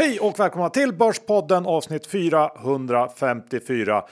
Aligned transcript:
Hej 0.00 0.20
och 0.20 0.40
välkomna 0.40 0.70
till 0.70 0.92
Börspodden 0.92 1.66
avsnitt 1.66 2.06
454. 2.06 4.04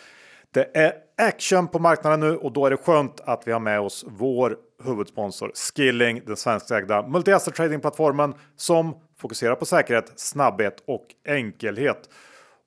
Det 0.51 0.77
är 0.77 0.93
action 1.17 1.69
på 1.69 1.79
marknaden 1.79 2.21
nu 2.21 2.37
och 2.37 2.53
då 2.53 2.67
är 2.67 2.71
det 2.71 2.77
skönt 2.77 3.21
att 3.21 3.43
vi 3.47 3.53
har 3.53 3.61
med 3.61 3.81
oss 3.81 4.05
vår 4.09 4.57
huvudsponsor 4.85 5.53
Skilling, 5.55 6.23
den 6.27 6.37
svenskägda 6.37 7.03
multi-asset 7.03 7.55
tradingplattformen 7.55 8.35
som 8.57 8.95
fokuserar 9.19 9.55
på 9.55 9.65
säkerhet, 9.65 10.13
snabbhet 10.17 10.83
och 10.87 11.07
enkelhet. 11.29 12.09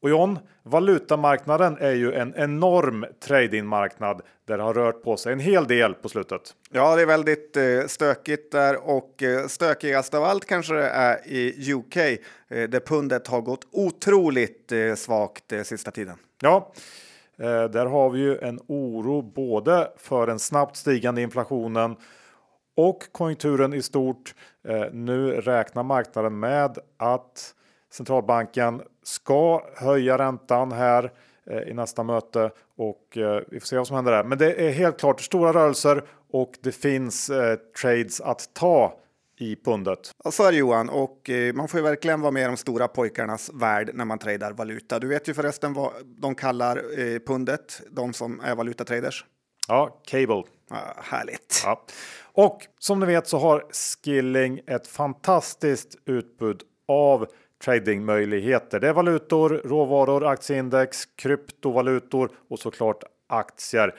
Och 0.02 0.10
John, 0.10 0.40
valutamarknaden 0.64 1.78
är 1.78 1.94
ju 1.94 2.14
en 2.14 2.34
enorm 2.36 3.06
tradingmarknad 3.24 4.22
där 4.52 4.58
det 4.58 4.64
har 4.64 4.74
rört 4.74 5.04
på 5.04 5.18
sig 5.18 5.34
en 5.34 5.40
hel 5.40 5.68
del 5.68 5.94
på 5.94 6.10
slutet. 6.10 6.56
Ja, 6.72 6.96
det 6.96 7.02
är 7.02 7.06
väldigt 7.06 7.58
eh, 7.58 7.88
stökigt 7.88 8.52
där 8.52 8.90
och 8.90 9.24
eh, 9.24 9.48
stökigast 9.48 10.14
av 10.14 10.24
allt 10.24 10.46
kanske 10.46 10.74
det 10.74 10.90
är 10.90 11.28
i 11.28 11.74
UK 11.74 11.98
eh, 11.98 12.18
där 12.48 12.80
pundet 12.80 13.28
har 13.28 13.42
gått 13.42 13.68
otroligt 13.72 14.72
svagt 14.96 15.54
sista 15.64 15.92
tiden. 15.92 16.18
Ja, 16.42 16.72
där 17.72 17.86
har 17.86 18.10
vi 18.10 18.20
ju 18.20 18.38
en 18.38 18.60
oro 18.68 19.22
både 19.22 19.92
för 19.98 20.28
den 20.28 20.40
snabbt 20.40 20.76
stigande 20.76 21.22
inflationen 21.22 21.96
och 22.76 23.04
konjunkturen 23.12 23.74
i 23.74 23.82
stort. 23.82 24.36
Nu 24.92 25.32
räknar 25.32 25.84
marknaden 25.84 26.40
med 26.40 26.78
att 26.98 27.54
centralbanken 27.92 28.82
ska 29.04 29.66
höja 29.76 30.18
räntan 30.18 30.72
här 30.72 31.12
i 31.68 31.74
nästa 31.74 32.04
möte 32.04 32.52
och 32.78 33.18
eh, 33.18 33.42
vi 33.48 33.60
får 33.60 33.68
se 33.68 33.78
vad 33.78 33.88
som 33.88 33.96
händer 33.96 34.12
där. 34.12 34.24
Men 34.24 34.38
det 34.38 34.68
är 34.68 34.72
helt 34.72 35.00
klart 35.00 35.22
stora 35.22 35.54
rörelser 35.54 36.04
och 36.32 36.52
det 36.62 36.72
finns 36.72 37.30
eh, 37.30 37.56
trades 37.82 38.22
att 38.22 38.54
ta 38.54 38.98
i 39.38 39.56
pundet. 39.56 40.12
Ja, 40.24 40.32
så 40.32 40.44
är 40.44 40.52
det 40.52 40.58
Johan 40.58 40.90
och 40.90 41.30
eh, 41.30 41.54
man 41.54 41.68
får 41.68 41.80
ju 41.80 41.84
verkligen 41.84 42.22
vara 42.22 42.32
med 42.32 42.44
i 42.44 42.46
de 42.46 42.58
stora 42.58 42.88
pojkarnas 42.88 43.52
värld 43.54 43.92
när 43.94 44.06
man 44.06 44.20
tradar 44.20 44.52
valuta. 44.52 45.00
Du 45.00 45.08
vet 45.08 45.28
ju 45.28 45.34
förresten 45.34 45.74
vad 45.74 45.92
de 46.06 46.36
kallar 46.36 46.78
eh, 47.00 47.20
pundet, 47.20 47.82
de 47.90 48.14
som 48.14 48.40
är 48.40 48.56
valutatraders. 48.56 49.26
Ja, 49.68 50.02
cable. 50.06 50.44
Ja, 50.70 50.78
härligt. 51.04 51.62
Ja. 51.66 51.86
Och 52.34 52.68
som 52.80 53.00
ni 53.00 53.06
vet 53.06 53.28
så 53.28 53.38
har 53.38 53.66
Skilling 53.72 54.62
ett 54.68 54.88
fantastiskt 54.88 55.96
utbud 56.06 56.62
av 56.88 57.28
tradingmöjligheter. 57.64 58.80
Det 58.80 58.88
är 58.88 58.94
valutor, 58.94 59.62
råvaror, 59.66 60.26
aktieindex, 60.26 61.06
kryptovalutor 61.06 62.30
och 62.50 62.60
såklart 62.60 63.04
aktier. 63.28 63.96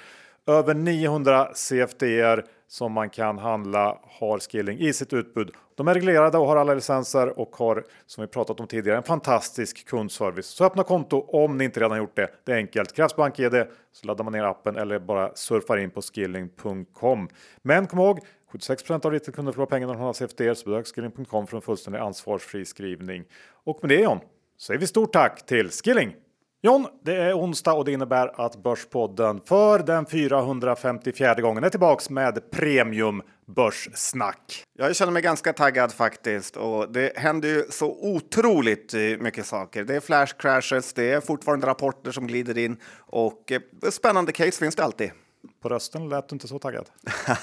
Över 0.47 0.75
900 0.75 1.49
CFDR 1.55 2.45
som 2.69 2.93
man 2.93 3.11
kan 3.11 3.39
handla 3.39 3.99
har 4.03 4.39
Skilling 4.39 4.79
i 4.79 4.93
sitt 4.93 5.13
utbud. 5.13 5.51
De 5.75 5.89
är 5.89 5.95
reglerade 5.95 6.39
och 6.39 6.47
har 6.47 6.57
alla 6.57 6.75
licenser 6.75 7.39
och 7.39 7.57
har 7.57 7.85
som 8.07 8.23
vi 8.23 8.29
pratat 8.29 8.61
om 8.61 8.67
tidigare 8.67 8.97
en 8.97 9.03
fantastisk 9.03 9.89
kundservice. 9.89 10.47
Så 10.47 10.65
öppna 10.65 10.83
konto 10.83 11.21
om 11.21 11.59
ni 11.59 11.65
inte 11.65 11.81
redan 11.81 11.99
gjort 11.99 12.17
det. 12.17 12.29
Det 12.45 12.53
är 12.53 12.57
enkelt. 12.57 12.93
Krävs 12.93 13.17
BankID 13.17 13.65
så 13.93 14.07
laddar 14.07 14.25
man 14.25 14.33
ner 14.33 14.45
appen 14.45 14.77
eller 14.77 14.99
bara 14.99 15.31
surfar 15.35 15.77
in 15.77 15.91
på 15.91 16.03
skilling.com. 16.03 17.29
Men 17.63 17.87
kom 17.87 17.99
ihåg 17.99 18.21
76% 18.53 19.06
av 19.06 19.12
retailkunder 19.12 19.53
förlorar 19.53 19.67
pengarna 19.67 19.92
när 19.92 19.98
de 19.98 20.05
har 20.05 20.48
er 20.48 20.55
så 20.55 20.70
besök 20.70 20.86
skilling.com 20.95 21.47
för 21.47 21.56
en 21.56 21.62
fullständig 21.62 21.98
ansvarsfri 21.98 22.64
skrivning. 22.64 23.25
Och 23.64 23.78
med 23.83 23.89
det 23.89 24.03
John 24.03 24.20
säger 24.61 24.81
vi 24.81 24.86
stort 24.86 25.12
tack 25.12 25.47
till 25.47 25.70
Skilling! 25.70 26.14
John, 26.64 26.86
det 27.05 27.17
är 27.17 27.39
onsdag 27.39 27.73
och 27.73 27.84
det 27.84 27.92
innebär 27.92 28.41
att 28.47 28.62
Börspodden 28.62 29.41
för 29.45 29.78
den 29.78 30.06
454 30.06 31.34
gången 31.34 31.64
är 31.64 31.69
tillbaks 31.69 32.11
med 32.11 32.50
premium 32.50 33.23
börssnack. 33.47 34.64
Jag 34.78 34.97
känner 34.97 35.12
mig 35.12 35.23
ganska 35.23 35.53
taggad 35.53 35.92
faktiskt 35.92 36.57
och 36.57 36.92
det 36.92 37.12
händer 37.17 37.48
ju 37.48 37.64
så 37.70 37.91
otroligt 38.01 38.95
mycket 39.20 39.46
saker. 39.46 39.85
Det 39.85 39.96
är 39.96 40.01
flash 40.01 40.35
crashes, 40.39 40.92
det 40.92 41.11
är 41.11 41.20
fortfarande 41.20 41.67
rapporter 41.67 42.12
som 42.12 42.27
glider 42.27 42.58
in 42.58 42.77
och 42.98 43.52
eh, 43.52 43.61
spännande 43.91 44.33
case 44.33 44.58
finns 44.58 44.77
det 44.77 44.85
alltid. 44.85 45.11
På 45.61 45.69
rösten 45.69 46.08
lät 46.08 46.29
du 46.29 46.36
inte 46.36 46.48
så 46.48 46.58
taggad. 46.58 46.91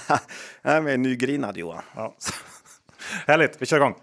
Jag 0.61 0.89
är 0.91 0.97
nygrinad 0.97 1.57
Johan. 1.57 1.83
Ja. 1.95 2.15
Härligt, 3.27 3.61
vi 3.61 3.65
kör 3.65 3.77
igång. 3.77 3.95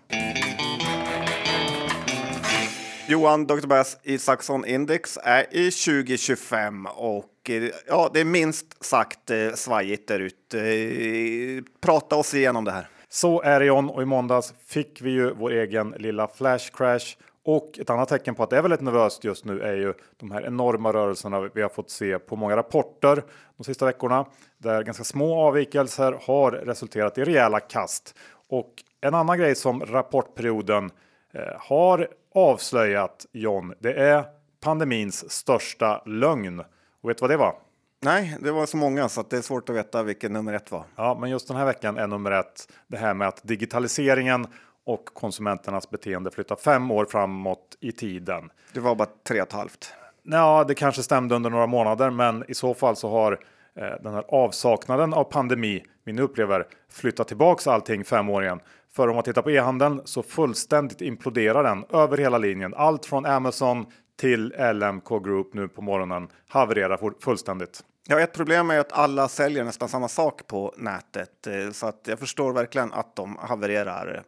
Johan 3.08 3.46
Dr. 3.46 3.66
Bass 3.66 3.98
Isaksson 4.02 4.64
Index 4.64 5.18
är 5.22 5.56
i 5.56 5.70
2025 5.70 6.86
och 6.86 7.50
eh, 7.50 7.70
ja, 7.86 8.10
det 8.14 8.20
är 8.20 8.24
minst 8.24 8.84
sagt 8.84 9.30
eh, 9.30 9.52
svajigt 9.54 10.08
där 10.08 10.20
ute. 10.20 10.60
Eh, 10.60 11.62
Prata 11.80 12.16
oss 12.16 12.34
igenom 12.34 12.64
det 12.64 12.72
här. 12.72 12.88
Så 13.08 13.42
är 13.42 13.60
det 13.60 13.66
John 13.66 13.90
och 13.90 14.02
i 14.02 14.04
måndags 14.04 14.54
fick 14.66 15.00
vi 15.02 15.10
ju 15.10 15.34
vår 15.34 15.50
egen 15.50 15.94
lilla 15.98 16.28
flash 16.28 16.70
crash. 16.72 17.16
Och 17.48 17.78
ett 17.78 17.90
annat 17.90 18.08
tecken 18.08 18.34
på 18.34 18.42
att 18.42 18.50
det 18.50 18.56
är 18.56 18.62
väldigt 18.62 18.80
nervöst 18.80 19.24
just 19.24 19.44
nu 19.44 19.60
är 19.60 19.74
ju 19.74 19.94
de 20.16 20.30
här 20.30 20.46
enorma 20.46 20.92
rörelserna 20.92 21.40
vi 21.54 21.62
har 21.62 21.68
fått 21.68 21.90
se 21.90 22.18
på 22.18 22.36
många 22.36 22.56
rapporter 22.56 23.22
de 23.56 23.64
sista 23.64 23.86
veckorna 23.86 24.26
där 24.58 24.82
ganska 24.82 25.04
små 25.04 25.40
avvikelser 25.40 26.18
har 26.22 26.52
resulterat 26.52 27.18
i 27.18 27.24
rejäla 27.24 27.60
kast. 27.60 28.14
Och 28.48 28.72
en 29.00 29.14
annan 29.14 29.38
grej 29.38 29.54
som 29.54 29.86
rapportperioden 29.86 30.90
eh, 31.34 31.42
har 31.58 32.08
avslöjat 32.34 33.26
John, 33.32 33.74
det 33.78 33.92
är 33.92 34.24
pandemins 34.60 35.30
största 35.30 36.02
lögn. 36.06 36.62
Och 37.02 37.10
vet 37.10 37.18
du 37.18 37.20
vad 37.20 37.30
det 37.30 37.36
var? 37.36 37.54
Nej, 38.02 38.36
det 38.40 38.52
var 38.52 38.66
så 38.66 38.76
många 38.76 39.08
så 39.08 39.20
att 39.20 39.30
det 39.30 39.36
är 39.36 39.42
svårt 39.42 39.68
att 39.68 39.76
veta 39.76 40.02
vilken 40.02 40.32
nummer 40.32 40.52
ett 40.52 40.70
var. 40.70 40.84
Ja, 40.96 41.18
men 41.20 41.30
just 41.30 41.48
den 41.48 41.56
här 41.56 41.66
veckan 41.66 41.98
är 41.98 42.06
nummer 42.06 42.30
ett 42.30 42.72
det 42.86 42.96
här 42.96 43.14
med 43.14 43.28
att 43.28 43.40
digitaliseringen 43.42 44.46
och 44.86 45.04
konsumenternas 45.04 45.90
beteende 45.90 46.30
flyttar 46.30 46.56
fem 46.56 46.90
år 46.90 47.04
framåt 47.04 47.76
i 47.80 47.92
tiden. 47.92 48.50
Det 48.72 48.80
var 48.80 48.94
bara 48.94 49.08
tre 49.28 49.40
och 49.40 49.46
ett 49.46 49.52
halvt. 49.52 49.92
Ja, 50.22 50.64
det 50.68 50.74
kanske 50.74 51.02
stämde 51.02 51.34
under 51.34 51.50
några 51.50 51.66
månader, 51.66 52.10
men 52.10 52.44
i 52.48 52.54
så 52.54 52.74
fall 52.74 52.96
så 52.96 53.10
har 53.10 53.32
eh, 53.74 54.02
den 54.02 54.14
här 54.14 54.24
avsaknaden 54.28 55.14
av 55.14 55.24
pandemi 55.24 55.84
vi 56.04 56.12
nu 56.12 56.22
upplever 56.22 56.66
flyttat 56.90 57.28
tillbaks 57.28 57.66
allting 57.66 58.04
fem 58.04 58.28
år 58.28 58.44
igen. 58.44 58.60
För 58.92 59.08
om 59.08 59.14
man 59.14 59.24
tittar 59.24 59.42
på 59.42 59.50
e-handeln 59.50 60.00
så 60.04 60.22
fullständigt 60.22 61.00
imploderar 61.00 61.64
den 61.64 61.84
över 61.90 62.16
hela 62.16 62.38
linjen. 62.38 62.74
Allt 62.74 63.06
från 63.06 63.26
Amazon 63.26 63.86
till 64.20 64.54
LMK 64.74 65.24
Group 65.24 65.54
nu 65.54 65.68
på 65.68 65.82
morgonen 65.82 66.28
havererar 66.48 67.20
fullständigt. 67.20 67.80
Ja, 68.08 68.20
ett 68.20 68.32
problem 68.32 68.70
är 68.70 68.78
att 68.78 68.92
alla 68.92 69.28
säljer 69.28 69.64
nästan 69.64 69.88
samma 69.88 70.08
sak 70.08 70.46
på 70.46 70.74
nätet, 70.76 71.46
eh, 71.46 71.70
så 71.72 71.86
att 71.86 72.00
jag 72.06 72.18
förstår 72.18 72.52
verkligen 72.52 72.92
att 72.92 73.16
de 73.16 73.36
havererar. 73.40 74.24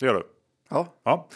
Det 0.00 0.06
gör 0.06 0.14
du? 0.14 0.26
Ja. 0.70 0.86
Ja, 1.04 1.28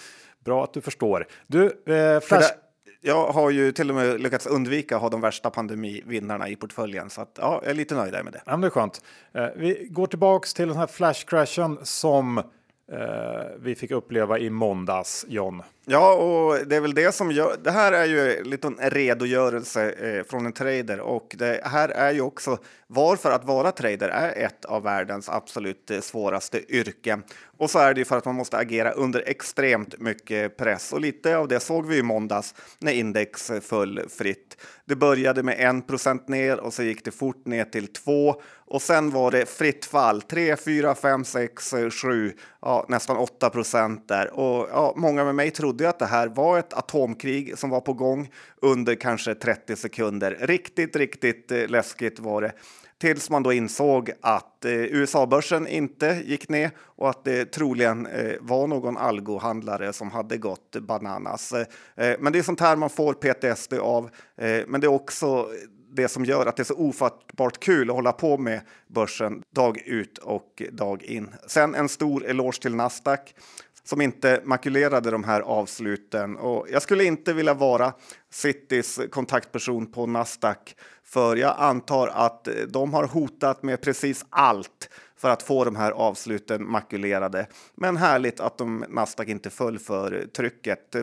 bra 0.44 0.64
att 0.64 0.72
du 0.72 0.80
förstår. 0.80 1.26
Du, 1.46 1.64
eh, 1.64 1.72
För 1.86 2.20
Flash... 2.20 2.52
jag 3.00 3.26
har 3.32 3.50
ju 3.50 3.72
till 3.72 3.90
och 3.90 3.96
med 3.96 4.20
lyckats 4.20 4.46
undvika 4.46 4.96
att 4.96 5.02
ha 5.02 5.08
de 5.08 5.20
värsta 5.20 5.50
pandemivinnarna 5.50 6.48
i 6.48 6.56
portföljen, 6.56 7.10
så 7.10 7.20
att, 7.20 7.38
ja, 7.40 7.60
jag 7.62 7.70
är 7.70 7.74
lite 7.74 7.94
nöjd 7.94 8.12
med 8.12 8.32
det. 8.32 8.42
Ja, 8.46 8.52
men 8.52 8.60
det 8.60 8.66
är 8.66 8.70
skönt. 8.70 9.02
Eh, 9.32 9.46
vi 9.56 9.86
går 9.90 10.06
tillbaks 10.06 10.54
till 10.54 10.68
den 10.68 10.76
här 10.76 10.86
flashcrashen 10.86 11.78
som 11.82 12.38
eh, 12.38 12.44
vi 13.58 13.74
fick 13.74 13.90
uppleva 13.90 14.38
i 14.38 14.50
måndags, 14.50 15.24
John. 15.28 15.62
Ja, 15.84 16.14
och 16.14 16.66
det 16.66 16.76
är 16.76 16.80
väl 16.80 16.94
det 16.94 17.14
som 17.14 17.30
gör... 17.32 17.56
Det 17.64 17.70
här 17.70 17.92
är 17.92 18.04
ju 18.04 18.36
en 18.36 18.50
liten 18.50 18.76
redogörelse 18.80 19.90
eh, 19.90 20.24
från 20.24 20.46
en 20.46 20.52
trader 20.52 21.00
och 21.00 21.34
det 21.38 21.60
här 21.64 21.88
är 21.88 22.12
ju 22.12 22.20
också 22.20 22.58
varför 22.86 23.30
att 23.30 23.44
vara 23.44 23.72
trader 23.72 24.08
är 24.08 24.46
ett 24.46 24.64
av 24.64 24.82
världens 24.82 25.28
absolut 25.28 25.90
eh, 25.90 26.00
svåraste 26.00 26.74
yrken. 26.74 27.22
Och 27.58 27.70
så 27.70 27.78
är 27.78 27.94
det 27.94 28.00
ju 28.00 28.04
för 28.04 28.16
att 28.16 28.24
man 28.24 28.34
måste 28.34 28.56
agera 28.56 28.90
under 28.90 29.22
extremt 29.26 30.00
mycket 30.00 30.56
press 30.56 30.92
och 30.92 31.00
lite 31.00 31.36
av 31.36 31.48
det 31.48 31.60
såg 31.60 31.86
vi 31.86 31.98
i 31.98 32.02
måndags 32.02 32.54
när 32.78 32.92
index 32.92 33.50
föll 33.62 34.08
fritt. 34.08 34.56
Det 34.84 34.96
började 34.96 35.42
med 35.42 35.58
1% 35.58 36.20
ner 36.26 36.60
och 36.60 36.74
så 36.74 36.82
gick 36.82 37.04
det 37.04 37.10
fort 37.10 37.46
ner 37.46 37.64
till 37.64 37.92
2 37.92 38.34
och 38.70 38.82
sen 38.82 39.10
var 39.10 39.30
det 39.30 39.46
fritt 39.48 39.84
fall 39.84 40.22
3, 40.22 40.56
4, 40.56 40.94
5, 40.94 41.24
6, 41.24 41.74
7, 42.02 42.32
ja, 42.60 42.86
nästan 42.88 43.16
8 43.16 43.50
procent 43.50 44.08
där. 44.08 44.30
Och 44.30 44.68
ja, 44.72 44.92
många 44.96 45.24
med 45.24 45.34
mig 45.34 45.50
trodde 45.50 45.88
att 45.88 45.98
det 45.98 46.06
här 46.06 46.28
var 46.28 46.58
ett 46.58 46.72
atomkrig 46.72 47.58
som 47.58 47.70
var 47.70 47.80
på 47.80 47.92
gång 47.92 48.30
under 48.62 48.94
kanske 48.94 49.34
30 49.34 49.76
sekunder. 49.76 50.36
Riktigt, 50.40 50.96
riktigt 50.96 51.52
eh, 51.52 51.68
läskigt 51.68 52.18
var 52.18 52.42
det. 52.42 52.52
Tills 53.00 53.30
man 53.30 53.42
då 53.42 53.52
insåg 53.52 54.10
att 54.20 54.64
eh, 54.64 54.72
USA-börsen 54.72 55.66
inte 55.66 56.22
gick 56.24 56.48
ner 56.48 56.70
och 56.78 57.10
att 57.10 57.24
det 57.24 57.44
troligen 57.44 58.06
eh, 58.06 58.34
var 58.40 58.66
någon 58.66 58.96
algohandlare 58.96 59.92
som 59.92 60.10
hade 60.10 60.36
gått 60.38 60.76
bananas. 60.80 61.52
Eh, 61.52 62.16
men 62.20 62.32
det 62.32 62.38
är 62.38 62.42
sånt 62.42 62.60
här 62.60 62.76
man 62.76 62.90
får 62.90 63.14
PTSD 63.14 63.74
av. 63.74 64.10
Eh, 64.36 64.60
men 64.66 64.80
det 64.80 64.86
är 64.86 64.92
också 64.92 65.48
det 65.90 66.08
som 66.08 66.24
gör 66.24 66.46
att 66.46 66.56
det 66.56 66.62
är 66.62 66.64
så 66.64 66.74
ofattbart 66.74 67.60
kul 67.60 67.90
att 67.90 67.96
hålla 67.96 68.12
på 68.12 68.38
med 68.38 68.60
börsen 68.86 69.42
dag 69.54 69.82
ut 69.86 70.18
och 70.18 70.62
dag 70.72 71.02
in. 71.02 71.28
Sen 71.46 71.74
en 71.74 71.88
stor 71.88 72.26
eloge 72.26 72.60
till 72.62 72.74
Nasdaq 72.74 73.34
som 73.84 74.00
inte 74.00 74.40
makulerade 74.44 75.10
de 75.10 75.24
här 75.24 75.40
avsluten. 75.40 76.36
Och 76.36 76.66
jag 76.70 76.82
skulle 76.82 77.04
inte 77.04 77.32
vilja 77.32 77.54
vara 77.54 77.92
Citys 78.30 79.00
kontaktperson 79.10 79.86
på 79.86 80.06
Nasdaq 80.06 80.76
för 81.04 81.36
jag 81.36 81.54
antar 81.58 82.08
att 82.08 82.48
de 82.68 82.94
har 82.94 83.04
hotat 83.04 83.62
med 83.62 83.80
precis 83.80 84.24
allt 84.30 84.90
för 85.16 85.30
att 85.30 85.42
få 85.42 85.64
de 85.64 85.76
här 85.76 85.92
avsluten 85.92 86.70
makulerade. 86.70 87.46
Men 87.74 87.96
härligt 87.96 88.40
att 88.40 88.58
de 88.58 88.84
Nasdaq 88.88 89.28
inte 89.28 89.50
föll 89.50 89.78
för 89.78 90.26
trycket. 90.36 90.96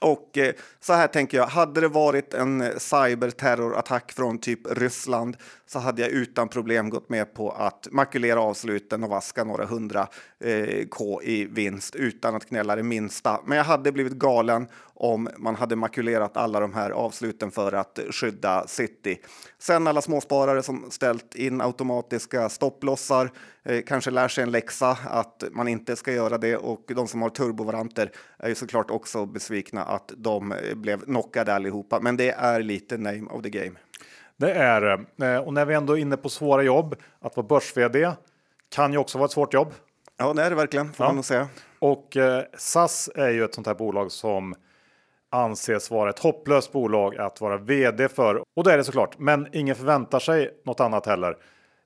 Och 0.00 0.38
eh, 0.38 0.54
så 0.80 0.92
här 0.92 1.06
tänker 1.06 1.38
jag, 1.38 1.46
hade 1.46 1.80
det 1.80 1.88
varit 1.88 2.34
en 2.34 2.60
eh, 2.60 2.78
cyberterrorattack 2.78 4.12
från 4.12 4.38
typ 4.38 4.60
Ryssland 4.70 5.36
så 5.66 5.78
hade 5.78 6.02
jag 6.02 6.10
utan 6.10 6.48
problem 6.48 6.90
gått 6.90 7.08
med 7.08 7.34
på 7.34 7.50
att 7.50 7.88
makulera 7.90 8.40
avsluten 8.40 9.04
och 9.04 9.10
vaska 9.10 9.44
några 9.44 9.66
hundra 9.66 10.08
eh, 10.44 10.86
K 10.90 11.22
i 11.22 11.44
vinst 11.44 11.94
utan 11.94 12.34
att 12.34 12.48
knälla 12.48 12.76
det 12.76 12.82
minsta. 12.82 13.40
Men 13.46 13.58
jag 13.58 13.64
hade 13.64 13.92
blivit 13.92 14.12
galen 14.12 14.66
om 15.02 15.28
man 15.36 15.54
hade 15.54 15.76
makulerat 15.76 16.36
alla 16.36 16.60
de 16.60 16.74
här 16.74 16.90
avsluten 16.90 17.50
för 17.50 17.72
att 17.72 17.98
skydda 18.10 18.66
City. 18.66 19.18
Sen 19.58 19.86
alla 19.86 20.02
småsparare 20.02 20.62
som 20.62 20.90
ställt 20.90 21.34
in 21.34 21.60
automatiska 21.60 22.48
stopplossar 22.48 23.30
eh, 23.64 23.82
kanske 23.86 24.10
lär 24.10 24.28
sig 24.28 24.42
en 24.42 24.50
läxa 24.50 24.98
att 25.04 25.44
man 25.52 25.68
inte 25.68 25.96
ska 25.96 26.12
göra 26.12 26.38
det 26.38 26.56
och 26.56 26.84
de 26.86 27.08
som 27.08 27.22
har 27.22 27.30
turbovaranter 27.30 28.10
är 28.38 28.48
ju 28.48 28.54
såklart 28.54 28.90
också 28.90 29.26
besvikna 29.26 29.82
att 29.82 30.12
de 30.16 30.54
blev 30.74 31.00
knockade 31.00 31.54
allihopa. 31.54 32.00
Men 32.00 32.16
det 32.16 32.30
är 32.30 32.62
lite 32.62 32.96
name 32.96 33.26
of 33.30 33.42
the 33.42 33.50
game. 33.50 33.72
Det 34.36 34.52
är 34.52 34.80
det. 34.80 35.26
Eh, 35.26 35.40
och 35.40 35.54
när 35.54 35.64
vi 35.64 35.74
ändå 35.74 35.92
är 35.92 36.00
inne 36.00 36.16
på 36.16 36.28
svåra 36.28 36.62
jobb, 36.62 36.96
att 37.20 37.36
vara 37.36 37.46
börs 37.46 37.74
kan 38.74 38.92
ju 38.92 38.98
också 38.98 39.18
vara 39.18 39.26
ett 39.26 39.32
svårt 39.32 39.54
jobb. 39.54 39.74
Ja, 40.16 40.32
det 40.32 40.42
är 40.42 40.50
det 40.50 40.56
verkligen, 40.56 40.92
får 40.92 41.04
ja. 41.04 41.08
man 41.08 41.16
nog 41.16 41.24
säga. 41.24 41.48
Och 41.78 42.16
eh, 42.16 42.44
SAS 42.56 43.10
är 43.14 43.30
ju 43.30 43.44
ett 43.44 43.54
sånt 43.54 43.66
här 43.66 43.74
bolag 43.74 44.12
som 44.12 44.54
anses 45.32 45.90
vara 45.90 46.10
ett 46.10 46.18
hopplöst 46.18 46.72
bolag 46.72 47.16
att 47.16 47.40
vara 47.40 47.56
vd 47.56 48.08
för. 48.08 48.42
Och 48.56 48.64
det 48.64 48.72
är 48.72 48.76
det 48.76 48.84
såklart, 48.84 49.18
men 49.18 49.48
ingen 49.52 49.76
förväntar 49.76 50.18
sig 50.18 50.50
något 50.64 50.80
annat 50.80 51.06
heller. 51.06 51.36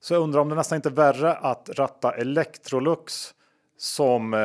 Så 0.01 0.15
jag 0.15 0.23
undrar 0.23 0.41
om 0.41 0.49
det 0.49 0.55
nästan 0.55 0.77
inte 0.77 0.89
är 0.89 0.93
värre 0.93 1.35
att 1.35 1.71
ratta 1.75 2.13
Electrolux 2.13 3.35
som 3.79 4.35
eh, 4.35 4.41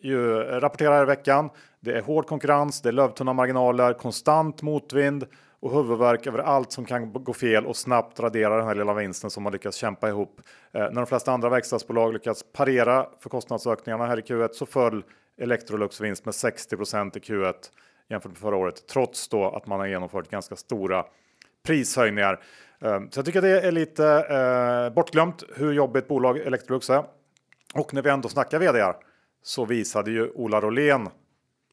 ju 0.00 0.38
rapporterar 0.38 1.02
i 1.02 1.06
veckan. 1.06 1.50
Det 1.80 1.92
är 1.92 2.02
hård 2.02 2.26
konkurrens, 2.26 2.82
det 2.82 2.88
är 2.88 2.92
lövtunna 2.92 3.32
marginaler, 3.32 3.92
konstant 3.92 4.62
motvind 4.62 5.26
och 5.60 5.72
huvudvärk 5.72 6.26
över 6.26 6.38
allt 6.38 6.72
som 6.72 6.84
kan 6.84 7.12
gå 7.12 7.32
fel 7.32 7.66
och 7.66 7.76
snabbt 7.76 8.20
radera 8.20 8.56
den 8.56 8.66
här 8.66 8.74
lilla 8.74 8.94
vinsten 8.94 9.30
som 9.30 9.42
man 9.42 9.52
lyckats 9.52 9.76
kämpa 9.76 10.08
ihop. 10.08 10.40
Eh, 10.72 10.80
när 10.80 10.94
de 10.94 11.06
flesta 11.06 11.32
andra 11.32 11.48
verkstadsbolag 11.48 12.12
lyckats 12.12 12.44
parera 12.52 13.06
för 13.20 13.30
kostnadsökningarna 13.30 14.06
här 14.06 14.18
i 14.18 14.22
Q1 14.22 14.48
så 14.52 14.66
föll 14.66 15.04
Electrolux 15.40 16.00
vinst 16.00 16.24
med 16.24 16.32
60% 16.32 17.16
i 17.16 17.20
Q1 17.20 17.54
jämfört 18.08 18.30
med 18.30 18.38
förra 18.38 18.56
året, 18.56 18.86
trots 18.86 19.28
då 19.28 19.50
att 19.50 19.66
man 19.66 19.80
har 19.80 19.86
genomfört 19.86 20.30
ganska 20.30 20.56
stora 20.56 21.04
prishöjningar. 21.66 22.42
Ehm, 22.80 23.10
så 23.10 23.18
jag 23.18 23.26
tycker 23.26 23.42
det 23.42 23.60
är 23.60 23.72
lite 23.72 24.06
eh, 24.08 24.94
bortglömt 24.94 25.42
hur 25.56 25.72
jobbigt 25.72 26.08
bolag 26.08 26.38
Electrolux 26.38 26.90
är. 26.90 27.04
Och 27.74 27.94
när 27.94 28.02
vi 28.02 28.10
ändå 28.10 28.28
snackar 28.28 28.58
vd 28.58 28.92
så 29.42 29.64
visade 29.64 30.10
ju 30.10 30.30
Ola 30.30 30.60
Rolén 30.60 31.08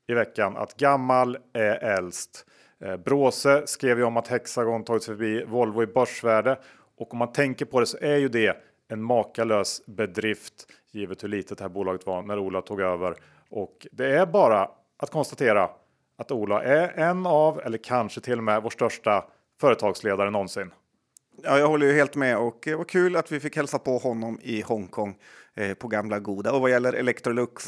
i 0.08 0.14
veckan 0.14 0.58
att 0.58 0.78
gammal 0.78 1.38
är 1.54 1.84
äldst. 1.84 2.46
Eh, 2.84 2.98
Bråse 2.98 3.68
skrev 3.68 3.98
ju 3.98 4.04
om 4.04 4.18
att 4.18 4.28
Hexagon 4.28 4.84
tagit 4.84 5.04
sig 5.04 5.16
förbi 5.16 5.44
Volvo 5.44 5.84
i 5.84 5.88
börsvärde 5.88 6.60
och 6.98 7.14
om 7.14 7.20
man 7.20 7.32
tänker 7.32 7.66
på 7.66 7.80
det 7.80 7.86
så 7.86 7.98
är 8.02 8.18
ju 8.18 8.30
det 8.30 8.58
en 8.88 9.04
makalös 9.04 9.86
bedrift 9.86 10.68
givet 10.92 11.24
hur 11.24 11.28
litet 11.28 11.58
det 11.58 11.64
här 11.64 11.70
bolaget 11.70 12.06
var 12.06 12.22
när 12.22 12.40
Ola 12.40 12.62
tog 12.62 12.82
över. 12.82 13.16
Och 13.50 13.88
det 13.92 14.06
är 14.06 14.26
bara 14.26 14.70
att 14.98 15.12
konstatera 15.12 15.70
att 16.18 16.32
Ola 16.32 16.64
är 16.64 16.88
en 16.88 17.26
av, 17.26 17.62
eller 17.62 17.78
kanske 17.78 18.22
till 18.22 18.38
och 18.38 18.44
med 18.44 18.64
vår 18.64 18.70
största 18.70 19.26
företagsledare 19.62 20.30
någonsin. 20.30 20.72
Ja, 21.44 21.60
jag 21.60 21.68
håller 21.68 21.88
ju 21.88 21.94
helt 21.94 22.16
med 22.16 22.38
och 22.38 22.60
det 22.64 22.76
var 22.76 22.84
kul 22.84 23.16
att 23.16 23.32
vi 23.32 23.40
fick 23.40 23.56
hälsa 23.56 23.80
på 23.80 23.98
honom 23.98 24.40
i 24.42 24.62
Hongkong 24.62 25.18
eh, 25.54 25.74
på 25.74 25.88
gamla 25.88 26.20
goda. 26.20 26.52
Och 26.52 26.62
vad 26.62 26.72
gäller 26.72 26.94
Electrolux 26.94 27.64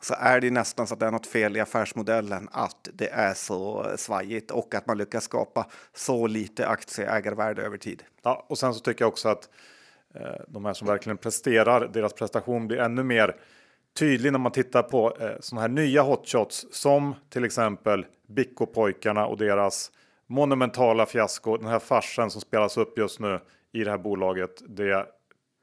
så 0.00 0.14
är 0.18 0.40
det 0.40 0.50
nästan 0.50 0.86
så 0.86 0.94
att 0.94 1.00
det 1.00 1.06
är 1.06 1.10
något 1.10 1.26
fel 1.26 1.56
i 1.56 1.60
affärsmodellen 1.60 2.48
att 2.52 2.88
det 2.92 3.08
är 3.08 3.34
så 3.34 3.92
svajigt 3.96 4.50
och 4.50 4.74
att 4.74 4.86
man 4.86 4.98
lyckas 4.98 5.24
skapa 5.24 5.66
så 5.94 6.26
lite 6.26 6.68
aktieägarvärde 6.68 7.62
över 7.62 7.78
tid. 7.78 8.02
Ja, 8.22 8.46
och 8.48 8.58
sen 8.58 8.74
så 8.74 8.80
tycker 8.80 9.02
jag 9.02 9.08
också 9.08 9.28
att 9.28 9.48
eh, 10.14 10.42
de 10.48 10.64
här 10.64 10.72
som 10.72 10.86
verkligen 10.86 11.16
presterar, 11.16 11.88
deras 11.92 12.12
prestation 12.12 12.66
blir 12.66 12.78
ännu 12.78 13.02
mer 13.02 13.36
tydlig 14.00 14.32
när 14.32 14.38
man 14.38 14.52
tittar 14.52 14.82
på 14.82 15.16
eh, 15.20 15.30
sådana 15.40 15.60
här 15.60 15.68
nya 15.68 16.02
hotshots 16.02 16.66
som 16.70 17.14
till 17.30 17.44
exempel 17.44 18.06
Bicko-pojkarna 18.28 19.24
och 19.24 19.38
deras 19.38 19.90
monumentala 20.26 21.06
fiasko. 21.06 21.56
Den 21.56 21.66
här 21.66 21.78
farsen 21.78 22.30
som 22.30 22.40
spelas 22.40 22.76
upp 22.76 22.98
just 22.98 23.20
nu 23.20 23.40
i 23.72 23.84
det 23.84 23.90
här 23.90 23.98
bolaget. 23.98 24.62
Det 24.68 25.06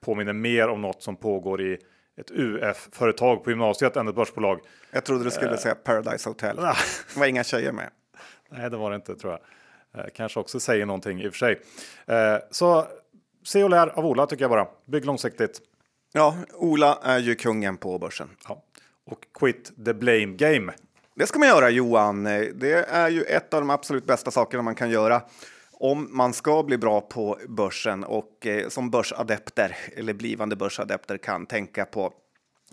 påminner 0.06 0.34
mer 0.34 0.68
om 0.68 0.82
något 0.82 1.04
som 1.04 1.16
pågår 1.16 1.62
i 1.62 1.78
ett 2.18 2.32
UF-företag 2.32 3.44
på 3.44 3.50
gymnasiet 3.50 3.96
än 3.96 4.08
ett 4.08 4.16
börsbolag. 4.16 4.60
Jag 4.92 5.06
trodde 5.06 5.24
du 5.24 5.32
skulle 5.32 5.52
uh, 5.52 5.58
säga 5.58 5.76
Paradise 5.76 6.30
Hotel. 6.30 6.56
det 7.14 7.20
var 7.20 7.26
inga 7.26 7.44
tjejer 7.44 7.72
med. 7.72 7.90
Nej, 8.50 8.70
det 8.70 8.78
var 8.78 8.90
det 8.90 8.96
inte 8.96 9.16
tror 9.16 9.34
jag. 9.34 10.04
Uh, 10.04 10.10
kanske 10.14 10.40
också 10.40 10.60
säger 10.60 10.86
någonting 10.86 11.22
i 11.22 11.28
och 11.28 11.34
för 11.34 11.38
sig. 11.38 11.54
Uh, 12.10 12.40
så 12.52 12.88
se 13.46 13.64
och 13.64 13.70
lär 13.70 13.88
av 13.88 14.06
Ola 14.06 14.26
tycker 14.26 14.44
jag 14.44 14.52
bara. 14.52 14.68
Bygg 14.86 15.06
långsiktigt. 15.06 15.62
Ja, 16.18 16.36
Ola 16.54 17.00
är 17.04 17.20
ju 17.20 17.36
kungen 17.36 17.78
på 17.78 18.00
börsen. 18.00 18.30
Ja. 18.48 18.64
Och 19.06 19.20
quit 19.40 19.72
the 19.86 19.94
blame 19.94 20.26
game. 20.26 20.74
Det 21.16 21.28
ska 21.28 21.40
man 21.40 21.48
göra 21.48 21.70
Johan. 21.70 22.24
Det 22.54 22.86
är 22.90 23.10
ju 23.10 23.24
ett 23.24 23.54
av 23.54 23.62
de 23.62 23.70
absolut 23.70 24.06
bästa 24.06 24.32
sakerna 24.32 24.64
man 24.64 24.76
kan 24.76 24.90
göra 24.90 25.22
om 25.72 26.08
man 26.12 26.34
ska 26.34 26.64
bli 26.64 26.78
bra 26.78 27.02
på 27.02 27.38
börsen 27.48 28.04
och 28.04 28.46
eh, 28.46 28.70
som 28.70 28.90
börsadepter 28.90 29.78
eller 29.96 30.14
blivande 30.14 30.56
börsadepter 30.56 31.18
kan 31.18 31.46
tänka 31.46 31.86
på 31.86 32.14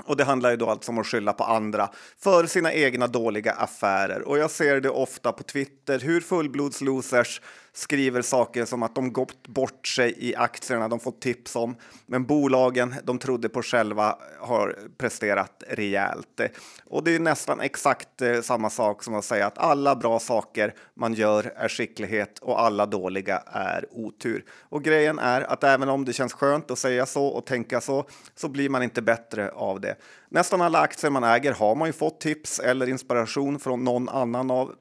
och 0.04 0.16
det 0.16 0.24
handlar 0.24 0.50
ju 0.50 0.56
då 0.56 0.70
alltså 0.70 0.92
om 0.92 0.98
att 0.98 1.06
skylla 1.06 1.32
på 1.32 1.44
andra 1.44 1.90
för 2.18 2.46
sina 2.46 2.72
egna 2.72 3.06
dåliga 3.06 3.52
affärer. 3.52 4.22
Och 4.22 4.38
jag 4.38 4.50
ser 4.50 4.80
det 4.80 4.90
ofta 4.90 5.32
på 5.32 5.42
Twitter 5.42 5.98
hur 5.98 6.20
fullblodslosers 6.20 7.40
skriver 7.76 8.22
saker 8.22 8.64
som 8.64 8.82
att 8.82 8.94
de 8.94 9.12
gått 9.12 9.48
bort 9.48 9.86
sig 9.86 10.14
i 10.18 10.36
aktierna 10.36 10.88
de 10.88 11.00
fått 11.00 11.20
tips 11.20 11.56
om. 11.56 11.76
Men 12.06 12.26
bolagen 12.26 12.94
de 13.04 13.18
trodde 13.18 13.48
på 13.48 13.62
själva 13.62 14.18
har 14.40 14.78
presterat 14.96 15.62
rejält. 15.68 16.40
Och 16.84 17.04
det 17.04 17.14
är 17.14 17.18
nästan 17.18 17.60
exakt 17.60 18.22
eh, 18.22 18.40
samma 18.40 18.70
sak 18.70 19.02
som 19.02 19.14
att 19.14 19.24
säga 19.24 19.46
att 19.46 19.58
alla 19.58 19.96
bra 19.96 20.18
saker 20.18 20.74
man 20.94 21.14
gör 21.14 21.52
är 21.56 21.68
skicklighet 21.68 22.38
och 22.38 22.60
alla 22.60 22.86
dåliga 22.86 23.42
är 23.46 23.86
otur. 23.90 24.44
Och 24.60 24.84
grejen 24.84 25.18
är 25.18 25.40
att 25.40 25.64
även 25.64 25.88
om 25.88 26.04
det 26.04 26.12
känns 26.12 26.32
skönt 26.32 26.70
att 26.70 26.78
säga 26.78 27.06
så 27.06 27.26
och 27.26 27.46
tänka 27.46 27.80
så, 27.80 28.04
så 28.34 28.48
blir 28.48 28.68
man 28.68 28.82
inte 28.82 29.02
bättre 29.02 29.50
av 29.50 29.80
det. 29.80 29.96
Nästan 30.28 30.60
alla 30.60 30.80
aktier 30.80 31.10
man 31.10 31.24
äger 31.24 31.52
har 31.52 31.74
man 31.74 31.88
ju 31.88 31.92
fått 31.92 32.20
tips 32.20 32.60
eller 32.60 32.88
inspiration 32.88 33.58
från 33.58 33.84
någon 33.84 34.08
annan 34.08 34.50
av 34.50 34.74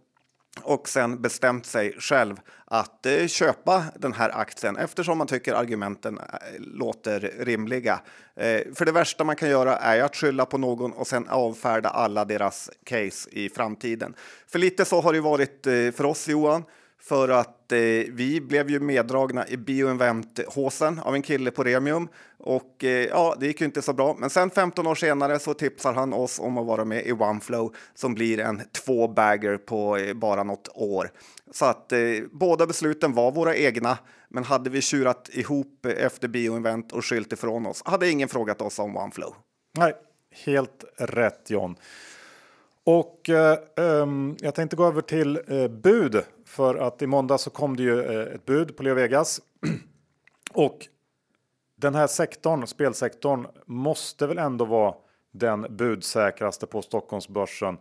och 0.61 0.89
sen 0.89 1.21
bestämt 1.21 1.65
sig 1.65 1.95
själv 1.99 2.35
att 2.65 3.05
eh, 3.05 3.27
köpa 3.27 3.83
den 3.95 4.13
här 4.13 4.29
aktien 4.29 4.77
eftersom 4.77 5.17
man 5.17 5.27
tycker 5.27 5.53
argumenten 5.53 6.17
eh, 6.17 6.23
låter 6.57 7.19
rimliga. 7.39 7.99
Eh, 8.35 8.61
för 8.75 8.85
det 8.85 8.91
värsta 8.91 9.23
man 9.23 9.35
kan 9.35 9.49
göra 9.49 9.77
är 9.77 10.03
att 10.03 10.15
skylla 10.15 10.45
på 10.45 10.57
någon 10.57 10.93
och 10.93 11.07
sen 11.07 11.29
avfärda 11.29 11.89
alla 11.89 12.25
deras 12.25 12.69
case 12.83 13.29
i 13.31 13.49
framtiden. 13.49 14.13
För 14.47 14.59
lite 14.59 14.85
så 14.85 15.01
har 15.01 15.13
det 15.13 15.21
varit 15.21 15.67
eh, 15.67 15.73
för 15.73 16.05
oss 16.05 16.27
Johan 16.27 16.63
för 17.03 17.29
att 17.29 17.71
eh, 17.71 17.77
vi 18.09 18.41
blev 18.41 18.69
ju 18.69 18.79
meddragna 18.79 19.47
i 19.47 19.57
bioinvent-håsen 19.57 20.99
av 20.99 21.15
en 21.15 21.21
kille 21.21 21.51
på 21.51 21.63
Remium 21.63 22.07
och 22.37 22.83
eh, 22.83 23.07
ja, 23.07 23.35
det 23.39 23.47
gick 23.47 23.61
ju 23.61 23.65
inte 23.65 23.81
så 23.81 23.93
bra. 23.93 24.15
Men 24.19 24.29
sen 24.29 24.49
15 24.49 24.87
år 24.87 24.95
senare 24.95 25.39
så 25.39 25.53
tipsar 25.53 25.93
han 25.93 26.13
oss 26.13 26.39
om 26.39 26.57
att 26.57 26.65
vara 26.65 26.85
med 26.85 27.05
i 27.05 27.11
OneFlow 27.11 27.75
som 27.93 28.13
blir 28.13 28.39
en 28.39 28.61
två-bagger 28.85 29.57
på 29.57 29.97
eh, 29.97 30.13
bara 30.13 30.43
något 30.43 30.69
år. 30.73 31.11
Så 31.51 31.65
att 31.65 31.91
eh, 31.91 31.99
båda 32.31 32.67
besluten 32.67 33.13
var 33.13 33.31
våra 33.31 33.55
egna, 33.55 33.97
men 34.29 34.43
hade 34.43 34.69
vi 34.69 34.81
tjurat 34.81 35.29
ihop 35.33 35.85
efter 35.85 36.27
bioinvent 36.27 36.91
och 36.91 37.05
skylt 37.05 37.33
ifrån 37.33 37.65
oss 37.65 37.81
hade 37.85 38.09
ingen 38.09 38.29
frågat 38.29 38.61
oss 38.61 38.79
om 38.79 38.97
OneFlow. 38.97 39.35
Nej, 39.77 39.93
helt 40.45 40.83
rätt 40.97 41.49
John. 41.49 41.75
Och 42.85 43.29
eh, 43.29 43.57
um, 43.75 44.37
jag 44.39 44.55
tänkte 44.55 44.75
gå 44.75 44.85
över 44.85 45.01
till 45.01 45.39
eh, 45.47 45.67
bud 45.67 46.23
för 46.53 46.75
att 46.75 47.01
i 47.01 47.07
måndag 47.07 47.37
så 47.37 47.49
kom 47.49 47.75
det 47.75 47.83
ju 47.83 48.03
eh, 48.03 48.35
ett 48.35 48.45
bud 48.45 48.77
på 48.77 48.83
Leo 48.83 48.95
Vegas 48.95 49.41
och 50.53 50.87
den 51.75 51.95
här 51.95 52.07
sektorn, 52.07 52.67
spelsektorn, 52.67 53.47
måste 53.65 54.27
väl 54.27 54.37
ändå 54.37 54.65
vara 54.65 54.93
den 55.31 55.65
budsäkraste 55.69 56.65
på 56.67 56.81
Stockholmsbörsen. 56.81 57.77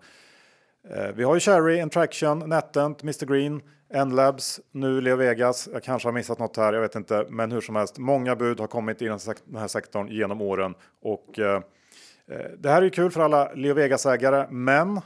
Eh, 0.91 1.09
vi 1.15 1.25
har 1.25 1.35
ju 1.35 1.41
Cherry, 1.41 1.81
Intraction, 1.81 2.39
NetEnt, 2.39 3.03
Mr 3.03 3.27
Green, 3.27 3.63
N-labs, 3.95 4.61
nu 4.71 5.01
Leo 5.01 5.17
Vegas. 5.17 5.69
Jag 5.73 5.83
kanske 5.83 6.09
har 6.09 6.13
missat 6.13 6.39
något 6.39 6.57
här, 6.57 6.73
jag 6.73 6.81
vet 6.81 6.95
inte. 6.95 7.27
Men 7.29 7.53
hur 7.53 7.61
som 7.61 7.77
helst, 7.77 7.99
många 7.99 8.37
bud 8.37 8.61
har 8.61 8.67
kommit 8.67 9.03
i 9.03 9.05
den 9.05 9.19
här 9.57 9.69
sektorn 9.69 10.09
genom 10.09 10.41
åren 10.41 10.75
och 11.03 11.39
eh, 11.39 11.63
eh, 12.27 12.51
det 12.59 12.71
här 12.71 12.83
är 12.83 12.89
kul 12.89 13.11
för 13.11 13.21
alla 13.21 13.53
Leo 13.55 13.75
Vegas 13.75 14.07
ägare, 14.07 14.47
men 14.51 15.01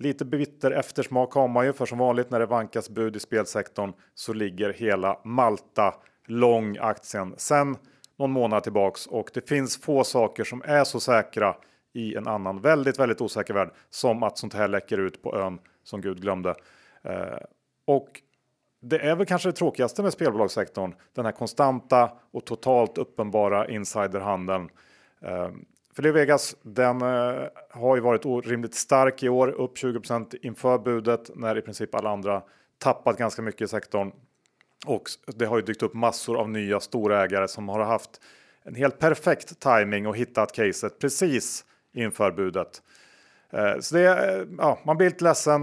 Lite 0.00 0.24
bitter 0.24 0.70
eftersmak 0.70 1.34
har 1.34 1.48
man 1.48 1.66
ju 1.66 1.72
för 1.72 1.86
som 1.86 1.98
vanligt 1.98 2.30
när 2.30 2.38
det 2.38 2.46
vankas 2.46 2.90
bud 2.90 3.16
i 3.16 3.20
spelsektorn 3.20 3.92
så 4.14 4.32
ligger 4.32 4.72
hela 4.72 5.20
Malta 5.24 5.94
lång 6.26 6.76
aktien 6.80 7.34
sen 7.36 7.76
någon 8.18 8.30
månad 8.30 8.62
tillbaks 8.62 9.06
och 9.06 9.30
det 9.34 9.48
finns 9.48 9.80
få 9.80 10.04
saker 10.04 10.44
som 10.44 10.62
är 10.64 10.84
så 10.84 11.00
säkra 11.00 11.56
i 11.92 12.14
en 12.14 12.28
annan 12.28 12.60
väldigt, 12.60 12.98
väldigt 12.98 13.20
osäker 13.20 13.54
värld 13.54 13.70
som 13.90 14.22
att 14.22 14.38
sånt 14.38 14.54
här 14.54 14.68
läcker 14.68 14.98
ut 14.98 15.22
på 15.22 15.36
ön 15.36 15.58
som 15.82 16.00
Gud 16.00 16.22
glömde. 16.22 16.54
Eh, 17.02 17.38
och 17.84 18.22
det 18.80 18.98
är 18.98 19.16
väl 19.16 19.26
kanske 19.26 19.48
det 19.48 19.52
tråkigaste 19.52 20.02
med 20.02 20.12
spelbolagssektorn. 20.12 20.94
Den 21.14 21.24
här 21.24 21.32
konstanta 21.32 22.12
och 22.30 22.44
totalt 22.44 22.98
uppenbara 22.98 23.68
insiderhandeln. 23.68 24.68
Eh, 25.22 25.50
för 26.02 26.12
Vegas, 26.12 26.56
den 26.62 27.02
eh, 27.02 27.48
har 27.70 27.96
ju 27.96 28.02
varit 28.02 28.26
orimligt 28.26 28.74
stark 28.74 29.22
i 29.22 29.28
år, 29.28 29.48
upp 29.48 29.76
20% 29.76 30.34
inför 30.42 30.78
budet 30.78 31.30
när 31.34 31.58
i 31.58 31.62
princip 31.62 31.94
alla 31.94 32.10
andra 32.10 32.42
tappat 32.78 33.18
ganska 33.18 33.42
mycket 33.42 33.60
i 33.60 33.68
sektorn. 33.68 34.12
Och 34.86 35.02
det 35.26 35.44
har 35.44 35.56
ju 35.56 35.62
dykt 35.62 35.82
upp 35.82 35.94
massor 35.94 36.36
av 36.36 36.48
nya 36.48 36.80
storägare 36.80 37.48
som 37.48 37.68
har 37.68 37.80
haft 37.84 38.10
en 38.62 38.74
helt 38.74 38.98
perfekt 38.98 39.60
timing 39.60 40.06
och 40.06 40.16
hittat 40.16 40.52
caset 40.52 40.98
precis 40.98 41.64
inför 41.94 42.30
budet. 42.30 42.82
Eh, 43.50 43.80
så 43.80 43.94
det, 43.94 44.34
eh, 44.34 44.46
ja, 44.58 44.78
man 44.84 44.96
blir 44.96 45.08
lite 45.08 45.24
ledsen 45.24 45.62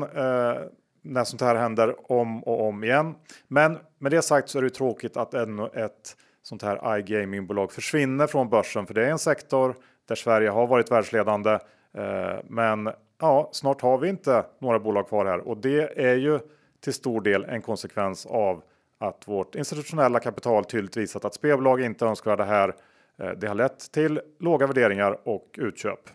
när 1.01 1.23
sånt 1.23 1.41
här 1.41 1.55
händer 1.55 2.11
om 2.11 2.43
och 2.43 2.67
om 2.67 2.83
igen. 2.83 3.15
Men 3.47 3.77
med 3.99 4.11
det 4.11 4.21
sagt 4.21 4.49
så 4.49 4.57
är 4.57 4.61
det 4.61 4.69
tråkigt 4.69 5.17
att 5.17 5.33
ännu 5.33 5.69
ett 5.73 6.15
sånt 6.41 6.61
här 6.61 6.97
iGaming-bolag 6.97 7.71
försvinner 7.71 8.27
från 8.27 8.49
börsen, 8.49 8.87
för 8.87 8.93
det 8.93 9.05
är 9.05 9.11
en 9.11 9.19
sektor 9.19 9.75
där 10.07 10.15
Sverige 10.15 10.49
har 10.49 10.67
varit 10.67 10.91
världsledande. 10.91 11.59
Eh, 11.93 12.35
men 12.43 12.89
ja, 13.19 13.49
snart 13.51 13.81
har 13.81 13.97
vi 13.97 14.09
inte 14.09 14.45
några 14.59 14.79
bolag 14.79 15.07
kvar 15.07 15.25
här 15.25 15.39
och 15.39 15.57
det 15.57 15.99
är 16.05 16.15
ju 16.15 16.39
till 16.83 16.93
stor 16.93 17.21
del 17.21 17.45
en 17.45 17.61
konsekvens 17.61 18.25
av 18.25 18.63
att 18.99 19.27
vårt 19.27 19.55
institutionella 19.55 20.19
kapital 20.19 20.65
tydligt 20.65 20.97
visat 20.97 21.25
att 21.25 21.33
spelbolag 21.33 21.81
inte 21.81 22.05
önskar 22.05 22.37
det 22.37 22.45
här. 22.45 22.75
Eh, 23.19 23.29
det 23.29 23.47
har 23.47 23.55
lett 23.55 23.91
till 23.91 24.21
låga 24.39 24.67
värderingar 24.67 25.17
och 25.23 25.55
utköp. 25.57 26.09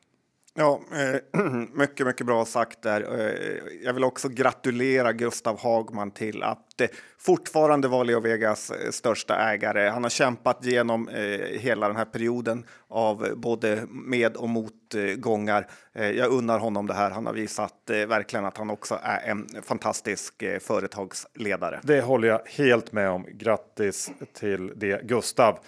Ja, 0.54 0.80
eh, 0.92 1.40
mycket, 1.72 2.06
mycket 2.06 2.26
bra 2.26 2.44
sagt 2.44 2.82
där. 2.82 3.20
Eh, 3.20 3.62
jag 3.82 3.92
vill 3.92 4.04
också 4.04 4.28
gratulera 4.28 5.12
Gustav 5.12 5.60
Hagman 5.60 6.10
till 6.10 6.42
att 6.42 6.80
eh, 6.80 6.88
fortfarande 7.18 7.88
var 7.88 8.04
Leo 8.04 8.20
Vegas 8.20 8.70
eh, 8.70 8.90
största 8.90 9.36
ägare. 9.36 9.88
Han 9.88 10.02
har 10.02 10.10
kämpat 10.10 10.64
genom 10.64 11.08
eh, 11.08 11.60
hela 11.60 11.88
den 11.88 11.96
här 11.96 12.04
perioden 12.04 12.64
av 12.88 13.28
både 13.36 13.86
med 13.88 14.36
och 14.36 14.48
motgångar. 14.48 15.66
Eh, 15.94 16.10
jag 16.10 16.30
unnar 16.30 16.58
honom 16.58 16.86
det 16.86 16.94
här. 16.94 17.10
Han 17.10 17.26
har 17.26 17.32
visat 17.32 17.74
verkligen 17.86 18.44
att 18.44 18.56
han 18.56 18.70
också 18.70 18.98
är 19.02 19.30
en 19.30 19.46
fantastisk 19.62 20.44
företagsledare. 20.60 21.80
Det 21.82 22.00
håller 22.00 22.28
jag 22.28 22.40
helt 22.46 22.92
med 22.92 23.10
om. 23.10 23.26
Grattis 23.32 24.10
till 24.32 24.72
det 24.76 25.06
Gustav. 25.06 25.58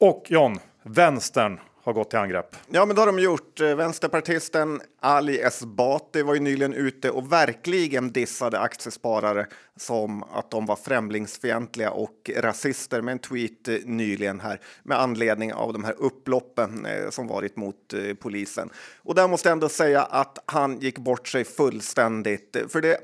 Och 0.00 0.26
John, 0.28 0.58
vänstern 0.82 1.60
har 1.86 1.92
gått 1.92 2.10
till 2.10 2.18
angrepp. 2.18 2.56
Ja, 2.70 2.86
men 2.86 2.96
det 2.96 3.02
har 3.02 3.06
de 3.06 3.18
gjort. 3.18 3.60
Eh, 3.60 3.74
vänsterpartisten 3.74 4.80
Ali 5.00 5.40
Esbati 5.40 6.22
var 6.22 6.34
ju 6.34 6.40
nyligen 6.40 6.74
ute 6.74 7.10
och 7.10 7.32
verkligen 7.32 8.12
dissade 8.12 8.60
aktiesparare 8.60 9.46
som 9.76 10.22
att 10.22 10.50
de 10.50 10.66
var 10.66 10.76
främlingsfientliga 10.76 11.90
och 11.90 12.30
rasister 12.36 13.00
med 13.02 13.12
en 13.12 13.18
tweet 13.18 13.68
eh, 13.68 13.74
nyligen 13.84 14.40
här 14.40 14.60
med 14.82 15.00
anledning 15.00 15.52
av 15.52 15.72
de 15.72 15.84
här 15.84 15.94
upploppen 15.98 16.86
eh, 16.86 17.10
som 17.10 17.26
varit 17.26 17.56
mot 17.56 17.94
polisen. 18.20 18.70
Och 19.02 19.14
där 19.14 19.28
måste 19.28 19.48
jag 19.48 19.52
ändå 19.52 19.68
säga 19.68 20.02
att 20.02 20.38
han 20.46 20.78
gick 20.78 20.98
bort 20.98 21.28
sig 21.28 21.44
fullständigt. 21.44 22.56
För 22.68 22.80
det 22.80 22.98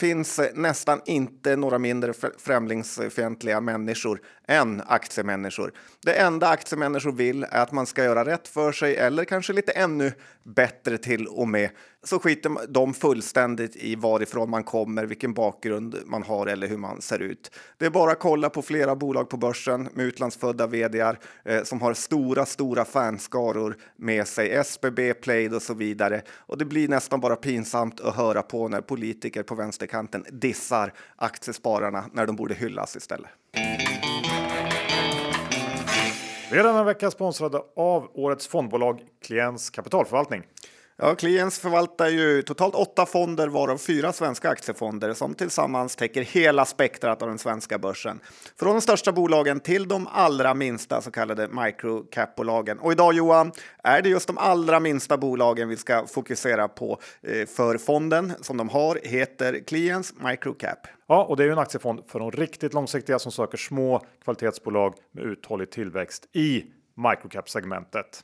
finns 0.00 0.40
nästan 0.54 1.00
inte 1.06 1.56
några 1.56 1.78
mindre 1.78 2.12
främlingsfientliga 2.38 3.60
människor 3.60 4.20
än 4.48 4.82
aktiemänniskor. 4.86 5.72
Det 6.04 6.14
enda 6.14 6.48
aktiemänniskor 6.48 7.12
vill 7.12 7.46
är 7.50 7.62
att 7.62 7.72
man 7.72 7.86
ska 7.86 8.04
göra 8.04 8.24
rätt 8.24 8.48
för 8.48 8.72
sig 8.72 8.96
eller 8.96 9.24
kanske 9.24 9.52
lite 9.52 9.72
ännu 9.72 10.12
bättre 10.42 10.98
till 10.98 11.26
och 11.26 11.48
med. 11.48 11.70
Så 12.06 12.18
skiter 12.18 12.66
de 12.68 12.94
fullständigt 12.94 13.76
i 13.76 13.94
varifrån 13.94 14.50
man 14.50 14.64
kommer, 14.64 15.04
vilken 15.04 15.34
bakgrund 15.34 15.96
man 16.04 16.22
har 16.22 16.46
eller 16.46 16.66
hur 16.66 16.76
man 16.76 17.02
ser 17.02 17.18
ut. 17.18 17.50
Det 17.78 17.86
är 17.86 17.90
bara 17.90 18.12
att 18.12 18.18
kolla 18.18 18.50
på 18.50 18.62
flera 18.62 18.96
bolag 18.96 19.28
på 19.28 19.36
börsen 19.36 19.88
med 19.94 20.06
utlandsfödda 20.06 20.66
vdar 20.66 21.18
eh, 21.44 21.62
som 21.62 21.80
har 21.80 21.94
stora, 21.94 22.46
stora 22.46 22.84
fanskaror 22.84 23.76
med 23.96 24.26
sig, 24.26 24.50
SBB, 24.50 25.14
Plaid 25.14 25.54
och 25.54 25.62
så 25.62 25.74
vidare. 25.74 26.22
Och 26.30 26.58
det 26.58 26.64
blir 26.64 26.88
nästan 26.88 27.20
bara 27.20 27.36
pinsamt 27.36 28.00
att 28.00 28.16
höra 28.16 28.42
på 28.42 28.68
när 28.68 28.80
politiker 28.80 29.42
på 29.42 29.54
vänsterkanten 29.54 30.24
dissar 30.32 30.92
aktiespararna 31.16 32.04
när 32.12 32.26
de 32.26 32.36
borde 32.36 32.54
hyllas 32.54 32.96
istället. 32.96 33.30
Vi 36.50 36.58
är 36.58 36.64
denna 36.64 36.84
vecka 36.84 37.10
sponsrade 37.10 37.62
av 37.76 38.10
årets 38.14 38.46
fondbolag 38.48 39.00
Kliens 39.22 39.70
kapitalförvaltning. 39.70 40.42
Ja, 40.98 41.14
Kliens 41.14 41.58
förvaltar 41.58 42.08
ju 42.08 42.42
totalt 42.42 42.74
åtta 42.74 43.06
fonder 43.06 43.48
varav 43.48 43.78
fyra 43.78 44.12
svenska 44.12 44.48
aktiefonder 44.48 45.12
som 45.12 45.34
tillsammans 45.34 45.96
täcker 45.96 46.22
hela 46.22 46.64
spektrat 46.64 47.22
av 47.22 47.28
den 47.28 47.38
svenska 47.38 47.78
börsen. 47.78 48.20
Från 48.58 48.74
de 48.74 48.80
största 48.80 49.12
bolagen 49.12 49.60
till 49.60 49.88
de 49.88 50.06
allra 50.06 50.54
minsta 50.54 51.00
så 51.00 51.10
kallade 51.10 51.48
microcap-bolagen. 51.48 52.78
Och 52.78 52.92
idag 52.92 53.14
Johan, 53.14 53.52
är 53.84 54.02
det 54.02 54.08
just 54.08 54.26
de 54.26 54.38
allra 54.38 54.80
minsta 54.80 55.16
bolagen 55.16 55.68
vi 55.68 55.76
ska 55.76 56.06
fokusera 56.06 56.68
på 56.68 57.00
eh, 57.22 57.46
för 57.46 57.78
fonden 57.78 58.32
som 58.40 58.56
de 58.56 58.68
har 58.68 58.98
heter 59.02 59.60
Kliens 59.66 60.14
Microcap. 60.20 60.86
Ja, 61.08 61.24
och 61.24 61.36
det 61.36 61.42
är 61.42 61.46
ju 61.46 61.52
en 61.52 61.58
aktiefond 61.58 62.00
för 62.06 62.18
de 62.18 62.30
riktigt 62.30 62.74
långsiktiga 62.74 63.18
som 63.18 63.32
söker 63.32 63.58
små 63.58 64.02
kvalitetsbolag 64.24 64.94
med 65.12 65.24
uthållig 65.24 65.70
tillväxt 65.70 66.28
i 66.32 66.64
microcap-segmentet. 66.96 68.22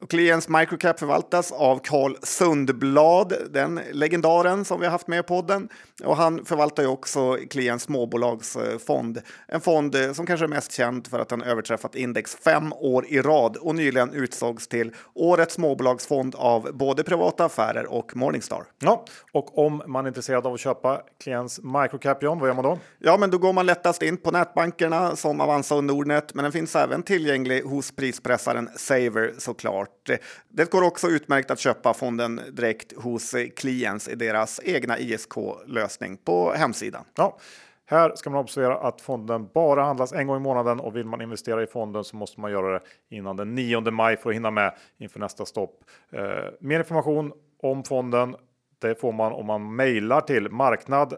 Och 0.00 0.10
Klients 0.10 0.48
Microcap 0.48 0.98
förvaltas 0.98 1.52
av 1.52 1.78
Carl 1.78 2.16
Sundblad, 2.22 3.32
den 3.50 3.80
legendaren 3.92 4.64
som 4.64 4.80
vi 4.80 4.86
har 4.86 4.92
haft 4.92 5.08
med 5.08 5.20
i 5.20 5.22
podden. 5.22 5.68
Och 6.04 6.16
han 6.16 6.44
förvaltar 6.44 6.82
ju 6.82 6.88
också 6.88 7.38
Klients 7.50 7.84
småbolagsfond. 7.84 9.22
En 9.48 9.60
fond 9.60 9.96
som 10.14 10.26
kanske 10.26 10.46
är 10.46 10.48
mest 10.48 10.72
känd 10.72 11.06
för 11.06 11.18
att 11.18 11.28
den 11.28 11.42
överträffat 11.42 11.94
index 11.94 12.36
fem 12.36 12.72
år 12.72 13.06
i 13.08 13.20
rad 13.20 13.56
och 13.56 13.74
nyligen 13.74 14.12
utsågs 14.12 14.68
till 14.68 14.94
årets 15.14 15.54
småbolagsfond 15.54 16.34
av 16.34 16.68
både 16.72 17.04
privata 17.04 17.44
affärer 17.44 17.86
och 17.86 18.16
Morningstar. 18.16 18.64
Ja, 18.78 19.04
och 19.32 19.58
om 19.58 19.82
man 19.86 20.04
är 20.04 20.08
intresserad 20.08 20.46
av 20.46 20.54
att 20.54 20.60
köpa 20.60 21.02
Klients 21.22 21.60
Microcap, 21.62 22.22
John, 22.22 22.38
vad 22.38 22.48
gör 22.48 22.54
man 22.54 22.64
då? 22.64 22.78
Ja, 22.98 23.16
men 23.16 23.30
då 23.30 23.38
går 23.38 23.52
man 23.52 23.66
lättast 23.66 24.02
in 24.02 24.16
på 24.16 24.30
nätbankerna 24.30 25.16
som 25.16 25.40
Avanza 25.40 25.74
och 25.74 25.84
Nordnet, 25.84 26.34
men 26.34 26.42
den 26.42 26.52
finns 26.52 26.76
även 26.76 27.02
tillgänglig 27.02 27.62
hos 27.62 27.92
prispressaren 27.92 28.68
Saver 28.76 29.34
såklart 29.38 29.87
klart. 30.04 30.20
Det 30.48 30.70
går 30.70 30.82
också 30.82 31.08
utmärkt 31.08 31.50
att 31.50 31.58
köpa 31.58 31.94
fonden 31.94 32.40
direkt 32.50 32.92
hos 32.96 33.34
Clients 33.56 34.08
i 34.08 34.14
deras 34.14 34.60
egna 34.64 34.98
ISK-lösning 34.98 36.16
på 36.16 36.52
hemsidan. 36.52 37.04
Ja. 37.16 37.38
Här 37.90 38.12
ska 38.14 38.30
man 38.30 38.40
observera 38.40 38.76
att 38.76 39.00
fonden 39.00 39.48
bara 39.54 39.84
handlas 39.84 40.12
en 40.12 40.26
gång 40.26 40.36
i 40.36 40.40
månaden 40.40 40.80
och 40.80 40.96
vill 40.96 41.06
man 41.06 41.20
investera 41.20 41.62
i 41.62 41.66
fonden 41.66 42.04
så 42.04 42.16
måste 42.16 42.40
man 42.40 42.50
göra 42.50 42.72
det 42.72 42.80
innan 43.08 43.36
den 43.36 43.54
9 43.54 43.80
maj 43.80 44.16
för 44.16 44.30
att 44.30 44.36
hinna 44.36 44.50
med 44.50 44.74
inför 44.98 45.20
nästa 45.20 45.46
stopp. 45.46 45.84
Eh, 46.12 46.22
mer 46.60 46.78
information 46.78 47.32
om 47.62 47.84
fonden 47.84 48.36
det 48.80 49.00
får 49.00 49.12
man 49.12 49.32
om 49.32 49.46
man 49.46 49.76
mejlar 49.76 50.20
till 50.20 50.50
marknad 50.50 51.14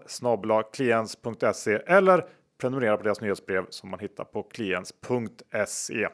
eller 1.86 2.24
prenumererar 2.60 2.96
på 2.96 3.02
deras 3.02 3.20
nyhetsbrev 3.20 3.66
som 3.70 3.90
man 3.90 4.00
hittar 4.00 4.24
på 4.24 4.42
kliens.se. 4.42 6.08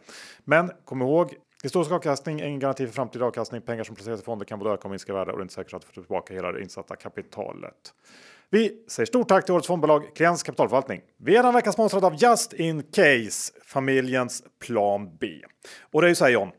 Men 0.45 0.71
kom 0.85 1.03
ihåg 1.03 1.35
Historisk 1.67 1.93
avkastning 1.93 2.41
är 2.41 2.47
ingen 2.47 2.61
garanti 2.61 2.87
för 2.87 2.93
framtida 2.93 3.25
avkastning. 3.25 3.61
Pengar 3.61 3.85
som 3.85 3.95
placeras 3.95 4.21
i 4.21 4.25
fonder 4.25 4.47
kan 4.47 4.59
både 4.59 4.71
öka 4.71 4.85
och 4.85 4.91
minska 4.91 5.15
värde 5.15 5.33
och 5.33 5.39
det 5.39 5.41
är 5.41 5.45
inte 5.45 5.55
säkert 5.55 5.75
att 5.75 5.81
du 5.81 5.87
får 5.87 5.93
tillbaka 5.93 6.35
hela 6.35 6.53
det 6.53 6.63
insatta 6.63 6.97
kapitalet. 6.97 7.95
Vi 8.51 8.85
säger 8.89 9.07
stort 9.07 9.29
tack 9.29 9.45
till 9.45 9.55
årets 9.55 9.67
fondbolag 9.67 10.17
Klients 10.17 10.43
kapitalförvaltning. 10.43 11.01
Vi 11.17 11.37
är 11.37 11.43
den 11.43 11.55
vecka 11.55 11.73
sponsrade 11.73 12.07
av 12.07 12.15
Just 12.15 12.53
In 12.53 12.83
Case, 12.83 13.53
familjens 13.65 14.43
plan 14.59 15.17
B. 15.21 15.27
Och 15.93 16.01
det 16.01 16.07
är 16.07 16.09
ju 16.09 16.15
så 16.15 16.25
här 16.25 16.33
John, 16.33 16.51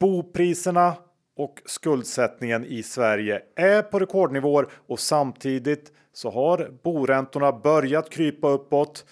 bopriserna 0.00 0.94
och 1.36 1.62
skuldsättningen 1.66 2.64
i 2.64 2.82
Sverige 2.82 3.42
är 3.56 3.82
på 3.82 3.98
rekordnivåer 3.98 4.66
och 4.88 5.00
samtidigt 5.00 5.92
så 6.12 6.30
har 6.30 6.70
boräntorna 6.82 7.52
börjat 7.52 8.10
krypa 8.10 8.48
uppåt. 8.48 9.04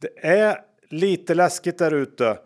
Det 0.00 0.26
är 0.26 0.58
lite 0.88 1.34
läskigt 1.34 1.78
där 1.78 1.94
ute 1.94 2.38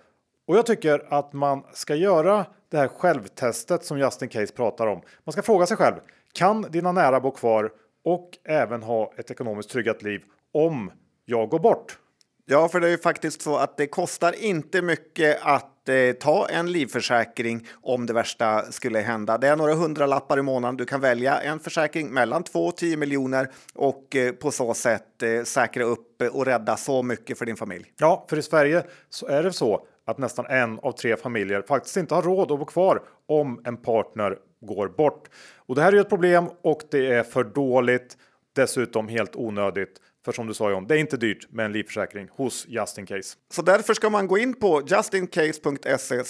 och 0.46 0.56
jag 0.56 0.66
tycker 0.66 1.06
att 1.08 1.32
man 1.32 1.62
ska 1.72 1.94
göra 1.94 2.46
det 2.68 2.76
här 2.78 2.88
självtestet 2.88 3.84
som 3.84 3.98
Justin 3.98 4.28
Case 4.28 4.52
pratar 4.52 4.86
om. 4.86 5.02
Man 5.24 5.32
ska 5.32 5.42
fråga 5.42 5.66
sig 5.66 5.76
själv. 5.76 5.96
Kan 6.32 6.62
dina 6.62 6.92
nära 6.92 7.20
bo 7.20 7.30
kvar 7.30 7.72
och 8.04 8.30
även 8.44 8.82
ha 8.82 9.12
ett 9.16 9.30
ekonomiskt 9.30 9.70
tryggat 9.70 10.02
liv 10.02 10.22
om 10.52 10.90
jag 11.24 11.48
går 11.48 11.58
bort. 11.58 11.98
Ja, 12.46 12.68
för 12.68 12.80
det 12.80 12.86
är 12.86 12.90
ju 12.90 12.98
faktiskt 12.98 13.42
så 13.42 13.56
att 13.56 13.76
det 13.76 13.86
kostar 13.86 14.44
inte 14.44 14.82
mycket 14.82 15.38
att 15.42 15.88
eh, 15.88 16.12
ta 16.20 16.48
en 16.48 16.72
livförsäkring 16.72 17.66
om 17.82 18.06
det 18.06 18.12
värsta 18.12 18.72
skulle 18.72 18.98
hända. 18.98 19.38
Det 19.38 19.48
är 19.48 19.56
några 19.56 19.74
hundralappar 19.74 20.38
i 20.38 20.42
månaden. 20.42 20.76
Du 20.76 20.84
kan 20.84 21.00
välja 21.00 21.40
en 21.40 21.60
försäkring 21.60 22.10
mellan 22.10 22.42
2 22.42 22.66
och 22.66 22.76
10 22.76 22.96
miljoner 22.96 23.50
och 23.74 24.16
eh, 24.16 24.32
på 24.32 24.50
så 24.50 24.74
sätt 24.74 25.22
eh, 25.22 25.42
säkra 25.44 25.84
upp 25.84 26.22
och 26.32 26.46
rädda 26.46 26.76
så 26.76 27.02
mycket 27.02 27.38
för 27.38 27.46
din 27.46 27.56
familj. 27.56 27.92
Ja, 27.96 28.26
för 28.30 28.38
i 28.38 28.42
Sverige 28.42 28.82
så 29.10 29.26
är 29.26 29.42
det 29.42 29.52
så 29.52 29.86
att 30.04 30.18
nästan 30.18 30.46
en 30.46 30.78
av 30.78 30.92
tre 30.92 31.16
familjer 31.16 31.62
faktiskt 31.62 31.96
inte 31.96 32.14
har 32.14 32.22
råd 32.22 32.52
att 32.52 32.58
bo 32.58 32.64
kvar 32.64 33.02
om 33.26 33.60
en 33.64 33.76
partner 33.76 34.38
går 34.60 34.88
bort. 34.88 35.28
Och 35.56 35.74
det 35.74 35.82
här 35.82 35.88
är 35.88 35.96
ju 35.96 36.00
ett 36.00 36.08
problem 36.08 36.48
och 36.62 36.82
det 36.90 37.12
är 37.12 37.22
för 37.22 37.44
dåligt. 37.44 38.16
Dessutom 38.56 39.08
helt 39.08 39.36
onödigt. 39.36 40.00
För 40.24 40.32
som 40.32 40.46
du 40.46 40.54
sa 40.54 40.70
John, 40.70 40.86
det 40.86 40.94
är 40.94 40.98
inte 40.98 41.16
dyrt 41.16 41.52
med 41.52 41.66
en 41.66 41.72
livförsäkring 41.72 42.28
hos 42.30 42.66
Just 42.68 42.98
In 42.98 43.06
Case. 43.06 43.36
Så 43.50 43.62
därför 43.62 43.94
ska 43.94 44.10
man 44.10 44.26
gå 44.26 44.38
in 44.38 44.54
på 44.54 44.82
justincase.se 44.86 46.22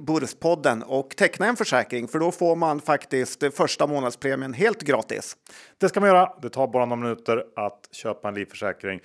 Burspodden 0.00 0.82
och 0.82 1.10
teckna 1.16 1.46
en 1.46 1.56
försäkring 1.56 2.08
för 2.08 2.18
då 2.18 2.30
får 2.30 2.56
man 2.56 2.80
faktiskt 2.80 3.54
första 3.54 3.86
månadspremien 3.86 4.52
helt 4.52 4.82
gratis. 4.82 5.36
Det 5.78 5.88
ska 5.88 6.00
man 6.00 6.08
göra. 6.08 6.32
Det 6.42 6.50
tar 6.50 6.66
bara 6.66 6.86
några 6.86 7.02
minuter 7.02 7.44
att 7.56 7.88
köpa 7.92 8.28
en 8.28 8.34
livförsäkring. 8.34 9.00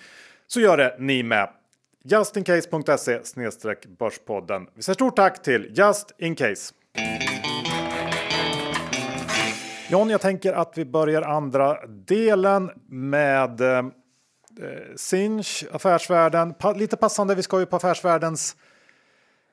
Så 0.47 0.59
gör 0.59 0.77
det 0.77 0.95
ni 0.99 1.23
med. 1.23 1.49
Justincase.se 2.03 3.19
Börspodden. 3.99 4.67
Vi 4.75 4.83
säger 4.83 4.93
stort 4.93 5.15
tack 5.15 5.41
till 5.41 5.71
Just 5.75 6.11
In 6.17 6.35
Case. 6.35 6.73
John, 9.89 10.09
jag 10.09 10.21
tänker 10.21 10.53
att 10.53 10.77
vi 10.77 10.85
börjar 10.85 11.21
andra 11.21 11.87
delen 11.87 12.71
med 12.87 13.61
eh, 13.61 13.83
Sinch, 14.95 15.65
Affärsvärlden. 15.71 16.53
Pa 16.53 16.73
lite 16.73 16.97
passande, 16.97 17.35
vi 17.35 17.43
ska 17.43 17.59
ju 17.59 17.65
på 17.65 17.75
Affärsvärldens 17.75 18.55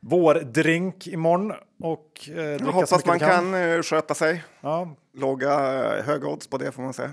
vårdrink 0.00 1.06
imorgon. 1.06 1.52
Och, 1.82 2.30
eh, 2.34 2.44
jag 2.44 2.58
hoppas 2.58 3.06
man 3.06 3.18
kan, 3.18 3.28
kan 3.30 3.54
eh, 3.54 3.82
sköta 3.82 4.14
sig. 4.14 4.44
Ja. 4.60 4.94
Låga, 5.14 5.52
eh, 5.52 6.04
höga 6.04 6.28
odds 6.28 6.46
på 6.46 6.58
det 6.58 6.72
får 6.72 6.82
man 6.82 6.92
säga. 6.92 7.12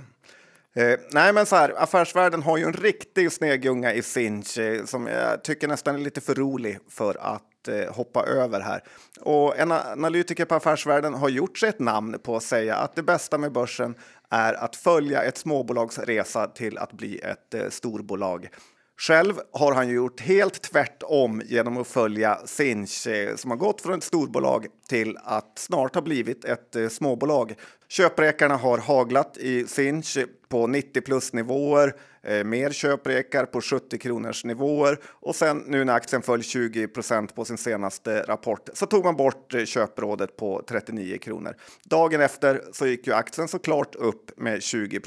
Eh, 0.76 1.00
nej, 1.12 1.34
men 1.34 1.46
så 1.46 1.56
här, 1.56 1.84
Affärsvärlden 1.84 2.42
har 2.42 2.58
ju 2.58 2.64
en 2.64 2.74
riktig 2.74 3.32
snegunga 3.32 3.94
i 3.94 4.02
Sinch 4.02 4.58
eh, 4.58 4.86
som 4.86 5.08
jag 5.08 5.44
tycker 5.44 5.68
nästan 5.68 5.96
är 5.96 6.00
lite 6.00 6.22
för 6.22 6.36
rolig 6.36 6.80
för 6.90 7.18
att 7.20 7.68
eh, 7.68 7.94
hoppa 7.94 8.26
över 8.26 8.60
här. 8.60 8.84
Och 9.22 9.58
en 9.58 9.72
analytiker 9.72 10.46
på 10.46 10.56
Affärsvärlden 10.56 11.14
har 11.14 11.30
gjort 11.30 11.58
sig 11.58 11.70
ett 11.70 11.80
namn 11.80 12.20
på 12.24 12.36
att 12.36 12.44
säga 12.44 12.76
att 12.76 12.96
det 12.96 13.04
bästa 13.04 13.38
med 13.38 13.52
börsen 13.52 13.96
är 14.30 14.54
att 14.54 14.76
följa 14.76 15.24
ett 15.24 15.38
småbolags 15.38 16.00
resa 16.00 16.48
till 16.48 16.78
att 16.78 16.94
bli 16.94 17.18
ett 17.18 17.54
eh, 17.54 17.70
storbolag. 17.70 18.50
Själv 18.98 19.34
har 19.54 19.74
han 19.74 19.90
gjort 19.90 20.22
helt 20.22 20.62
tvärtom 20.62 21.42
genom 21.46 21.78
att 21.78 21.88
följa 21.88 22.40
Sinch 22.46 23.08
eh, 23.08 23.36
som 23.36 23.52
har 23.52 23.58
gått 23.58 23.82
från 23.82 23.98
ett 23.98 24.04
storbolag 24.04 24.68
till 24.88 25.18
att 25.24 25.60
snart 25.60 25.96
ha 25.96 26.02
blivit 26.02 26.46
ett 26.46 26.76
eh, 26.76 26.88
småbolag. 26.88 27.56
Köprekarna 27.94 28.56
har 28.56 28.78
haglat 28.78 29.38
i 29.38 29.68
Sinch 29.68 30.18
på 30.48 30.68
90 30.68 31.02
plus 31.02 31.34
nivåer, 31.34 31.96
eh, 32.24 32.44
mer 32.44 32.72
köprekar 32.72 33.46
på 33.46 33.62
70 33.62 33.98
kronors 33.98 34.46
nivåer 34.46 35.00
och 35.06 35.36
sen 35.36 35.64
nu 35.68 35.84
när 35.84 35.94
aktien 35.94 36.22
föll 36.22 36.42
20% 36.42 37.36
på 37.36 37.46
sin 37.46 37.58
senaste 37.58 38.24
rapport 38.24 38.70
så 38.74 38.86
tog 38.86 39.06
man 39.06 39.16
bort 39.16 39.54
eh, 39.54 39.66
köprådet 39.66 40.38
på 40.38 40.64
39 40.68 41.18
kronor. 41.18 41.56
Dagen 41.84 42.22
efter 42.22 42.62
så 42.72 42.88
gick 42.88 43.08
ju 43.08 43.14
aktien 43.14 43.48
såklart 43.48 43.96
upp 43.96 44.32
med 44.38 44.64
20 44.64 45.00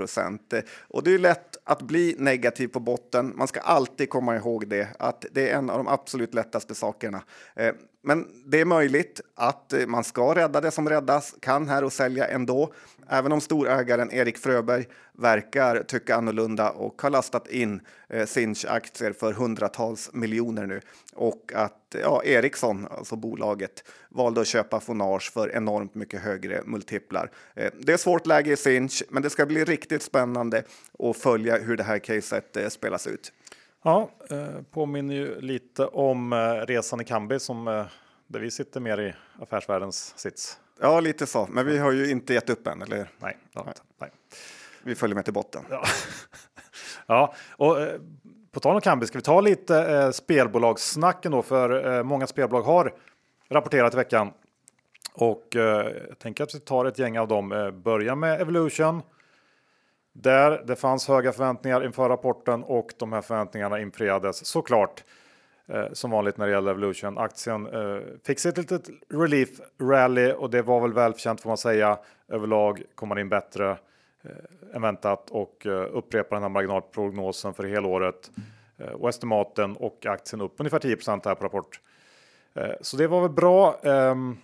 eh, 0.53 0.61
och 0.89 1.03
det 1.03 1.15
är 1.15 1.19
lätt 1.19 1.57
att 1.65 1.83
bli 1.83 2.17
negativ 2.19 2.69
på 2.69 2.81
botten. 2.81 3.33
Man 3.37 3.49
ska 3.49 3.61
alltid 3.61 4.11
komma 4.11 4.37
ihåg 4.37 4.69
det 4.69 4.89
att 4.99 5.25
det 5.33 5.51
är 5.51 5.59
en 5.59 5.71
av 5.71 5.77
de 5.77 5.89
absolut 5.89 6.35
lättaste 6.35 6.75
sakerna. 6.75 7.23
Eh, 7.57 7.73
men 8.07 8.27
det 8.45 8.61
är 8.61 8.65
möjligt 8.65 9.21
att 9.35 9.73
eh, 9.73 9.87
man 9.87 10.05
ska 10.05 10.35
rädda 10.35 10.61
det 10.61 10.71
som 10.71 10.89
räddas 10.89 11.35
kan 11.41 11.69
här 11.69 11.85
och 11.85 11.93
sälja 11.93 12.27
ändå. 12.27 12.73
Även 13.09 13.33
om 13.33 13.41
storägaren 13.41 14.13
Erik 14.13 14.39
Fröberg 14.39 14.87
verkar 15.13 15.83
tycka 15.83 16.17
annorlunda 16.17 16.71
och 16.71 17.03
har 17.03 17.11
lastat 17.11 17.49
in 17.49 17.81
eh, 18.09 18.27
Sinch-aktier 18.27 19.13
för 19.13 19.33
hundratals 19.33 20.11
miljoner 20.13 20.67
nu. 20.67 20.81
Och 21.15 21.53
att 21.55 21.97
ja, 22.03 22.23
Ericsson, 22.25 22.87
alltså 22.91 23.17
bolaget, 23.17 23.85
valde 24.09 24.41
att 24.41 24.47
köpa 24.47 24.81
Fonage 24.81 25.33
för 25.33 25.57
enormt 25.57 25.95
mycket 25.95 26.21
högre 26.21 26.63
multiplar. 26.65 27.31
Eh, 27.55 27.73
det 27.81 27.93
är 27.93 27.97
svårt 27.97 28.27
läge 28.27 28.53
i 28.53 28.57
Sinch, 28.57 29.03
men 29.09 29.23
det 29.23 29.31
ska 29.31 29.47
bli 29.47 29.65
riktigt 29.65 30.03
spännande 30.03 30.63
att 30.99 31.17
följa 31.17 31.59
hur 31.59 31.77
det 31.77 31.85
här 31.85 31.99
caset 31.99 32.57
eh, 32.57 32.69
spelas 32.69 33.07
ut. 33.07 33.33
Ja, 33.87 34.11
eh, 34.31 34.63
påminner 34.71 35.15
ju 35.15 35.41
lite 35.41 35.87
om 35.87 36.33
eh, 36.33 36.39
resan 36.67 37.01
i 37.01 37.05
Kambi 37.05 37.41
som 37.41 37.69
eh, 37.69 37.85
där 38.27 38.41
vi 38.41 38.51
sitter 38.51 38.81
mer 38.81 39.01
i 39.01 39.15
affärsvärldens 39.43 40.19
sits. 40.19 40.59
Ja, 40.81 41.01
lite 41.01 41.27
så. 41.27 41.47
Men 41.51 41.67
vi 41.67 41.79
har 41.79 41.93
ju 41.93 42.11
inte 42.11 42.35
gett 42.35 42.51
upp 42.51 42.67
än, 42.67 42.83
eller 42.83 42.97
Nej. 42.97 43.37
nej. 43.55 43.65
nej. 44.01 44.11
Vi 44.83 44.95
följer 44.95 45.15
med 45.15 45.25
till 45.25 45.35
botten. 45.35 45.63
Ja, 45.71 45.83
ja 47.07 47.35
och 47.51 47.77
på 48.53 48.61
tal 48.61 48.75
om 48.75 48.81
Kambi 48.81 49.07
ska 49.07 49.19
vi 49.19 49.23
ta 49.23 49.41
lite 49.41 49.79
eh, 49.79 50.11
spelbolagssnacken 50.11 51.33
då, 51.33 51.43
för 51.43 51.97
eh, 51.97 52.03
många 52.03 52.27
spelbolag 52.27 52.63
har 52.63 52.95
rapporterat 53.49 53.95
i 53.95 53.97
veckan. 53.97 54.33
Och 55.15 55.57
eh, 55.57 55.93
jag 56.09 56.19
tänker 56.19 56.45
att 56.45 56.55
vi 56.55 56.61
tar 56.61 56.85
ett 56.85 56.99
gäng 56.99 57.19
av 57.19 57.29
dem. 57.29 57.53
Eh, 57.53 57.71
börja 57.71 58.15
med 58.15 58.41
Evolution. 58.41 59.03
Där 60.23 60.63
det 60.67 60.77
fanns 60.77 61.09
höga 61.09 61.33
förväntningar 61.33 61.85
inför 61.85 62.09
rapporten 62.09 62.65
och 62.65 62.93
de 62.99 63.13
här 63.13 63.21
förväntningarna 63.21 63.81
infriades 63.81 64.47
såklart. 64.47 65.05
Eh, 65.69 65.93
som 65.93 66.11
vanligt 66.11 66.37
när 66.37 66.47
det 66.47 66.53
gäller 66.53 66.71
Evolution. 66.71 67.19
Aktien 67.19 67.67
eh, 67.67 68.01
fick 68.27 68.39
sig 68.39 68.49
ett 68.49 68.59
litet 68.59 68.91
relief 69.09 69.49
rally 69.81 70.33
och 70.33 70.51
det 70.51 70.63
var 70.63 70.81
väl 70.81 70.93
välförtjänt 70.93 71.41
får 71.41 71.51
man 71.51 71.57
säga. 71.57 71.99
Överlag 72.29 72.83
kom 72.95 73.09
man 73.09 73.19
in 73.19 73.29
bättre 73.29 73.71
eh, 74.25 74.75
än 74.75 74.83
väntat 74.83 75.31
och 75.31 75.67
eh, 75.67 75.97
upprepar 75.97 76.37
den 76.37 76.43
här 76.43 76.51
marginalprognosen 76.51 77.55
för 77.55 77.65
helåret. 77.65 78.31
Eh, 78.79 78.89
och 78.89 79.09
estimaten 79.09 79.77
och 79.77 80.07
aktien 80.07 80.41
upp 80.41 80.55
ungefär 80.59 80.79
10 80.79 80.97
här 81.25 81.35
på 81.35 81.45
rapport. 81.45 81.81
Eh, 82.55 82.73
så 82.81 82.97
det 82.97 83.07
var 83.07 83.21
väl 83.21 83.31
bra. 83.31 83.81
Ehm, 83.83 84.37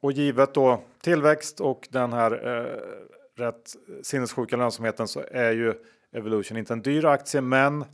och 0.00 0.12
givet 0.12 0.54
då 0.54 0.80
tillväxt 1.02 1.60
och 1.60 1.88
den 1.90 2.12
här 2.12 2.56
eh, 2.56 3.21
rätt 3.36 3.76
sinnessjuka 4.02 4.56
lönsamheten 4.56 5.08
så 5.08 5.24
är 5.30 5.52
ju 5.52 5.74
Evolution 6.12 6.58
inte 6.58 6.72
en 6.72 6.82
dyr 6.82 7.04
aktie, 7.04 7.40
men 7.40 7.84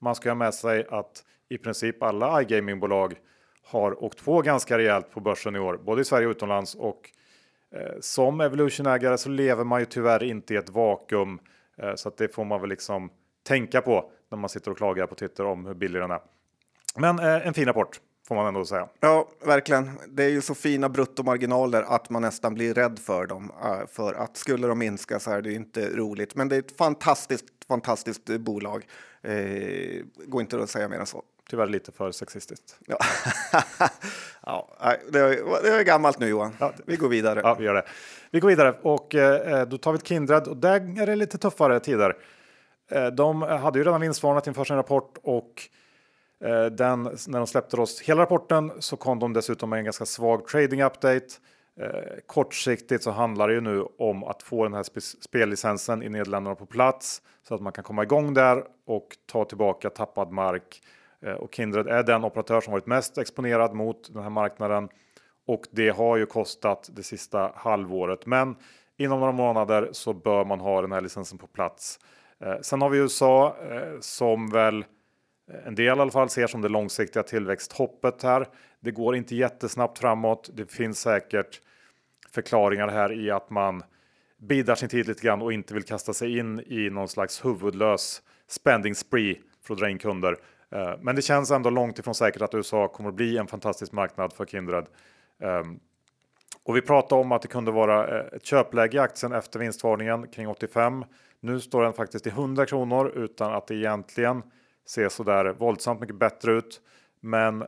man 0.00 0.14
ska 0.14 0.30
ha 0.30 0.34
med 0.34 0.54
sig 0.54 0.86
att 0.90 1.24
i 1.48 1.58
princip 1.58 2.02
alla 2.02 2.42
iGamingbolag 2.42 3.14
har 3.62 4.04
åkt 4.04 4.24
på 4.24 4.42
ganska 4.42 4.78
rejält 4.78 5.10
på 5.10 5.20
börsen 5.20 5.56
i 5.56 5.58
år, 5.58 5.80
både 5.84 6.02
i 6.02 6.04
Sverige 6.04 6.26
och 6.26 6.30
utomlands. 6.30 6.74
Och 6.74 7.10
eh, 7.70 8.00
som 8.00 8.40
Evolution-ägare 8.40 9.18
så 9.18 9.28
lever 9.28 9.64
man 9.64 9.80
ju 9.80 9.86
tyvärr 9.86 10.22
inte 10.22 10.54
i 10.54 10.56
ett 10.56 10.70
vakuum, 10.70 11.38
eh, 11.78 11.94
så 11.94 12.08
att 12.08 12.16
det 12.16 12.34
får 12.34 12.44
man 12.44 12.60
väl 12.60 12.70
liksom 12.70 13.10
tänka 13.42 13.80
på 13.80 14.10
när 14.30 14.38
man 14.38 14.48
sitter 14.48 14.70
och 14.70 14.76
klagar 14.76 15.06
på 15.06 15.14
Twitter 15.14 15.44
om 15.44 15.66
hur 15.66 15.74
billig 15.74 16.02
den 16.02 16.10
är. 16.10 16.20
Men 16.96 17.18
eh, 17.18 17.46
en 17.46 17.54
fin 17.54 17.66
rapport 17.66 18.00
får 18.28 18.34
man 18.34 18.46
ändå 18.46 18.64
säga. 18.64 18.88
Ja, 19.00 19.28
verkligen. 19.44 19.90
Det 20.08 20.24
är 20.24 20.28
ju 20.28 20.40
så 20.40 20.54
fina 20.54 20.88
bruttomarginaler 20.88 21.82
att 21.82 22.10
man 22.10 22.22
nästan 22.22 22.54
blir 22.54 22.74
rädd 22.74 22.98
för 22.98 23.26
dem. 23.26 23.52
Eh, 23.64 23.86
för 23.92 24.14
att 24.14 24.36
skulle 24.36 24.66
de 24.66 24.78
minska 24.78 25.20
så 25.20 25.30
är 25.30 25.42
det 25.42 25.52
inte 25.52 25.88
roligt. 25.88 26.34
Men 26.34 26.48
det 26.48 26.56
är 26.56 26.58
ett 26.58 26.76
fantastiskt, 26.76 27.44
fantastiskt 27.68 28.26
bolag. 28.26 28.86
Eh, 29.22 30.02
går 30.26 30.40
inte 30.40 30.62
att 30.62 30.70
säga 30.70 30.88
mer 30.88 30.98
än 30.98 31.06
så. 31.06 31.22
Tyvärr 31.50 31.66
lite 31.66 31.92
för 31.92 32.12
sexistiskt. 32.12 32.76
Ja, 32.86 32.98
ja 34.42 34.68
det, 35.10 35.18
är, 35.18 35.62
det 35.62 35.68
är 35.68 35.84
gammalt 35.84 36.18
nu 36.18 36.28
Johan. 36.28 36.56
Ja. 36.58 36.72
Vi 36.86 36.96
går 36.96 37.08
vidare. 37.08 37.40
Ja, 37.44 37.54
vi 37.54 37.64
gör 37.64 37.74
det. 37.74 37.84
Vi 38.30 38.40
går 38.40 38.48
vidare 38.48 38.74
och 38.82 39.14
eh, 39.14 39.66
då 39.66 39.78
tar 39.78 39.92
vi 39.92 39.98
ett 39.98 40.06
Kindred 40.06 40.46
och 40.46 40.56
där 40.56 41.00
är 41.02 41.06
det 41.06 41.16
lite 41.16 41.38
tuffare 41.38 41.80
tider. 41.80 42.16
Eh, 42.90 43.06
de 43.06 43.42
hade 43.42 43.78
ju 43.78 43.84
redan 43.84 44.00
vinstvarnat 44.00 44.46
inför 44.46 44.64
sin 44.64 44.76
rapport 44.76 45.18
och 45.22 45.62
eh, 45.62 45.72
Eh, 46.44 46.66
den, 46.66 47.02
när 47.02 47.38
de 47.38 47.46
släppte 47.46 47.76
oss 47.76 48.00
hela 48.00 48.22
rapporten 48.22 48.72
så 48.78 48.96
kom 48.96 49.18
de 49.18 49.32
dessutom 49.32 49.70
med 49.70 49.78
en 49.78 49.84
ganska 49.84 50.06
svag 50.06 50.48
trading 50.48 50.82
update. 50.82 51.26
Eh, 51.80 51.90
kortsiktigt 52.26 53.02
så 53.02 53.10
handlar 53.10 53.48
det 53.48 53.54
ju 53.54 53.60
nu 53.60 53.84
om 53.98 54.24
att 54.24 54.42
få 54.42 54.64
den 54.64 54.74
här 54.74 54.84
spellicensen 55.20 56.02
i 56.02 56.08
Nederländerna 56.08 56.54
på 56.54 56.66
plats 56.66 57.22
så 57.48 57.54
att 57.54 57.60
man 57.60 57.72
kan 57.72 57.84
komma 57.84 58.02
igång 58.02 58.34
där 58.34 58.64
och 58.86 59.08
ta 59.26 59.44
tillbaka 59.44 59.90
tappad 59.90 60.32
mark. 60.32 60.82
Eh, 61.22 61.32
och 61.32 61.54
Kindred 61.54 61.86
är 61.86 62.02
den 62.02 62.24
operatör 62.24 62.60
som 62.60 62.72
varit 62.72 62.86
mest 62.86 63.18
exponerad 63.18 63.74
mot 63.74 64.14
den 64.14 64.22
här 64.22 64.30
marknaden 64.30 64.88
och 65.46 65.62
det 65.70 65.88
har 65.88 66.16
ju 66.16 66.26
kostat 66.26 66.90
det 66.92 67.02
sista 67.02 67.52
halvåret. 67.54 68.26
Men 68.26 68.56
inom 68.96 69.20
några 69.20 69.32
månader 69.32 69.88
så 69.92 70.12
bör 70.12 70.44
man 70.44 70.60
ha 70.60 70.80
den 70.80 70.92
här 70.92 71.00
licensen 71.00 71.38
på 71.38 71.46
plats. 71.46 72.00
Sen 72.60 72.82
har 72.82 72.90
vi 72.90 72.98
USA 72.98 73.56
som 74.00 74.50
väl 74.50 74.84
en 75.66 75.74
del 75.74 75.86
i 75.86 75.90
alla 75.90 76.10
fall 76.10 76.30
ser 76.30 76.46
som 76.46 76.60
det 76.60 76.68
långsiktiga 76.68 77.22
tillväxthoppet 77.22 78.22
här. 78.22 78.46
Det 78.80 78.90
går 78.90 79.16
inte 79.16 79.36
jättesnabbt 79.36 79.98
framåt. 79.98 80.50
Det 80.54 80.72
finns 80.72 81.00
säkert 81.00 81.60
förklaringar 82.30 82.88
här 82.88 83.12
i 83.12 83.30
att 83.30 83.50
man 83.50 83.82
bidrar 84.38 84.74
sin 84.74 84.88
tid 84.88 85.08
lite 85.08 85.22
grann 85.22 85.42
och 85.42 85.52
inte 85.52 85.74
vill 85.74 85.82
kasta 85.82 86.12
sig 86.12 86.38
in 86.38 86.60
i 86.66 86.90
någon 86.90 87.08
slags 87.08 87.44
huvudlös 87.44 88.22
spending 88.48 88.94
spree 88.94 89.36
för 89.62 89.74
att 89.74 89.80
dra 89.80 89.90
in 89.90 89.98
kunder. 89.98 90.36
Eh, 90.70 90.94
men 91.00 91.16
det 91.16 91.22
känns 91.22 91.50
ändå 91.50 91.70
långt 91.70 91.98
ifrån 91.98 92.14
säkert 92.14 92.42
att 92.42 92.54
USA 92.54 92.88
kommer 92.88 93.08
att 93.08 93.14
bli 93.14 93.38
en 93.38 93.46
fantastisk 93.46 93.92
marknad 93.92 94.32
för 94.32 94.46
Kindred. 94.46 94.86
Ehm, 95.40 95.80
och 96.62 96.76
vi 96.76 96.82
pratade 96.82 97.20
om 97.20 97.32
att 97.32 97.42
det 97.42 97.48
kunde 97.48 97.70
vara 97.70 98.18
eh, 98.18 98.26
ett 98.36 98.44
köpläge 98.44 98.96
i 98.96 99.00
aktien 99.00 99.32
efter 99.32 99.58
vinstvarningen 99.58 100.28
kring 100.28 100.48
85. 100.48 101.04
Nu 101.40 101.60
står 101.60 101.82
den 101.82 101.92
faktiskt 101.92 102.26
i 102.26 102.30
100 102.30 102.66
kronor 102.66 103.08
utan 103.08 103.54
att 103.54 103.66
det 103.66 103.74
egentligen 103.74 104.42
se 104.86 105.10
så 105.10 105.22
där 105.22 105.52
våldsamt 105.52 106.00
mycket 106.00 106.16
bättre 106.16 106.52
ut. 106.52 106.80
Men 107.20 107.62
eh, 107.62 107.66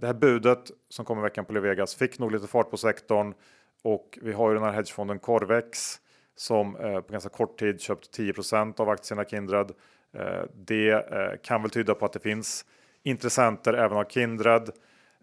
det 0.00 0.06
här 0.06 0.14
budet 0.14 0.70
som 0.88 1.04
kom 1.04 1.18
i 1.18 1.22
veckan 1.22 1.44
på 1.44 1.52
Levegas 1.52 1.94
fick 1.94 2.18
nog 2.18 2.32
lite 2.32 2.46
fart 2.46 2.70
på 2.70 2.76
sektorn 2.76 3.34
och 3.82 4.18
vi 4.22 4.32
har 4.32 4.48
ju 4.48 4.54
den 4.54 4.64
här 4.64 4.72
hedgefonden 4.72 5.18
Corvex 5.18 6.00
som 6.36 6.76
eh, 6.76 7.00
på 7.00 7.12
ganska 7.12 7.30
kort 7.30 7.58
tid 7.58 7.80
köpt 7.80 8.18
10% 8.18 8.80
av 8.80 8.88
aktierna 8.88 9.24
Kindred. 9.24 9.70
Eh, 10.12 10.42
det 10.54 10.90
eh, 10.90 11.40
kan 11.42 11.62
väl 11.62 11.70
tyda 11.70 11.94
på 11.94 12.04
att 12.04 12.12
det 12.12 12.20
finns 12.20 12.64
intressenter 13.02 13.74
även 13.74 13.98
av 13.98 14.04
Kindred. 14.04 14.70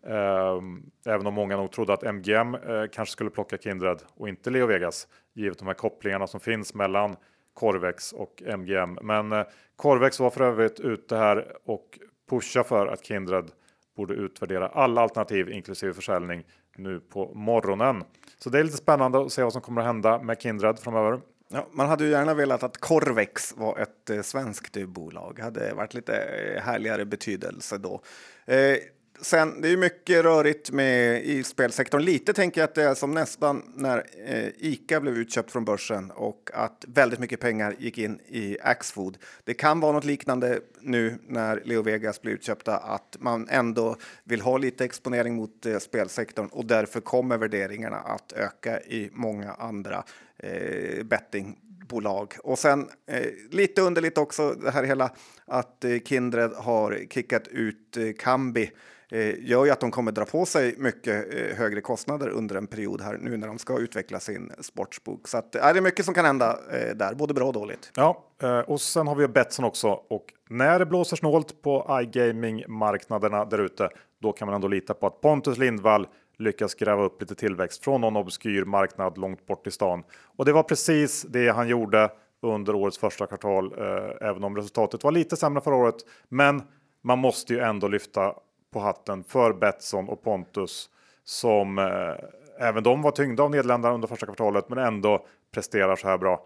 Eh, 0.07 0.61
även 1.05 1.27
om 1.27 1.33
många 1.33 1.57
nog 1.57 1.71
trodde 1.71 1.93
att 1.93 2.03
MGM 2.03 2.55
eh, 2.55 2.85
kanske 2.91 3.11
skulle 3.11 3.29
plocka 3.29 3.57
Kindred 3.57 4.01
och 4.15 4.29
inte 4.29 4.49
Leo 4.49 4.65
Vegas 4.65 5.07
givet 5.33 5.59
de 5.59 5.67
här 5.67 5.73
kopplingarna 5.73 6.27
som 6.27 6.39
finns 6.39 6.73
mellan 6.73 7.15
Corvex 7.57 8.11
och 8.11 8.43
MGM. 8.45 8.97
Men 9.01 9.31
eh, 9.31 9.43
Corvex 9.75 10.19
var 10.19 10.29
för 10.29 10.41
övrigt 10.41 10.79
ute 10.79 11.15
här 11.15 11.57
och 11.65 11.99
pusha 12.29 12.63
för 12.63 12.87
att 12.87 13.05
Kindred 13.05 13.51
borde 13.95 14.13
utvärdera 14.13 14.67
alla 14.67 15.01
alternativ 15.01 15.49
inklusive 15.49 15.93
försäljning 15.93 16.43
nu 16.75 16.99
på 16.99 17.33
morgonen. 17.33 18.03
Så 18.37 18.49
det 18.49 18.59
är 18.59 18.63
lite 18.63 18.77
spännande 18.77 19.21
att 19.21 19.31
se 19.31 19.43
vad 19.43 19.53
som 19.53 19.61
kommer 19.61 19.81
att 19.81 19.87
hända 19.87 20.19
med 20.19 20.41
Kindred 20.41 20.79
framöver. 20.79 21.21
Ja, 21.49 21.67
man 21.71 21.89
hade 21.89 22.03
ju 22.03 22.09
gärna 22.09 22.33
velat 22.33 22.63
att 22.63 22.77
Corvex 22.77 23.53
var 23.57 23.77
ett 23.77 24.09
eh, 24.09 24.21
svenskt 24.21 24.87
bolag. 24.87 25.39
Hade 25.39 25.73
varit 25.73 25.93
lite 25.93 26.15
eh, 26.15 26.61
härligare 26.61 27.05
betydelse 27.05 27.77
då. 27.77 28.01
Eh, 28.45 28.77
sen, 29.21 29.61
det 29.61 29.69
är 29.69 29.77
mycket 29.77 30.23
rörigt 30.23 30.71
med 30.71 31.25
i 31.25 31.43
spelsektorn. 31.43 32.01
Lite 32.01 32.33
tänker 32.33 32.61
jag 32.61 32.67
att 32.67 32.75
det 32.75 32.83
är 32.83 32.95
som 32.95 33.11
nästan 33.11 33.63
när 33.75 34.03
eh, 34.25 34.49
Ica 34.57 34.99
blev 34.99 35.17
utköpt 35.17 35.51
från 35.51 35.65
börsen 35.65 36.11
och 36.11 36.49
att 36.53 36.85
väldigt 36.87 37.19
mycket 37.19 37.39
pengar 37.39 37.75
gick 37.79 37.97
in 37.97 38.19
i 38.27 38.57
Axfood. 38.61 39.17
Det 39.43 39.53
kan 39.53 39.79
vara 39.79 39.91
något 39.91 40.05
liknande 40.05 40.59
nu 40.81 41.19
när 41.27 41.61
Leo 41.65 41.81
Vegas 41.81 42.21
blir 42.21 42.33
utköpta, 42.33 42.77
att 42.77 43.17
man 43.19 43.47
ändå 43.49 43.95
vill 44.23 44.41
ha 44.41 44.57
lite 44.57 44.85
exponering 44.85 45.35
mot 45.35 45.65
eh, 45.65 45.77
spelsektorn 45.77 46.47
och 46.47 46.65
därför 46.65 47.01
kommer 47.01 47.37
värderingarna 47.37 47.97
att 47.97 48.31
öka 48.31 48.81
i 48.81 49.09
många 49.13 49.51
andra 49.53 50.03
eh, 50.37 51.03
bettingbolag. 51.03 52.33
Och 52.43 52.59
sen 52.59 52.89
eh, 53.05 53.25
lite 53.51 53.81
underligt 53.81 54.17
också 54.17 54.51
det 54.51 54.71
här 54.71 54.83
hela 54.83 55.11
att 55.45 55.83
eh, 55.83 55.99
Kindred 56.05 56.51
har 56.51 56.99
kickat 57.09 57.47
ut 57.47 57.97
eh, 57.97 58.11
Kambi 58.19 58.71
Eh, 59.11 59.35
gör 59.39 59.65
ju 59.65 59.71
att 59.71 59.79
de 59.79 59.91
kommer 59.91 60.11
dra 60.11 60.25
på 60.25 60.45
sig 60.45 60.75
mycket 60.77 61.33
eh, 61.33 61.57
högre 61.57 61.81
kostnader 61.81 62.29
under 62.29 62.55
en 62.55 62.67
period 62.67 63.01
här 63.01 63.17
nu 63.21 63.37
när 63.37 63.47
de 63.47 63.57
ska 63.57 63.79
utveckla 63.79 64.19
sin 64.19 64.51
sportsbok. 64.59 65.27
Så 65.27 65.37
att, 65.37 65.55
är 65.55 65.73
det 65.73 65.79
är 65.79 65.81
mycket 65.81 66.05
som 66.05 66.13
kan 66.13 66.25
hända 66.25 66.59
eh, 66.71 66.95
där, 66.95 67.13
både 67.15 67.33
bra 67.33 67.45
och 67.45 67.53
dåligt. 67.53 67.91
Ja, 67.95 68.23
eh, 68.41 68.59
och 68.59 68.81
sen 68.81 69.07
har 69.07 69.15
vi 69.15 69.27
Betsson 69.27 69.65
också 69.65 69.87
och 69.87 70.33
när 70.49 70.79
det 70.79 70.85
blåser 70.85 71.17
snålt 71.17 71.61
på 71.61 71.99
iGaming 72.01 72.63
marknaderna 72.67 73.45
där 73.45 73.59
ute, 73.59 73.89
då 74.21 74.31
kan 74.31 74.45
man 74.45 74.55
ändå 74.55 74.67
lita 74.67 74.93
på 74.93 75.07
att 75.07 75.21
Pontus 75.21 75.57
Lindvall 75.57 76.07
lyckas 76.37 76.75
gräva 76.75 77.03
upp 77.03 77.21
lite 77.21 77.35
tillväxt 77.35 77.83
från 77.83 78.01
någon 78.01 78.15
obskyr 78.15 78.65
marknad 78.65 79.17
långt 79.17 79.45
bort 79.45 79.67
i 79.67 79.71
stan. 79.71 80.03
Och 80.37 80.45
det 80.45 80.53
var 80.53 80.63
precis 80.63 81.21
det 81.21 81.49
han 81.49 81.67
gjorde 81.67 82.09
under 82.41 82.75
årets 82.75 82.97
första 82.97 83.27
kvartal, 83.27 83.73
eh, 83.77 84.27
även 84.27 84.43
om 84.43 84.55
resultatet 84.55 85.03
var 85.03 85.11
lite 85.11 85.37
sämre 85.37 85.61
förra 85.61 85.75
året. 85.75 85.95
Men 86.29 86.61
man 87.03 87.19
måste 87.19 87.53
ju 87.53 87.59
ändå 87.59 87.87
lyfta 87.87 88.33
på 88.77 88.83
hatten 88.83 89.23
för 89.23 89.53
Betsson 89.53 90.09
och 90.09 90.23
Pontus 90.23 90.89
som 91.23 91.77
eh, 91.77 92.67
även 92.67 92.83
de 92.83 93.01
var 93.01 93.11
tyngda 93.11 93.43
av 93.43 93.51
Nederländerna 93.51 93.93
under 93.95 94.07
första 94.07 94.25
kvartalet, 94.25 94.69
men 94.69 94.77
ändå 94.77 95.25
presterar 95.51 95.95
så 95.95 96.07
här 96.07 96.17
bra. 96.17 96.45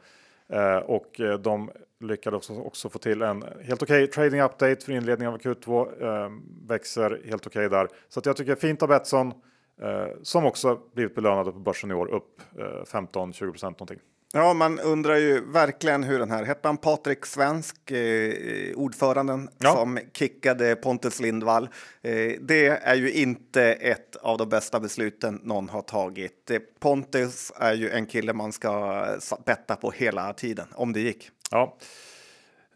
Eh, 0.50 0.78
och 0.78 1.20
eh, 1.20 1.39
de 1.39 1.72
lyckades 2.00 2.38
också, 2.38 2.62
också, 2.62 2.89
få 2.89 3.00
till 3.00 3.22
en 3.22 3.44
helt 3.63 3.84
okej 3.84 4.04
okay 4.04 4.08
trading 4.08 4.41
update 4.41 4.86
för 4.86 4.91
inledningen 4.91 5.34
av 5.34 5.39
Q2. 5.39 6.04
Eh, 6.04 6.32
växer 6.67 7.22
helt 7.26 7.48
okej 7.48 7.65
okay 7.65 7.78
där, 7.80 7.88
så 8.10 8.20
att 8.20 8.26
jag 8.26 8.38
tycker 8.38 8.56
fint 8.56 8.84
av 8.84 8.89
Betsson 8.89 9.34
eh, 9.82 10.08
som 10.24 10.46
också 10.46 10.80
blivit 10.94 11.15
belönade 11.15 11.52
på 11.52 11.60
börsen 11.60 11.91
i 11.91 11.94
år 11.94 12.08
upp 12.08 12.41
eh, 12.60 12.63
15-20 12.63 13.52
procent 13.52 13.80
någonting. 13.80 14.00
Ja, 14.34 14.54
man 14.54 14.80
undrar 14.80 15.15
ju 15.15 15.52
verkligen 15.52 16.04
hur 16.04 16.20
den 16.20 16.32
här, 16.32 16.44
hette 16.44 16.67
han 16.67 16.78
Patrik 16.78 17.26
Svensk, 17.26 17.91
eh, 17.91 18.76
ordföranden 18.76 19.50
ja. 19.58 19.74
som 19.74 20.00
kickade 20.13 20.76
Pontus 20.76 21.20
Lindvall. 21.20 21.70
Eh, 22.02 22.32
det 22.41 22.67
är 22.67 22.96
ju 22.96 23.12
inte 23.12 23.63
ett 23.63 24.15
av 24.15 24.38
de 24.38 24.50
bästa 24.50 24.80
besluten 24.80 25.39
någon 25.44 25.70
har 25.70 25.82
tagit. 25.82 26.52
Eh, 26.52 26.60
Pontus 26.80 27.52
är 27.56 27.74
ju 27.74 27.89
en 27.89 28.06
kille 28.06 28.34
man 28.34 28.52
ska 28.52 29.06
betta 29.46 29.76
på 29.76 29.91
hela 29.91 30.34
tiden, 30.34 30.67
om 30.74 30.94
det 30.94 31.00
gick. 31.00 31.30
Ja, 31.52 31.78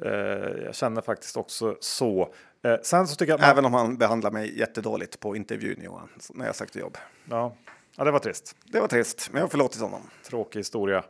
eh, 0.05 0.11
jag 0.65 0.75
känner 0.75 1.01
faktiskt 1.01 1.37
också 1.37 1.77
så. 1.79 2.33
Eh, 2.63 2.75
sen 2.83 3.07
så 3.07 3.15
tycker 3.15 3.33
jag 3.33 3.39
man... 3.39 3.49
Även 3.49 3.65
om 3.65 3.73
han 3.73 3.97
behandlar 3.97 4.31
mig 4.31 4.59
jättedåligt 4.59 5.19
på 5.19 5.35
intervjun 5.35 5.81
Johan, 5.83 6.09
när 6.33 6.45
jag 6.45 6.55
sökte 6.55 6.79
jobb. 6.79 6.97
Ja. 7.29 7.55
ja, 7.95 8.03
det 8.03 8.11
var 8.11 8.19
trist. 8.19 8.55
Det 8.63 8.79
var 8.79 8.87
trist, 8.87 9.29
men 9.31 9.39
jag 9.39 9.43
har 9.43 9.49
förlåtit 9.49 9.81
honom. 9.81 10.01
Tråkig 10.23 10.59
historia. 10.59 11.03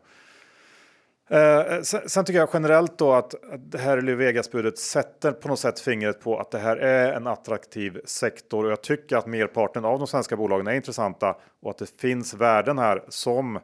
Eh, 1.30 1.60
eh, 1.60 1.82
sen, 1.82 2.10
sen, 2.10 2.26
tycker 2.26 2.40
jag 2.40 2.50
generellt 2.54 2.98
då 2.98 3.14
att, 3.14 3.36
det 3.58 3.78
här 3.78 3.98
Vegas-budet 3.98 4.78
sätter 4.78 5.32
på 5.32 5.48
något 5.48 5.60
sätt 5.60 5.80
fingret 5.80 6.22
på 6.22 6.40
att 6.40 6.52
det 6.52 6.60
här 6.60 6.78
är 6.78 7.14
en 7.14 7.28
attraktiv 7.28 8.02
sektor 8.06 8.66
och 8.66 8.72
jag 8.72 8.82
tycker 8.82 9.18
att 9.18 9.26
merparten 9.26 9.86
av 9.86 10.00
de 10.00 10.08
svenska 10.08 10.38
bolagen 10.38 10.68
är 10.68 10.74
intressanta 10.74 11.36
och 11.62 11.72
att 11.72 11.78
det 11.78 12.00
finns 12.00 12.34
värden 12.34 12.78
här 12.78 13.04
som 13.10 13.60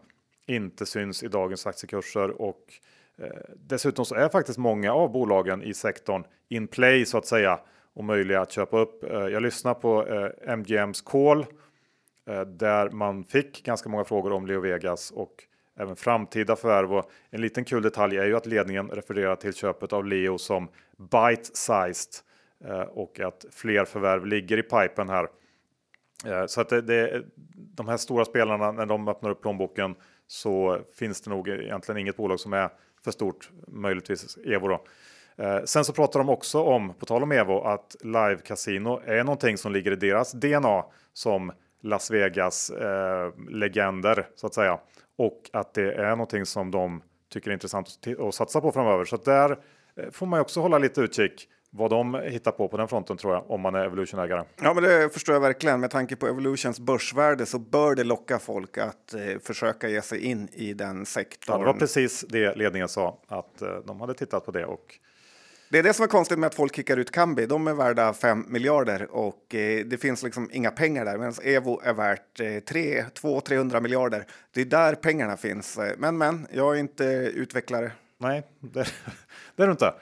inte 0.48 0.86
syns 0.86 1.24
i 1.24 1.28
dagens 1.28 1.68
aktiekurser 1.68 2.42
och 2.42 2.62
eh, 3.18 3.28
dessutom 3.56 4.06
så 4.06 4.16
är 4.16 4.30
faktiskt 4.30 4.58
många 4.58 4.94
av 4.94 5.12
bolagen 5.12 5.64
i 5.64 5.74
sektorn 5.74 6.24
in 6.50 6.68
play 6.68 7.06
så 7.06 7.18
att 7.18 7.26
säga 7.26 7.60
och 7.94 8.04
möjliga 8.04 8.42
att 8.42 8.52
köpa 8.52 8.80
upp. 8.80 9.04
Eh, 9.04 9.12
jag 9.12 9.42
lyssnar 9.42 9.74
på 9.74 10.08
eh, 10.08 10.54
MGMs 10.58 11.02
call 11.02 11.46
eh, 12.30 12.42
där 12.42 12.90
man 12.90 13.24
fick 13.24 13.64
ganska 13.64 13.90
många 13.90 14.04
frågor 14.04 14.32
om 14.32 14.48
Leo 14.48 14.60
Vegas 14.60 15.12
och 15.12 15.48
även 15.80 15.96
framtida 15.96 16.56
förvärv. 16.56 16.94
Och 16.94 17.12
en 17.30 17.42
liten 17.42 17.66
kul 17.66 17.84
detalj 17.84 18.18
är 18.18 18.26
ju 18.26 18.36
att 18.36 18.46
ledningen 18.46 18.90
refererar 18.90 19.36
till 19.36 19.54
köpet 19.54 19.94
av 19.94 20.06
Leo 20.06 20.38
som 20.38 20.70
bite-sized 20.98 22.16
eh, 22.66 22.82
och 22.82 23.20
att 23.20 23.46
fler 23.52 23.86
förvärv 23.86 24.26
ligger 24.26 24.58
i 24.58 24.64
pipen 24.64 25.10
här. 25.10 25.28
Eh, 26.26 26.46
så 26.46 26.62
att 26.62 26.70
det, 26.70 26.82
det, 26.82 27.24
de 27.56 27.88
här 27.88 27.98
stora 27.98 28.26
spelarna, 28.26 28.72
när 28.72 28.86
de 28.86 29.08
öppnar 29.08 29.30
upp 29.30 29.42
plånboken 29.42 29.96
så 30.28 30.82
finns 30.96 31.22
det 31.22 31.30
nog 31.30 31.48
egentligen 31.48 31.98
inget 32.00 32.18
bolag 32.18 32.40
som 32.40 32.54
är 32.54 32.70
för 33.04 33.12
stort, 33.12 33.50
möjligtvis 33.68 34.38
Evo 34.38 34.68
då. 34.68 34.84
Eh, 35.44 35.64
sen 35.66 35.86
så 35.86 35.94
pratar 35.94 36.20
de 36.20 36.30
också 36.30 36.64
om, 36.64 36.94
på 36.94 37.06
tal 37.06 37.24
om 37.24 37.32
Evo, 37.32 37.62
att 37.62 37.96
live 38.02 38.38
casino 38.38 39.02
är 39.06 39.24
någonting 39.24 39.58
som 39.58 39.72
ligger 39.72 39.92
i 39.92 39.96
deras 39.96 40.32
DNA 40.32 40.86
som 41.14 41.52
Las 41.82 42.12
Vegas 42.12 42.70
eh, 42.70 43.32
legender 43.50 44.28
så 44.36 44.48
att 44.48 44.54
säga 44.54 44.80
och 45.22 45.50
att 45.54 45.74
det 45.74 45.94
är 45.94 46.10
någonting 46.10 46.46
som 46.46 46.72
de 46.72 47.02
tycker 47.30 47.50
är 47.50 47.54
intressant 47.54 48.00
att 48.20 48.36
satsa 48.36 48.62
på 48.62 48.72
framöver. 48.72 49.06
Så 49.06 49.18
där 49.18 49.52
eh, 49.96 50.10
får 50.12 50.26
man 50.26 50.38
ju 50.38 50.42
också 50.42 50.62
hålla 50.62 50.78
lite 50.78 51.02
utkik 51.02 51.48
vad 51.70 51.90
de 51.90 52.16
hittar 52.16 52.52
på 52.52 52.68
på 52.68 52.78
den 52.78 52.88
fronten 52.88 53.18
tror 53.18 53.34
jag 53.34 53.52
om 53.52 53.62
man 53.62 53.76
är 53.76 53.86
Evolution-ägare. 53.86 54.44
Ja, 54.62 54.74
men 54.74 54.84
det 54.84 55.14
förstår 55.14 55.36
jag 55.36 55.42
verkligen. 55.42 55.80
Med 55.80 55.92
tanke 55.92 56.16
på 56.16 56.28
Evolutions 56.28 56.80
börsvärde 56.80 57.46
så 57.46 57.60
bör 57.60 57.96
det 57.96 58.04
locka 58.04 58.40
folk 58.40 58.78
att 58.78 59.14
eh, 59.14 59.40
försöka 59.44 59.90
ge 59.90 60.02
sig 60.02 60.26
in 60.26 60.50
i 60.54 60.74
den 60.74 61.06
sektorn. 61.06 61.54
Ja, 61.54 61.60
det 61.60 61.74
var 61.74 61.80
precis 61.80 62.26
det 62.30 62.56
ledningen 62.56 62.90
sa 62.90 63.20
att 63.28 63.62
eh, 63.62 63.70
de 63.86 64.02
hade 64.02 64.14
tittat 64.14 64.46
på 64.46 64.52
det 64.52 64.66
och 64.66 65.00
det 65.72 65.80
är 65.80 65.84
det 65.84 65.94
som 65.94 66.04
är 66.04 66.08
konstigt 66.08 66.40
med 66.40 66.48
att 66.48 66.56
folk 66.56 66.76
kickar 66.76 66.98
ut 66.98 67.12
Kambi. 67.12 67.46
De 67.46 67.68
är 67.68 67.74
värda 67.74 68.14
5 68.14 68.46
miljarder 68.48 69.08
och 69.12 69.56
eh, 69.56 69.86
det 69.86 69.98
finns 69.98 70.24
liksom 70.24 70.50
inga 70.54 70.72
pengar 70.72 71.06
där. 71.06 71.18
Medan 71.18 71.34
Evo 71.44 71.82
är 71.84 71.94
värt 71.94 72.40
eh, 72.40 72.44
200-300 72.44 73.82
miljarder. 73.82 74.26
Det 74.54 74.62
är 74.62 74.66
där 74.66 74.96
pengarna 74.96 75.38
finns. 75.38 75.80
Men 75.98 76.18
men, 76.18 76.48
jag 76.52 76.76
är 76.76 76.80
inte 76.80 77.04
utvecklare. 77.36 77.92
Nej, 78.18 78.44
det, 78.60 78.88
det 79.56 79.64
är 79.64 79.68
du 79.68 79.72
inte. 79.72 79.94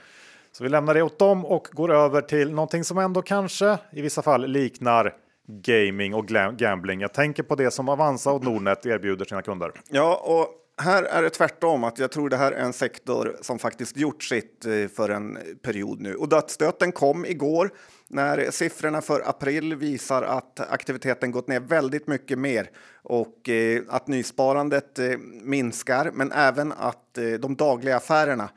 Så 0.51 0.63
vi 0.63 0.69
lämnar 0.69 0.93
det 0.93 1.01
åt 1.01 1.19
dem 1.19 1.45
och 1.45 1.67
går 1.71 1.93
över 1.93 2.21
till 2.21 2.51
någonting 2.51 2.83
som 2.83 2.97
ändå 2.97 3.21
kanske 3.21 3.77
i 3.91 4.01
vissa 4.01 4.21
fall 4.21 4.47
liknar 4.47 5.15
gaming 5.47 6.13
och 6.13 6.27
gambling. 6.57 7.01
Jag 7.01 7.13
tänker 7.13 7.43
på 7.43 7.55
det 7.55 7.71
som 7.71 7.89
Avanza 7.89 8.31
och 8.31 8.43
Nordnet 8.43 8.85
erbjuder 8.85 9.25
sina 9.25 9.41
kunder. 9.41 9.71
Ja, 9.89 10.21
och 10.25 10.47
här 10.79 11.03
är 11.03 11.21
det 11.21 11.29
tvärtom, 11.29 11.83
att 11.83 11.99
jag 11.99 12.11
tror 12.11 12.29
det 12.29 12.37
här 12.37 12.51
är 12.51 12.61
en 12.61 12.73
sektor 12.73 13.37
som 13.41 13.59
faktiskt 13.59 13.97
gjort 13.97 14.23
sitt 14.23 14.65
eh, 14.65 14.87
för 14.87 15.09
en 15.09 15.37
period 15.61 16.01
nu. 16.01 16.15
Och 16.15 16.29
dödsstöten 16.29 16.91
kom 16.91 17.25
igår 17.25 17.71
när 18.07 18.51
siffrorna 18.51 19.01
för 19.01 19.29
april 19.29 19.75
visar 19.75 20.23
att 20.23 20.59
aktiviteten 20.59 21.31
gått 21.31 21.47
ner 21.47 21.59
väldigt 21.59 22.07
mycket 22.07 22.39
mer 22.39 22.69
och 22.93 23.49
eh, 23.49 23.83
att 23.87 24.07
nysparandet 24.07 24.99
eh, 24.99 25.17
minskar, 25.41 26.11
men 26.13 26.31
även 26.31 26.71
att 26.71 27.17
de 27.39 27.55
dagliga 27.55 27.97
affärerna 27.97 28.49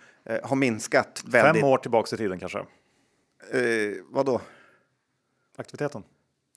har 0.43 0.57
minskat. 0.57 1.23
Väldigt. 1.27 1.63
Fem 1.63 1.71
år 1.71 1.79
tillbaka 1.79 2.17
i 2.17 2.19
tiden 2.19 2.39
kanske? 2.39 2.59
Eh, 3.51 3.93
vad 4.11 4.27
då? 4.27 4.41
Aktiviteten. 5.57 6.03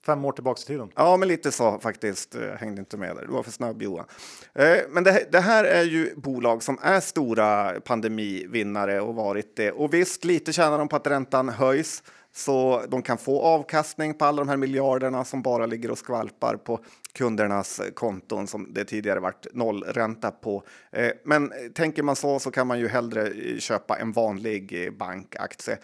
Fem 0.06 0.24
år 0.24 0.32
tillbaka 0.32 0.60
i 0.62 0.66
tiden. 0.66 0.90
Ja, 0.94 1.16
men 1.16 1.28
lite 1.28 1.52
så 1.52 1.78
faktiskt. 1.78 2.34
Jag 2.34 2.56
hängde 2.56 2.80
inte 2.80 2.96
med 2.96 3.16
där. 3.16 3.26
Du 3.26 3.32
var 3.32 3.42
för 3.42 3.50
snabb 3.50 3.82
Johan. 3.82 4.04
Eh, 4.54 4.76
men 4.88 5.04
det, 5.04 5.32
det, 5.32 5.40
här 5.40 5.64
är 5.64 5.82
ju 5.82 6.14
bolag 6.16 6.62
som 6.62 6.78
är 6.82 7.00
stora 7.00 7.80
pandemivinnare 7.80 9.00
och 9.00 9.14
varit 9.14 9.56
det. 9.56 9.72
Och 9.72 9.94
visst, 9.94 10.24
lite 10.24 10.52
tjänar 10.52 10.78
de 10.78 10.88
på 10.88 10.96
att 10.96 11.06
räntan 11.06 11.48
höjs 11.48 12.02
så 12.36 12.82
de 12.88 13.02
kan 13.02 13.18
få 13.18 13.42
avkastning 13.42 14.14
på 14.14 14.24
alla 14.24 14.42
de 14.42 14.48
här 14.48 14.56
miljarderna 14.56 15.24
som 15.24 15.42
bara 15.42 15.66
ligger 15.66 15.90
och 15.90 15.98
skvalpar 15.98 16.56
på 16.56 16.80
kundernas 17.12 17.80
konton 17.94 18.46
som 18.46 18.72
det 18.72 18.84
tidigare 18.84 19.20
varit 19.20 19.46
nollränta 19.52 20.30
på. 20.30 20.62
Eh, 20.92 21.10
men 21.24 21.52
tänker 21.74 22.02
man 22.02 22.16
så 22.16 22.38
så 22.38 22.50
kan 22.50 22.66
man 22.66 22.78
ju 22.78 22.88
hellre 22.88 23.26
eh, 23.26 23.58
köpa 23.58 23.96
en 23.96 24.12
vanlig 24.12 24.84
eh, 24.86 24.92
bankaktie. 24.92 25.78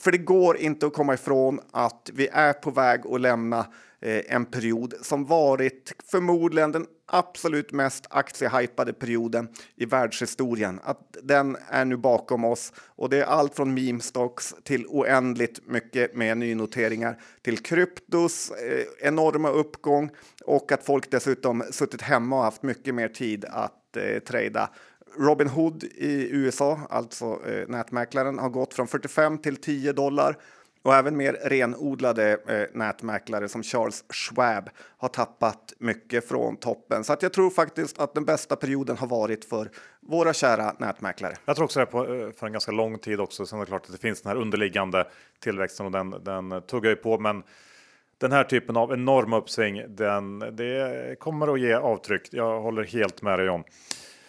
För 0.00 0.12
det 0.12 0.18
går 0.18 0.56
inte 0.56 0.86
att 0.86 0.92
komma 0.92 1.14
ifrån 1.14 1.60
att 1.70 2.10
vi 2.12 2.28
är 2.32 2.52
på 2.52 2.70
väg 2.70 3.06
att 3.06 3.20
lämna 3.20 3.66
Eh, 4.04 4.22
en 4.28 4.46
period 4.46 4.94
som 5.02 5.24
varit 5.24 5.92
förmodligen 6.10 6.72
den 6.72 6.86
absolut 7.06 7.72
mest 7.72 8.06
aktiehypade 8.10 8.92
perioden 8.92 9.48
i 9.76 9.84
världshistorien. 9.84 10.80
Att 10.82 11.16
den 11.22 11.56
är 11.68 11.84
nu 11.84 11.96
bakom 11.96 12.44
oss 12.44 12.72
och 12.86 13.08
det 13.10 13.18
är 13.18 13.24
allt 13.24 13.54
från 13.54 13.74
meme 13.74 14.00
stocks 14.00 14.54
till 14.64 14.86
oändligt 14.86 15.60
mycket 15.66 16.16
med 16.16 16.38
nynoteringar 16.38 17.20
till 17.42 17.58
kryptos 17.58 18.50
eh, 18.50 19.08
enorma 19.08 19.48
uppgång 19.48 20.10
och 20.44 20.72
att 20.72 20.84
folk 20.84 21.10
dessutom 21.10 21.64
suttit 21.70 22.02
hemma 22.02 22.36
och 22.36 22.44
haft 22.44 22.62
mycket 22.62 22.94
mer 22.94 23.08
tid 23.08 23.44
att 23.48 23.96
eh, 23.96 24.18
trada. 24.18 24.70
Robinhood 25.18 25.84
i 25.84 26.28
USA, 26.30 26.80
alltså 26.90 27.40
eh, 27.46 27.68
nätmäklaren, 27.68 28.38
har 28.38 28.48
gått 28.48 28.74
från 28.74 28.88
45 28.88 29.38
till 29.38 29.56
10 29.56 29.92
dollar 29.92 30.36
och 30.84 30.94
även 30.94 31.16
mer 31.16 31.32
renodlade 31.32 32.38
eh, 32.48 32.78
nätmäklare 32.78 33.48
som 33.48 33.62
Charles 33.62 34.04
Schwab 34.08 34.70
har 34.98 35.08
tappat 35.08 35.72
mycket 35.78 36.28
från 36.28 36.56
toppen. 36.56 37.04
Så 37.04 37.12
att 37.12 37.22
jag 37.22 37.32
tror 37.32 37.50
faktiskt 37.50 37.98
att 37.98 38.14
den 38.14 38.24
bästa 38.24 38.56
perioden 38.56 38.96
har 38.96 39.06
varit 39.06 39.44
för 39.44 39.70
våra 40.00 40.32
kära 40.32 40.74
nätmäklare. 40.78 41.34
Jag 41.44 41.56
tror 41.56 41.64
också 41.64 41.80
det 41.80 41.86
på, 41.86 42.14
eh, 42.14 42.30
för 42.30 42.46
en 42.46 42.52
ganska 42.52 42.72
lång 42.72 42.98
tid 42.98 43.20
också. 43.20 43.46
Sen 43.46 43.58
är 43.58 43.62
det 43.64 43.66
klart 43.66 43.86
att 43.86 43.92
det 43.92 43.98
finns 43.98 44.22
den 44.22 44.32
här 44.32 44.42
underliggande 44.42 45.06
tillväxten 45.40 45.86
och 45.86 45.92
den, 45.92 46.10
den 46.10 46.62
tuggar 46.62 46.90
ju 46.90 46.96
på. 46.96 47.18
Men 47.18 47.42
den 48.18 48.32
här 48.32 48.44
typen 48.44 48.76
av 48.76 48.92
enorm 48.92 49.32
uppsving, 49.32 49.84
den, 49.88 50.38
det 50.38 51.18
kommer 51.18 51.54
att 51.54 51.60
ge 51.60 51.74
avtryck. 51.74 52.28
Jag 52.30 52.60
håller 52.60 52.84
helt 52.84 53.22
med 53.22 53.38
dig 53.38 53.48
om. 53.48 53.64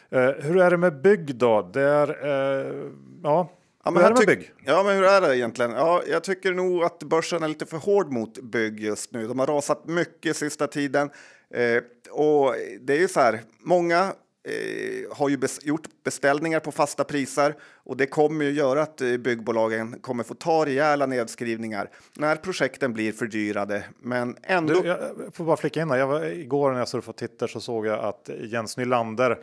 Eh, 0.09 0.29
hur 0.29 0.57
är 0.57 0.71
det 0.71 0.77
med 0.77 1.01
bygg 1.01 1.35
då? 1.35 1.61
Där, 1.61 2.25
eh, 2.25 2.91
ja, 3.23 3.49
Ja, 3.85 3.91
men 3.91 4.03
hur 4.03 4.11
är 4.11 4.15
det 4.15 4.27
med 4.27 4.37
bygg? 4.37 4.51
Ja, 4.65 4.83
men 4.83 4.95
hur 4.95 5.03
är 5.03 5.21
det 5.21 5.37
egentligen? 5.37 5.71
Ja, 5.71 6.03
jag 6.07 6.23
tycker 6.23 6.53
nog 6.53 6.83
att 6.83 7.03
börsen 7.03 7.43
är 7.43 7.47
lite 7.47 7.65
för 7.65 7.77
hård 7.77 8.11
mot 8.11 8.41
bygg 8.41 8.79
just 8.79 9.11
nu. 9.11 9.27
De 9.27 9.39
har 9.39 9.47
rasat 9.47 9.87
mycket 9.87 10.37
sista 10.37 10.67
tiden. 10.67 11.09
Eh, 11.49 11.83
och 12.11 12.55
det 12.81 12.93
är 12.93 12.99
ju 12.99 13.07
så 13.07 13.19
här, 13.19 13.41
många 13.59 14.13
eh, 14.43 15.17
har 15.17 15.29
ju 15.29 15.37
bes 15.37 15.65
gjort 15.65 15.87
beställningar 16.03 16.59
på 16.59 16.71
fasta 16.71 17.03
priser 17.03 17.55
och 17.83 17.97
det 17.97 18.05
kommer 18.05 18.45
ju 18.45 18.51
göra 18.51 18.81
att 18.81 19.01
eh, 19.01 19.17
byggbolagen 19.17 19.99
kommer 19.99 20.23
få 20.23 20.33
ta 20.33 20.65
rejäla 20.65 21.05
nedskrivningar 21.05 21.89
när 22.15 22.35
projekten 22.35 22.93
blir 22.93 23.11
fördyrade. 23.11 23.83
Men 23.99 24.37
ändå. 24.43 24.81
Du, 24.81 24.87
jag 24.87 24.99
får 25.33 25.45
bara 25.45 25.57
flika 25.57 25.81
in 25.81 25.89
här. 25.89 25.97
Jag 25.97 26.07
var, 26.07 26.25
igår 26.25 26.71
när 26.71 26.79
jag 26.79 26.87
surfade 26.87 27.13
på 27.13 27.19
Twitter 27.19 27.47
så 27.47 27.59
såg 27.59 27.87
jag 27.87 27.99
att 27.99 28.29
Jens 28.41 28.77
Nylander, 28.77 29.39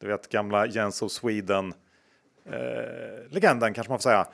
du 0.00 0.06
vet 0.06 0.28
gamla 0.28 0.66
Jens 0.66 1.02
of 1.02 1.12
Sweden, 1.12 1.74
eh, 2.46 3.30
legenden 3.30 3.74
kanske 3.74 3.90
man 3.90 3.98
får 3.98 4.02
säga, 4.02 4.26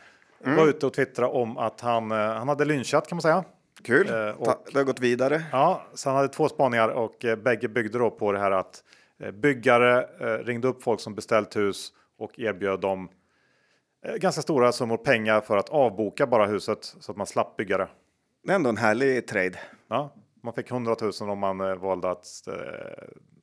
mm. 0.44 0.56
var 0.56 0.68
ute 0.68 0.86
och 0.86 0.94
twittrade 0.94 1.32
om 1.32 1.58
att 1.58 1.80
han, 1.80 2.10
eh, 2.10 2.16
han 2.18 2.48
hade 2.48 2.64
lynchat 2.64 3.08
kan 3.08 3.16
man 3.16 3.22
säga. 3.22 3.44
Kul, 3.82 4.08
eh, 4.08 4.28
och, 4.28 4.66
det 4.72 4.78
har 4.78 4.84
gått 4.84 5.00
vidare. 5.00 5.42
Ja, 5.52 5.82
så 5.94 6.08
han 6.08 6.16
hade 6.16 6.28
två 6.28 6.48
spaningar 6.48 6.88
och 6.88 7.24
eh, 7.24 7.36
bägge 7.36 7.68
byggde 7.68 7.98
då 7.98 8.10
på 8.10 8.32
det 8.32 8.38
här 8.38 8.50
att 8.50 8.84
eh, 9.18 9.30
byggare 9.30 10.08
eh, 10.20 10.44
ringde 10.44 10.68
upp 10.68 10.82
folk 10.82 11.00
som 11.00 11.14
beställt 11.14 11.56
hus 11.56 11.92
och 12.18 12.38
erbjöd 12.38 12.80
dem 12.80 13.08
eh, 14.04 14.14
ganska 14.14 14.42
stora 14.42 14.72
summor 14.72 14.96
pengar 14.96 15.40
för 15.40 15.56
att 15.56 15.68
avboka 15.68 16.26
bara 16.26 16.46
huset 16.46 16.78
så 17.00 17.12
att 17.12 17.18
man 17.18 17.26
slapp 17.26 17.56
bygga 17.56 17.78
det. 17.78 17.88
Det 18.44 18.52
är 18.52 18.56
ändå 18.56 18.70
en 18.70 18.76
härlig 18.76 19.26
trade. 19.26 19.58
Ja, 19.88 20.14
man 20.42 20.52
fick 20.54 20.70
100 20.70 20.96
000 21.20 21.30
om 21.30 21.38
man 21.38 21.80
valde 21.80 22.10
att 22.10 22.26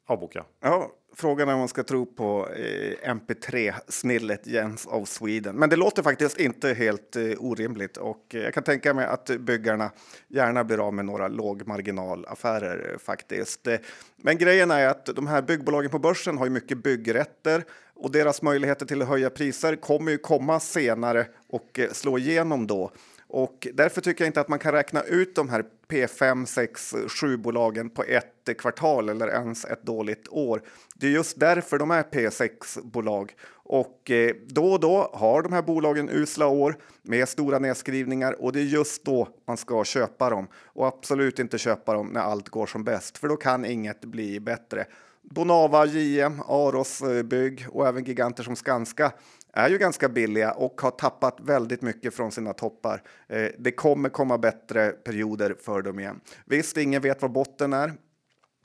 avboka. 0.06 0.46
Ja, 0.62 0.92
frågan 1.16 1.50
är 1.50 1.54
om 1.54 1.60
man 1.60 1.68
ska 1.68 1.84
tro 1.84 2.06
på 2.06 2.48
eh, 2.50 3.14
MP3-snillet 3.14 4.48
Jens 4.48 4.86
of 4.86 5.10
Sweden. 5.10 5.56
Men 5.56 5.70
det 5.70 5.76
låter 5.76 6.04
faktiskt 6.04 6.40
inte 6.40 6.74
helt 6.74 7.16
eh, 7.16 7.24
orimligt 7.40 7.98
och 7.98 8.36
eh, 8.36 8.42
jag 8.42 8.54
kan 8.54 8.64
tänka 8.64 8.94
mig 8.94 9.06
att 9.06 9.30
byggarna 9.40 9.92
gärna 10.28 10.64
blir 10.64 10.88
av 10.88 10.94
med 10.94 11.06
några 11.06 11.28
lågmarginalaffärer 11.28 12.92
eh, 12.92 12.98
faktiskt. 12.98 13.68
Eh, 13.68 13.78
men 14.18 14.38
grejen 14.38 14.72
är 14.72 14.88
att 14.88 15.06
de 15.06 15.28
här 15.28 15.42
byggbolagen 15.42 15.92
på 15.92 16.00
börsen 16.00 16.38
har 16.38 16.46
ju 16.46 16.52
mycket 16.52 16.84
byggrätter 16.84 17.64
och 17.96 18.12
deras 18.12 18.42
möjligheter 18.42 18.86
till 18.86 19.02
att 19.02 19.08
höja 19.08 19.30
priser 19.30 19.76
kommer 19.76 20.12
ju 20.12 20.18
komma 20.18 20.60
senare 20.60 21.28
och 21.50 21.80
eh, 21.80 21.92
slå 21.92 22.18
igenom 22.18 22.68
då. 22.68 22.92
Och 23.36 23.68
därför 23.74 24.02
tycker 24.02 24.24
jag 24.24 24.30
inte 24.30 24.42
att 24.42 24.48
man 24.48 24.60
kan 24.60 24.72
räkna 24.72 25.04
ut 25.04 25.36
de 25.36 25.50
här 25.50 25.66
P5, 25.88 26.46
6, 26.46 26.96
7 27.22 27.38
bolagen 27.38 27.90
på 27.90 28.04
ett 28.04 28.58
kvartal 28.58 29.10
eller 29.10 29.28
ens 29.28 29.66
ett 29.66 29.84
dåligt 29.84 30.28
år. 30.28 30.62
Det 30.96 31.08
är 31.08 31.12
just 31.12 31.40
därför 31.40 31.80
de 31.80 31.92
är 31.92 32.04
P6-bolag. 32.04 33.34
Och 33.54 34.12
eh, 34.12 34.36
då 34.48 34.72
och 34.72 34.80
då 34.80 35.10
har 35.14 35.42
de 35.42 35.54
här 35.54 35.62
bolagen 35.62 36.10
usla 36.10 36.48
år 36.48 36.78
med 37.02 37.30
stora 37.30 37.60
nedskrivningar 37.60 38.42
och 38.42 38.54
det 38.54 38.60
är 38.60 38.64
just 38.64 39.06
då 39.06 39.28
man 39.48 39.58
ska 39.58 39.84
köpa 39.84 40.30
dem. 40.30 40.48
Och 40.66 40.88
absolut 40.88 41.40
inte 41.40 41.58
köpa 41.58 41.94
dem 41.94 42.08
när 42.08 42.22
allt 42.22 42.50
går 42.50 42.66
som 42.66 42.84
bäst, 42.84 43.18
för 43.18 43.28
då 43.28 43.36
kan 43.36 43.66
inget 43.66 44.02
bli 44.02 44.40
bättre. 44.40 44.86
Bonava, 45.22 45.86
JM, 45.86 46.42
Aros 46.48 47.02
eh, 47.02 47.24
Bygg 47.24 47.66
och 47.70 47.88
även 47.88 48.04
giganter 48.04 48.44
som 48.44 48.56
Skanska 48.56 49.12
är 49.56 49.70
ju 49.70 49.78
ganska 49.78 50.10
billiga 50.10 50.52
och 50.52 50.82
har 50.82 50.92
tappat 50.92 51.40
väldigt 51.40 51.82
mycket 51.82 52.14
från 52.14 52.32
sina 52.32 52.54
toppar. 52.54 53.02
Eh, 53.28 53.48
det 53.58 53.72
kommer 53.72 54.10
komma 54.10 54.38
bättre 54.38 54.90
perioder 54.90 55.56
för 55.62 55.82
dem 55.82 56.00
igen. 56.00 56.20
Visst, 56.46 56.78
ingen 56.78 57.02
vet 57.02 57.22
var 57.22 57.30
botten 57.30 57.74
är. 57.74 57.94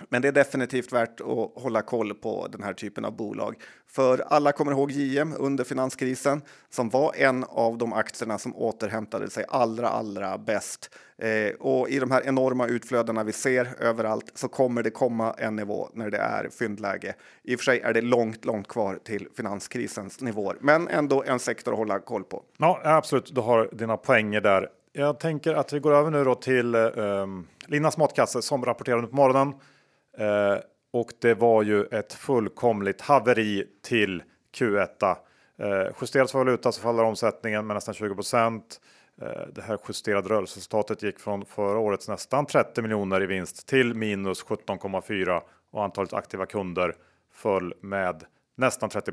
Men 0.08 0.22
det 0.22 0.28
är 0.28 0.32
definitivt 0.32 0.92
värt 0.92 1.20
att 1.20 1.62
hålla 1.62 1.82
koll 1.82 2.14
på 2.14 2.48
den 2.52 2.62
här 2.62 2.72
typen 2.72 3.04
av 3.04 3.16
bolag. 3.16 3.56
För 3.86 4.18
alla 4.18 4.52
kommer 4.52 4.72
ihåg 4.72 4.90
JM 4.90 5.34
under 5.38 5.64
finanskrisen 5.64 6.42
som 6.70 6.88
var 6.88 7.12
en 7.16 7.44
av 7.48 7.78
de 7.78 7.92
aktierna 7.92 8.38
som 8.38 8.56
återhämtade 8.56 9.30
sig 9.30 9.44
allra, 9.48 9.88
allra 9.88 10.38
bäst. 10.38 10.90
Eh, 11.18 11.54
och 11.60 11.88
i 11.88 11.98
de 11.98 12.10
här 12.10 12.22
enorma 12.26 12.66
utflödena 12.66 13.24
vi 13.24 13.32
ser 13.32 13.68
överallt 13.78 14.32
så 14.34 14.48
kommer 14.48 14.82
det 14.82 14.90
komma 14.90 15.34
en 15.38 15.56
nivå 15.56 15.88
när 15.92 16.10
det 16.10 16.18
är 16.18 16.48
fyndläge. 16.58 17.14
I 17.42 17.54
och 17.54 17.60
för 17.60 17.64
sig 17.64 17.80
är 17.80 17.92
det 17.92 18.00
långt, 18.00 18.44
långt 18.44 18.68
kvar 18.68 18.98
till 19.04 19.28
finanskrisens 19.36 20.20
nivåer, 20.20 20.56
men 20.60 20.88
ändå 20.88 21.24
en 21.26 21.38
sektor 21.38 21.72
att 21.72 21.78
hålla 21.78 21.98
koll 21.98 22.24
på. 22.24 22.42
Ja, 22.56 22.80
absolut. 22.84 23.34
Du 23.34 23.40
har 23.40 23.68
dina 23.72 23.96
poänger 23.96 24.40
där. 24.40 24.68
Jag 24.92 25.20
tänker 25.20 25.54
att 25.54 25.72
vi 25.72 25.78
går 25.78 25.92
över 25.92 26.10
nu 26.10 26.24
då 26.24 26.34
till 26.34 26.74
eh, 26.74 26.82
ehm, 26.82 27.46
Linnas 27.66 27.96
matkasse 27.96 28.42
som 28.42 28.64
rapporterade 28.64 29.06
på 29.06 29.16
morgonen. 29.16 29.54
Eh, 30.18 30.58
och 30.92 31.12
det 31.20 31.34
var 31.34 31.62
ju 31.62 31.84
ett 31.84 32.12
fullkomligt 32.12 33.00
haveri 33.00 33.66
till 33.82 34.22
Q1. 34.58 35.16
Eh, 35.58 35.92
justerat 36.00 36.30
för 36.30 36.38
valuta 36.38 36.72
så 36.72 36.80
faller 36.80 37.02
omsättningen 37.02 37.66
med 37.66 37.74
nästan 37.74 37.94
20 37.94 38.14
procent. 38.14 38.80
Eh, 39.22 39.46
det 39.52 39.62
här 39.62 39.78
justerade 39.88 40.28
rörelseresultatet 40.28 41.02
gick 41.02 41.20
från 41.20 41.44
förra 41.44 41.78
årets 41.78 42.08
nästan 42.08 42.46
30 42.46 42.82
miljoner 42.82 43.22
i 43.22 43.26
vinst 43.26 43.68
till 43.68 43.94
minus 43.94 44.44
17,4 44.44 45.40
och 45.70 45.84
antalet 45.84 46.12
aktiva 46.12 46.46
kunder 46.46 46.94
föll 47.32 47.74
med 47.80 48.24
nästan 48.56 48.90
30 48.90 49.12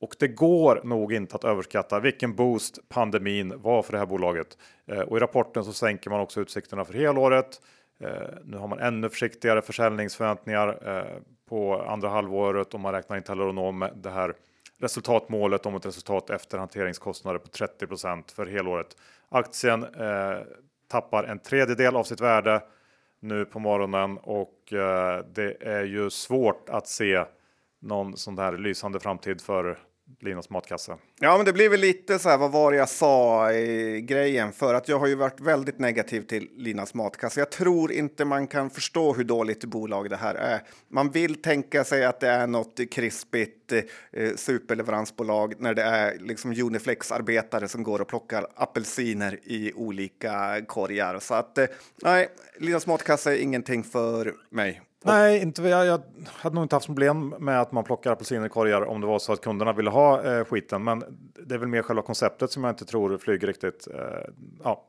Och 0.00 0.14
det 0.18 0.28
går 0.28 0.80
nog 0.84 1.12
inte 1.12 1.36
att 1.36 1.44
överskatta 1.44 2.00
vilken 2.00 2.34
boost 2.34 2.88
pandemin 2.88 3.52
var 3.56 3.82
för 3.82 3.92
det 3.92 3.98
här 3.98 4.06
bolaget. 4.06 4.58
Eh, 4.86 5.00
och 5.00 5.16
i 5.16 5.20
rapporten 5.20 5.64
så 5.64 5.72
sänker 5.72 6.10
man 6.10 6.20
också 6.20 6.40
utsikterna 6.40 6.84
för 6.84 6.94
helåret. 6.94 7.60
Eh, 8.00 8.28
nu 8.44 8.56
har 8.56 8.68
man 8.68 8.78
ännu 8.78 9.08
försiktigare 9.08 9.62
försäljningsförväntningar 9.62 10.88
eh, 10.88 11.20
på 11.48 11.82
andra 11.82 12.08
halvåret 12.08 12.74
och 12.74 12.80
man 12.80 12.92
räknar 12.92 13.16
inte 13.16 13.32
heller 13.32 13.48
att 13.48 13.54
nå 13.54 13.90
det 13.94 14.10
här 14.10 14.34
resultatmålet 14.78 15.66
om 15.66 15.74
ett 15.74 15.86
resultat 15.86 16.30
efter 16.30 16.58
hanteringskostnader 16.58 17.38
på 17.38 17.48
30% 17.48 18.34
för 18.34 18.46
helåret. 18.46 18.96
Aktien 19.28 19.84
eh, 19.84 20.38
tappar 20.88 21.24
en 21.24 21.38
tredjedel 21.38 21.96
av 21.96 22.04
sitt 22.04 22.20
värde 22.20 22.62
nu 23.20 23.44
på 23.44 23.58
morgonen 23.58 24.18
och 24.18 24.72
eh, 24.72 25.24
det 25.32 25.56
är 25.60 25.84
ju 25.84 26.10
svårt 26.10 26.68
att 26.68 26.88
se 26.88 27.24
någon 27.80 28.16
sån 28.16 28.36
där 28.36 28.58
lysande 28.58 29.00
framtid 29.00 29.40
för 29.40 29.78
Linas 30.20 30.50
matkasse. 30.50 30.96
Ja, 31.20 31.36
men 31.36 31.46
det 31.46 31.52
blir 31.52 31.68
väl 31.68 31.80
lite 31.80 32.18
så 32.18 32.28
här, 32.28 32.38
vad 32.38 32.52
var 32.52 32.72
det 32.72 32.78
jag 32.78 32.88
sa 32.88 33.52
i 33.52 34.00
grejen? 34.00 34.52
För 34.52 34.74
att 34.74 34.88
jag 34.88 34.98
har 34.98 35.06
ju 35.06 35.14
varit 35.14 35.40
väldigt 35.40 35.78
negativ 35.78 36.22
till 36.22 36.48
Linas 36.56 36.94
matkasse. 36.94 37.40
Jag 37.40 37.50
tror 37.50 37.92
inte 37.92 38.24
man 38.24 38.46
kan 38.46 38.70
förstå 38.70 39.12
hur 39.12 39.24
dåligt 39.24 39.64
bolag 39.64 40.10
det 40.10 40.16
här 40.16 40.34
är. 40.34 40.62
Man 40.88 41.10
vill 41.10 41.42
tänka 41.42 41.84
sig 41.84 42.04
att 42.04 42.20
det 42.20 42.28
är 42.28 42.46
något 42.46 42.80
krispigt 42.90 43.72
eh, 43.72 43.82
superleveransbolag 44.36 45.54
när 45.58 45.74
det 45.74 45.82
är 45.82 46.18
liksom 46.18 46.50
Uniflex-arbetare 46.52 47.68
som 47.68 47.82
går 47.82 48.00
och 48.00 48.08
plockar 48.08 48.46
apelsiner 48.54 49.38
i 49.44 49.72
olika 49.72 50.62
korgar. 50.66 51.18
Så 51.18 51.34
att 51.34 51.58
eh, 51.58 51.66
nej, 52.02 52.28
Linas 52.58 52.86
matkasse 52.86 53.32
är 53.32 53.42
ingenting 53.42 53.84
för 53.84 54.34
mig. 54.50 54.82
Nej, 55.04 55.42
inte, 55.42 55.62
jag, 55.62 55.86
jag 55.86 56.02
hade 56.26 56.54
nog 56.54 56.64
inte 56.64 56.76
haft 56.76 56.86
problem 56.86 57.34
med 57.38 57.60
att 57.60 57.72
man 57.72 57.84
plockar 57.84 58.12
apelsiner 58.12 58.46
i 58.46 58.48
korgar 58.48 58.82
om 58.82 59.00
det 59.00 59.06
var 59.06 59.18
så 59.18 59.32
att 59.32 59.40
kunderna 59.40 59.72
ville 59.72 59.90
ha 59.90 60.22
eh, 60.22 60.44
skiten. 60.44 60.84
Men 60.84 61.04
det 61.46 61.54
är 61.54 61.58
väl 61.58 61.68
mer 61.68 61.82
själva 61.82 62.02
konceptet 62.02 62.50
som 62.50 62.64
jag 62.64 62.72
inte 62.72 62.84
tror 62.84 63.18
flyger 63.18 63.46
riktigt. 63.46 63.88
Eh, 63.94 64.00
ja. 64.64 64.84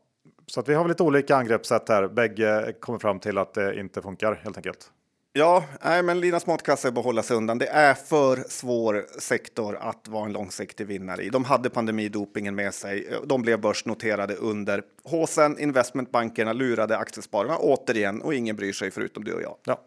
Så 0.48 0.60
att 0.60 0.70
vi 0.70 0.74
har 0.74 0.84
väl 0.84 0.90
lite 0.90 1.04
olika 1.04 1.36
angreppssätt 1.36 1.90
här. 1.90 2.08
Bägge 2.08 2.74
kommer 2.80 3.00
fram 3.00 3.20
till 3.20 3.38
att 3.38 3.54
det 3.54 3.80
inte 3.80 4.02
funkar 4.02 4.40
helt 4.44 4.58
enkelt. 4.58 4.92
Ja, 5.34 5.64
nej, 5.84 6.04
men 6.04 6.20
Linas 6.20 6.48
matkasse 6.48 6.92
bör 6.92 7.02
hålla 7.02 7.24
sig 7.24 7.38
undan. 7.38 7.58
Det 7.58 7.68
är 7.68 7.94
för 7.94 8.44
svår 8.50 9.06
sektor 9.20 9.76
att 9.76 10.08
vara 10.08 10.26
en 10.26 10.32
långsiktig 10.32 10.88
vinnare 10.88 11.24
i. 11.24 11.30
De 11.30 11.44
hade 11.44 11.70
pandemidopingen 11.70 12.56
med 12.56 12.74
sig. 12.74 13.08
De 13.26 13.42
blev 13.42 13.62
börsnoterade 13.62 14.36
under 14.36 14.84
håsen. 15.04 15.60
Investmentbankerna 15.60 16.54
lurade 16.54 16.98
aktiespararna 16.98 17.58
återigen 17.58 18.22
och 18.22 18.34
ingen 18.34 18.56
bryr 18.56 18.74
sig 18.74 18.92
förutom 18.92 19.24
du 19.24 19.34
och 19.34 19.42
jag. 19.42 19.56
Ja, 19.66 19.82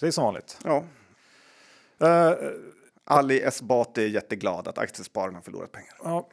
precis 0.00 0.14
som 0.14 0.24
vanligt. 0.24 0.58
Ja. 0.64 0.84
Eh, 2.00 2.34
Ali 3.04 3.40
Esbati 3.40 4.04
är 4.04 4.08
jätteglad 4.08 4.68
att 4.68 4.78
aktiespararna 4.78 5.38
har 5.38 5.42
förlorat 5.42 5.72
pengar. 5.72 5.94
ja. 6.04 6.28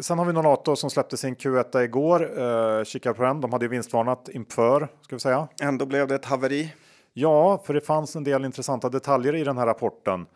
Sen 0.00 0.18
har 0.18 0.26
vi 0.26 0.32
Nolato 0.32 0.76
som 0.76 0.90
släppte 0.90 1.16
sin 1.16 1.36
Q1 1.36 1.82
igår. 1.82 2.40
Uh, 2.40 2.84
kikar 2.84 3.12
på 3.12 3.22
den. 3.22 3.40
De 3.40 3.52
hade 3.52 3.64
ju 3.64 3.68
vinstvarnat 3.68 4.28
inför, 4.28 4.88
ska 5.02 5.16
vi 5.16 5.20
säga. 5.20 5.48
Ändå 5.62 5.86
blev 5.86 6.08
det 6.08 6.14
ett 6.14 6.24
haveri. 6.24 6.74
Ja, 7.12 7.62
för 7.66 7.74
det 7.74 7.80
fanns 7.80 8.16
en 8.16 8.24
del 8.24 8.44
intressanta 8.44 8.88
detaljer 8.88 9.34
i 9.34 9.44
den 9.44 9.58
här 9.58 9.66
rapporten. 9.66 10.26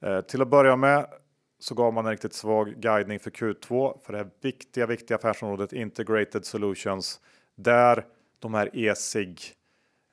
Eh, 0.00 0.20
till 0.20 0.42
att 0.42 0.48
börja 0.48 0.76
med 0.76 1.06
så 1.58 1.74
gav 1.74 1.92
man 1.92 2.06
en 2.06 2.10
riktigt 2.10 2.34
svag 2.34 2.74
guidning 2.76 3.20
för 3.20 3.30
Q2 3.30 3.98
för 4.04 4.12
det 4.12 4.18
här 4.18 4.30
viktiga, 4.42 4.86
viktiga 4.86 5.16
affärsområdet 5.16 5.72
Integrated 5.72 6.44
Solutions 6.44 7.20
där 7.56 8.06
de 8.38 8.54
här 8.54 8.70
e-cig, 8.76 9.40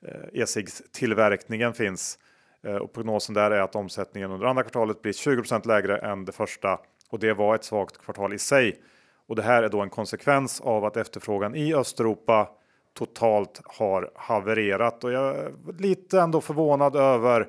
Eh, 0.06 0.42
e-cigs 0.42 0.82
tillverkningen 0.92 1.74
finns. 1.74 2.18
Eh, 2.62 2.74
och 2.74 2.92
prognosen 2.92 3.34
där 3.34 3.50
är 3.50 3.60
att 3.60 3.76
omsättningen 3.76 4.30
under 4.30 4.46
andra 4.46 4.62
kvartalet 4.62 5.02
blir 5.02 5.12
20% 5.12 5.66
lägre 5.66 5.98
än 5.98 6.24
det 6.24 6.32
första 6.32 6.80
och 7.10 7.18
det 7.18 7.32
var 7.32 7.54
ett 7.54 7.64
svagt 7.64 7.98
kvartal 7.98 8.32
i 8.32 8.38
sig. 8.38 8.82
Och 9.26 9.36
det 9.36 9.42
här 9.42 9.62
är 9.62 9.68
då 9.68 9.80
en 9.80 9.90
konsekvens 9.90 10.60
av 10.60 10.84
att 10.84 10.96
efterfrågan 10.96 11.54
i 11.54 11.74
Östeuropa 11.74 12.48
totalt 12.94 13.60
har 13.64 14.10
havererat 14.14 15.04
och 15.04 15.12
jag 15.12 15.36
är 15.36 15.52
lite 15.78 16.20
ändå 16.20 16.40
förvånad 16.40 16.96
över 16.96 17.48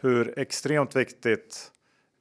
hur 0.00 0.38
extremt 0.38 0.96
viktigt 0.96 1.72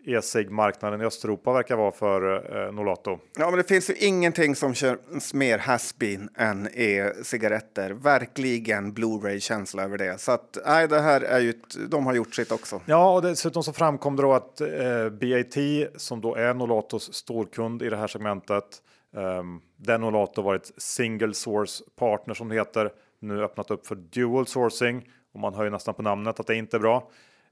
e-cig-marknaden 0.08 1.02
i 1.02 1.06
Östeuropa 1.06 1.54
verkar 1.54 1.76
vara 1.76 1.92
för 1.92 2.56
eh, 2.66 2.74
Nolato. 2.74 3.20
Ja, 3.38 3.50
men 3.50 3.58
det 3.58 3.64
finns 3.64 3.90
ju 3.90 3.94
ingenting 3.94 4.56
som 4.56 4.74
känns 4.74 5.34
mer 5.34 5.58
haspin 5.58 6.30
än 6.36 6.68
e-cigaretter. 6.74 7.92
Verkligen 7.92 8.94
Blu-ray-känsla 8.94 9.84
över 9.84 9.98
det. 9.98 10.22
Så 10.22 10.32
att 10.32 10.58
nej, 10.66 10.88
det 10.88 11.02
här 11.02 11.22
är 11.22 11.40
ju, 11.40 11.54
de 11.90 12.06
har 12.06 12.14
gjort 12.14 12.36
sitt 12.36 12.52
också. 12.52 12.82
Ja, 12.86 13.14
och 13.14 13.22
dessutom 13.22 13.64
så 13.64 13.74
framkom 13.74 14.16
det 14.16 14.22
då 14.22 14.34
att 14.34 14.62
eh, 14.62 15.10
BAT, 15.10 15.58
som 16.02 16.22
då 16.22 16.36
är 16.36 16.54
Nolatos 16.54 17.14
storkund 17.14 17.82
i 17.82 17.90
det 17.90 17.98
här 17.98 18.08
segmentet, 18.08 18.82
um, 19.16 19.62
där 19.78 19.98
Nolato 19.98 20.42
varit 20.42 20.72
single 20.78 21.34
source 21.34 21.84
partner 21.96 22.34
som 22.34 22.50
det 22.50 22.56
heter, 22.56 22.92
nu 23.20 23.44
öppnat 23.44 23.72
upp 23.72 23.88
för 23.88 23.96
dual 23.96 24.48
sourcing 24.48 25.10
och 25.34 25.40
man 25.40 25.54
hör 25.54 25.64
ju 25.64 25.70
nästan 25.70 25.94
på 25.94 26.02
namnet 26.02 26.40
att 26.40 26.48
det 26.48 26.56
inte 26.56 26.78
är 26.78 26.82
bra. 26.82 27.10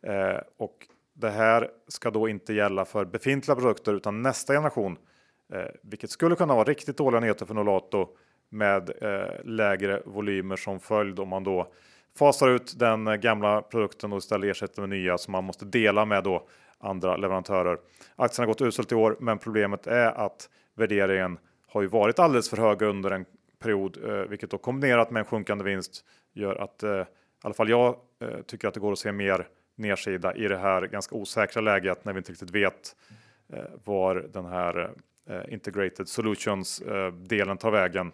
Eh, 0.07 0.41
och 0.57 0.87
det 1.15 1.29
här 1.29 1.69
ska 1.87 2.11
då 2.11 2.29
inte 2.29 2.53
gälla 2.53 2.85
för 2.85 3.05
befintliga 3.05 3.55
produkter 3.55 3.93
utan 3.93 4.21
nästa 4.21 4.53
generation, 4.53 4.97
eh, 5.53 5.65
vilket 5.81 6.09
skulle 6.09 6.35
kunna 6.35 6.55
vara 6.55 6.63
riktigt 6.63 6.97
dåliga 6.97 7.19
nyheter 7.19 7.45
för 7.45 7.53
Nolato 7.53 8.07
med 8.49 8.89
eh, 9.01 9.43
lägre 9.43 10.01
volymer 10.05 10.55
som 10.55 10.79
följd 10.79 11.19
om 11.19 11.29
man 11.29 11.43
då 11.43 11.71
fasar 12.17 12.49
ut 12.49 12.79
den 12.79 13.07
eh, 13.07 13.15
gamla 13.15 13.61
produkten 13.61 14.13
och 14.13 14.17
istället 14.17 14.51
ersätter 14.51 14.81
med 14.81 14.89
nya 14.89 15.17
som 15.17 15.31
man 15.31 15.43
måste 15.43 15.65
dela 15.65 16.05
med 16.05 16.23
då 16.23 16.47
andra 16.77 17.17
leverantörer. 17.17 17.77
Aktien 18.15 18.43
har 18.43 18.47
gått 18.47 18.61
uselt 18.61 18.91
i 18.91 18.95
år, 18.95 19.17
men 19.19 19.37
problemet 19.37 19.87
är 19.87 20.11
att 20.11 20.49
värderingen 20.75 21.39
har 21.67 21.81
ju 21.81 21.87
varit 21.87 22.19
alldeles 22.19 22.49
för 22.49 22.57
hög 22.57 22.81
under 22.81 23.11
en 23.11 23.25
period, 23.59 23.97
eh, 24.05 24.11
vilket 24.11 24.49
då 24.49 24.57
kombinerat 24.57 25.11
med 25.11 25.19
en 25.19 25.25
sjunkande 25.25 25.63
vinst 25.63 26.05
gör 26.33 26.55
att 26.55 26.83
eh, 26.83 26.91
i 26.91 27.05
alla 27.43 27.53
fall 27.53 27.69
jag 27.69 27.95
eh, 28.21 28.41
tycker 28.47 28.67
att 28.67 28.73
det 28.73 28.79
går 28.79 28.91
att 28.91 28.99
se 28.99 29.11
mer 29.11 29.47
nedsida 29.75 30.35
i 30.35 30.47
det 30.47 30.57
här 30.57 30.81
ganska 30.81 31.15
osäkra 31.15 31.61
läget 31.61 32.05
när 32.05 32.13
vi 32.13 32.17
inte 32.17 32.31
riktigt 32.31 32.51
vet 32.51 32.95
eh, 33.53 33.63
var 33.83 34.15
den 34.15 34.45
här 34.45 34.91
eh, 35.29 35.53
integrated 35.53 36.07
solutions 36.07 36.81
eh, 36.81 37.13
delen 37.13 37.57
tar 37.57 37.71
vägen. 37.71 38.11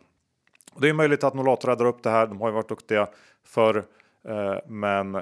Och 0.73 0.81
det 0.81 0.89
är 0.89 0.93
möjligt 0.93 1.23
att 1.23 1.33
Nolato 1.33 1.67
räddar 1.67 1.85
upp 1.85 2.03
det 2.03 2.09
här. 2.09 2.27
De 2.27 2.41
har 2.41 2.47
ju 2.47 2.53
varit 2.53 2.69
duktiga 2.69 3.07
förr, 3.43 3.85
eh, 4.27 4.57
men 4.67 5.15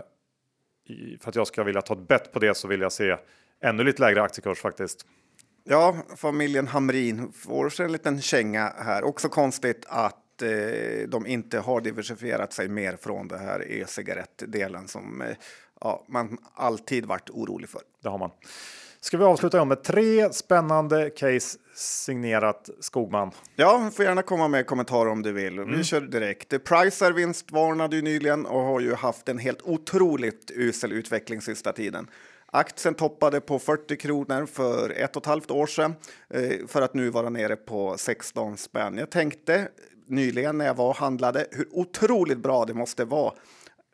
i, 0.85 1.17
för 1.21 1.29
att 1.29 1.35
jag 1.35 1.47
ska 1.47 1.63
vilja 1.63 1.81
ta 1.81 1.93
ett 1.93 2.07
bett 2.07 2.31
på 2.33 2.39
det 2.39 2.57
så 2.57 2.67
vill 2.67 2.81
jag 2.81 2.91
se 2.91 3.17
ännu 3.61 3.83
lite 3.83 4.01
lägre 4.01 4.21
aktiekurs 4.21 4.59
faktiskt. 4.59 5.05
Ja, 5.63 5.95
familjen 6.15 6.67
Hamrin 6.67 7.31
får 7.31 7.69
sig 7.69 7.85
en 7.85 7.91
liten 7.91 8.21
känga 8.21 8.73
här. 8.77 9.03
Också 9.03 9.29
konstigt 9.29 9.85
att 9.87 10.41
eh, 10.41 11.07
de 11.07 11.27
inte 11.27 11.59
har 11.59 11.81
diversifierat 11.81 12.53
sig 12.53 12.67
mer 12.67 12.95
från 12.95 13.27
det 13.27 13.37
här 13.37 13.71
e-cigarettdelen 13.71 14.87
som 14.87 15.21
eh, 15.21 15.35
ja, 15.81 16.05
man 16.07 16.37
alltid 16.53 17.05
varit 17.05 17.29
orolig 17.29 17.69
för. 17.69 17.81
Det 18.03 18.09
har 18.09 18.17
man. 18.17 18.31
Ska 19.01 19.17
vi 19.17 19.23
avsluta 19.23 19.61
om 19.61 19.67
med 19.67 19.83
tre 19.83 20.33
spännande 20.33 21.09
case 21.09 21.57
signerat 21.75 22.69
Skogman. 22.79 23.31
Ja, 23.55 23.91
får 23.93 24.05
gärna 24.05 24.21
komma 24.21 24.47
med 24.47 24.65
kommentarer 24.65 25.09
om 25.09 25.21
du 25.21 25.31
vill. 25.31 25.59
Vi 25.59 25.83
kör 25.83 26.01
direkt. 26.01 26.63
Pricer 26.63 27.11
vinstvarnade 27.11 27.95
ju 27.95 28.01
nyligen 28.01 28.45
och 28.45 28.61
har 28.61 28.79
ju 28.79 28.93
haft 28.93 29.29
en 29.29 29.37
helt 29.37 29.61
otroligt 29.61 30.51
usel 30.55 30.91
utveckling 30.91 31.41
sista 31.41 31.73
tiden. 31.73 32.07
Aktien 32.45 32.93
toppade 32.95 33.41
på 33.41 33.59
40 33.59 33.97
kronor 33.97 34.45
för 34.45 34.89
ett 34.89 35.15
och 35.15 35.21
ett 35.21 35.27
halvt 35.27 35.51
år 35.51 35.67
sedan 35.67 35.95
eh, 36.29 36.67
för 36.67 36.81
att 36.81 36.93
nu 36.93 37.09
vara 37.09 37.29
nere 37.29 37.55
på 37.55 37.95
16 37.97 38.57
spänn. 38.57 38.97
Jag 38.97 39.09
tänkte 39.09 39.67
nyligen 40.07 40.57
när 40.57 40.65
jag 40.65 40.73
var 40.73 40.89
och 40.89 40.95
handlade 40.95 41.45
hur 41.51 41.67
otroligt 41.71 42.37
bra 42.37 42.65
det 42.65 42.73
måste 42.73 43.05
vara 43.05 43.33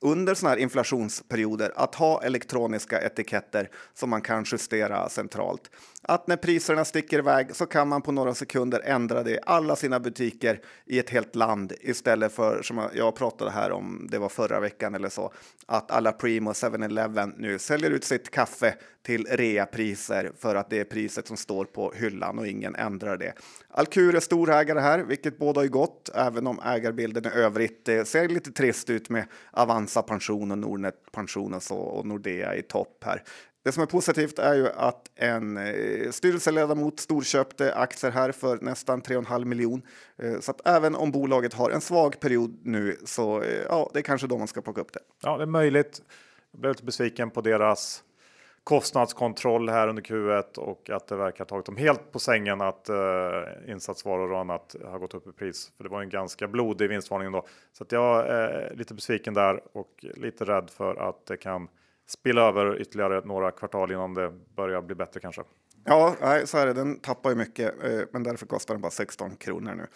under 0.01 0.33
såna 0.33 0.49
här 0.49 0.57
inflationsperioder 0.57 1.71
att 1.75 1.95
ha 1.95 2.23
elektroniska 2.23 3.01
etiketter 3.01 3.69
som 3.93 4.09
man 4.09 4.21
kan 4.21 4.45
justera 4.51 5.09
centralt. 5.09 5.71
Att 6.01 6.27
när 6.27 6.37
priserna 6.37 6.85
sticker 6.85 7.19
iväg 7.19 7.55
så 7.55 7.65
kan 7.65 7.87
man 7.87 8.01
på 8.01 8.11
några 8.11 8.33
sekunder 8.33 8.81
ändra 8.85 9.23
det 9.23 9.31
i 9.31 9.39
alla 9.45 9.75
sina 9.75 9.99
butiker 9.99 10.61
i 10.85 10.99
ett 10.99 11.09
helt 11.09 11.35
land 11.35 11.73
istället 11.81 12.33
för 12.33 12.61
som 12.61 12.89
jag 12.93 13.15
pratade 13.15 13.51
här 13.51 13.71
om, 13.71 14.07
det 14.11 14.17
var 14.17 14.29
förra 14.29 14.59
veckan 14.59 14.95
eller 14.95 15.09
så, 15.09 15.33
att 15.65 15.91
alla 15.91 16.11
Primo 16.11 16.51
7-Eleven 16.51 17.33
nu 17.37 17.59
säljer 17.59 17.91
ut 17.91 18.03
sitt 18.03 18.31
kaffe 18.31 18.75
till 19.03 19.27
reapriser 19.29 20.31
för 20.39 20.55
att 20.55 20.69
det 20.69 20.79
är 20.79 20.83
priset 20.83 21.27
som 21.27 21.37
står 21.37 21.65
på 21.65 21.93
hyllan 21.95 22.39
och 22.39 22.47
ingen 22.47 22.75
ändrar 22.75 23.17
det. 23.17 23.33
Alcur 23.69 24.15
är 24.15 24.19
storägare 24.19 24.79
här, 24.79 24.99
vilket 24.99 25.37
båda 25.37 25.63
är 25.63 25.67
gott, 25.67 26.09
även 26.15 26.47
om 26.47 26.59
ägarbilden 26.65 27.25
i 27.25 27.29
övrigt 27.29 27.89
ser 28.05 28.29
lite 28.29 28.51
trist 28.51 28.89
ut 28.89 29.09
med 29.09 29.25
Avanza 29.51 29.84
Pension 29.87 30.51
och 30.51 30.57
Nordnet 30.57 31.11
Pension 31.11 31.53
och 31.53 31.63
så 31.63 31.75
och 31.75 32.05
Nordea 32.05 32.55
i 32.55 32.61
topp 32.61 33.03
här. 33.05 33.23
Det 33.65 33.71
som 33.71 33.83
är 33.83 33.87
positivt 33.87 34.39
är 34.39 34.53
ju 34.53 34.69
att 34.69 35.11
en 35.15 35.57
eh, 35.57 36.11
styrelseledamot 36.11 36.99
storköpte 36.99 37.75
aktier 37.75 38.11
här 38.11 38.31
för 38.31 38.57
nästan 38.61 39.01
3,5 39.01 39.45
miljon. 39.45 39.81
Eh, 40.17 40.39
så 40.39 40.51
att 40.51 40.67
även 40.67 40.95
om 40.95 41.11
bolaget 41.11 41.53
har 41.53 41.69
en 41.69 41.81
svag 41.81 42.19
period 42.19 42.59
nu 42.63 42.97
så 43.05 43.41
eh, 43.41 43.63
ja, 43.69 43.89
det 43.93 43.99
är 43.99 44.03
kanske 44.03 44.27
då 44.27 44.37
man 44.37 44.47
ska 44.47 44.61
plocka 44.61 44.81
upp 44.81 44.93
det. 44.93 44.99
Ja, 45.21 45.37
det 45.37 45.43
är 45.43 45.47
möjligt. 45.47 46.01
Jag 46.51 46.61
blev 46.61 46.71
lite 46.71 46.83
besviken 46.83 47.29
på 47.29 47.41
deras 47.41 48.03
kostnadskontroll 48.65 49.69
här 49.69 49.87
under 49.87 50.03
Q1 50.03 50.57
och 50.57 50.89
att 50.89 51.07
det 51.07 51.15
verkar 51.15 51.39
ha 51.39 51.45
tagit 51.45 51.65
dem 51.65 51.77
helt 51.77 52.11
på 52.11 52.19
sängen 52.19 52.61
att 52.61 52.89
eh, 52.89 52.95
insatsvaror 53.67 54.31
och 54.31 54.39
annat 54.39 54.75
har 54.85 54.99
gått 54.99 55.13
upp 55.13 55.27
i 55.27 55.31
pris. 55.31 55.71
För 55.77 55.83
det 55.83 55.89
var 55.89 56.01
en 56.01 56.09
ganska 56.09 56.47
blodig 56.47 56.89
vinstvarning 56.89 57.31
då. 57.31 57.45
Så 57.73 57.83
att 57.83 57.91
jag 57.91 58.27
är 58.27 58.73
lite 58.75 58.93
besviken 58.93 59.33
där 59.33 59.61
och 59.73 60.05
lite 60.15 60.45
rädd 60.45 60.69
för 60.69 61.09
att 61.09 61.25
det 61.25 61.37
kan 61.37 61.67
spilla 62.07 62.41
över 62.41 62.81
ytterligare 62.81 63.21
några 63.25 63.51
kvartal 63.51 63.91
innan 63.91 64.13
det 64.13 64.31
börjar 64.55 64.81
bli 64.81 64.95
bättre 64.95 65.19
kanske. 65.19 65.41
Ja, 65.85 66.15
nej, 66.21 66.47
så 66.47 66.57
är 66.57 66.65
det. 66.65 66.73
Den 66.73 66.99
tappar 66.99 67.29
ju 67.29 67.35
mycket, 67.35 67.83
eh, 67.83 67.99
men 68.11 68.23
därför 68.23 68.45
kostar 68.45 68.73
den 68.73 68.81
bara 68.81 68.91
16 68.91 69.35
kronor 69.35 69.75
nu. 69.75 69.87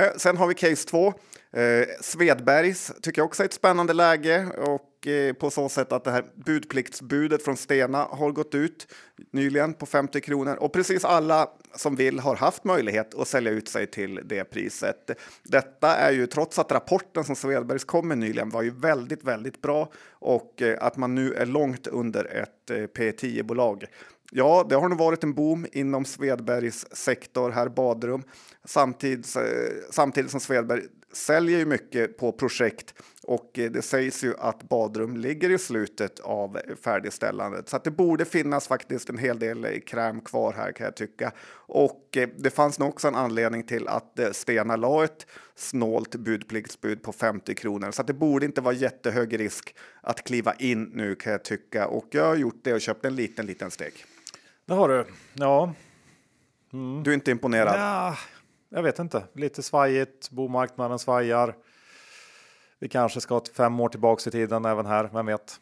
Eh, 0.00 0.12
sen 0.16 0.36
har 0.36 0.46
vi 0.46 0.54
case 0.54 0.88
2. 0.88 1.06
Eh, 1.06 1.86
Svedbergs 2.00 2.92
tycker 3.02 3.20
jag 3.20 3.26
också 3.26 3.42
är 3.42 3.46
ett 3.46 3.52
spännande 3.52 3.92
läge 3.92 4.46
och 4.58 4.95
Eh, 5.06 5.32
på 5.32 5.50
så 5.50 5.68
sätt 5.68 5.92
att 5.92 6.04
det 6.04 6.10
här 6.10 6.24
budpliktsbudet 6.34 7.42
från 7.42 7.56
Stena 7.56 7.98
har 8.10 8.30
gått 8.32 8.54
ut 8.54 8.92
nyligen 9.30 9.74
på 9.74 9.86
50 9.86 10.20
kronor 10.20 10.56
och 10.56 10.72
precis 10.72 11.04
alla 11.04 11.48
som 11.74 11.96
vill 11.96 12.18
har 12.18 12.36
haft 12.36 12.64
möjlighet 12.64 13.14
att 13.14 13.28
sälja 13.28 13.52
ut 13.52 13.68
sig 13.68 13.86
till 13.86 14.20
det 14.24 14.44
priset. 14.44 15.10
Detta 15.42 15.96
är 15.96 16.12
ju 16.12 16.26
trots 16.26 16.58
att 16.58 16.72
rapporten 16.72 17.24
som 17.24 17.36
Svedbergs 17.36 17.84
kom 17.84 18.08
med 18.08 18.18
nyligen 18.18 18.50
var 18.50 18.62
ju 18.62 18.70
väldigt, 18.70 19.24
väldigt 19.24 19.62
bra 19.62 19.92
och 20.10 20.62
eh, 20.62 20.78
att 20.80 20.96
man 20.96 21.14
nu 21.14 21.34
är 21.34 21.46
långt 21.46 21.86
under 21.86 22.24
ett 22.24 22.70
eh, 22.70 22.74
P10 22.74 23.42
bolag. 23.42 23.84
Ja, 24.32 24.66
det 24.68 24.74
har 24.74 24.88
nog 24.88 24.98
varit 24.98 25.24
en 25.24 25.34
boom 25.34 25.66
inom 25.72 26.04
Svedbergs 26.04 26.86
sektor 26.92 27.50
här 27.50 27.68
badrum 27.68 28.22
samtidigt, 28.64 29.36
samtidigt 29.90 30.30
som 30.30 30.40
Svedberg 30.40 30.82
säljer 31.12 31.58
ju 31.58 31.66
mycket 31.66 32.16
på 32.16 32.32
projekt 32.32 32.94
och 33.22 33.50
det 33.54 33.84
sägs 33.84 34.24
ju 34.24 34.34
att 34.38 34.62
badrum 34.62 35.16
ligger 35.16 35.50
i 35.50 35.58
slutet 35.58 36.20
av 36.20 36.58
färdigställandet 36.82 37.68
så 37.68 37.76
att 37.76 37.84
det 37.84 37.90
borde 37.90 38.24
finnas 38.24 38.68
faktiskt 38.68 39.08
en 39.08 39.18
hel 39.18 39.38
del 39.38 39.80
kräm 39.80 40.20
kvar 40.20 40.52
här 40.52 40.72
kan 40.72 40.84
jag 40.84 40.96
tycka. 40.96 41.32
Och 41.52 42.18
det 42.36 42.50
fanns 42.50 42.78
nog 42.78 42.88
också 42.88 43.08
en 43.08 43.14
anledning 43.14 43.62
till 43.62 43.88
att 43.88 44.20
Stena 44.32 44.76
la 44.76 45.04
ett 45.04 45.26
snålt 45.54 46.14
budpliktsbud 46.14 47.02
på 47.02 47.12
50 47.12 47.54
kronor 47.54 47.90
så 47.90 48.00
att 48.00 48.06
det 48.06 48.14
borde 48.14 48.46
inte 48.46 48.60
vara 48.60 48.74
jättehög 48.74 49.40
risk 49.40 49.74
att 50.00 50.24
kliva 50.24 50.54
in 50.54 50.90
nu 50.94 51.14
kan 51.14 51.32
jag 51.32 51.44
tycka 51.44 51.86
och 51.86 52.06
jag 52.10 52.24
har 52.24 52.36
gjort 52.36 52.60
det 52.62 52.74
och 52.74 52.80
köpt 52.80 53.04
en 53.04 53.16
liten, 53.16 53.46
liten 53.46 53.70
steg. 53.70 53.92
Det 54.66 54.74
har 54.74 54.88
du. 54.88 55.06
Ja. 55.32 55.74
Mm. 56.72 57.02
Du 57.02 57.10
är 57.10 57.14
inte 57.14 57.30
imponerad? 57.30 57.80
Ja, 57.80 58.16
jag 58.68 58.82
vet 58.82 58.98
inte. 58.98 59.24
Lite 59.32 59.62
svajigt. 59.62 60.30
Bomarknaden 60.30 60.98
svajar. 60.98 61.56
Vi 62.78 62.88
kanske 62.88 63.20
ska 63.20 63.40
fem 63.56 63.80
år 63.80 63.88
tillbaks 63.88 64.26
i 64.26 64.30
tiden 64.30 64.64
även 64.64 64.86
här. 64.86 65.10
Vem 65.12 65.26
vet? 65.26 65.60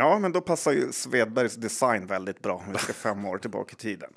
Ja, 0.00 0.18
men 0.18 0.32
då 0.32 0.40
passar 0.40 0.72
ju 0.72 0.92
Svedbergs 0.92 1.54
design 1.54 2.06
väldigt 2.06 2.42
bra. 2.42 2.62
Vi 2.72 2.78
ska 2.78 2.92
fem 3.08 3.24
år 3.24 3.38
tillbaka 3.38 3.72
i 3.72 3.76
tiden. 3.76 4.10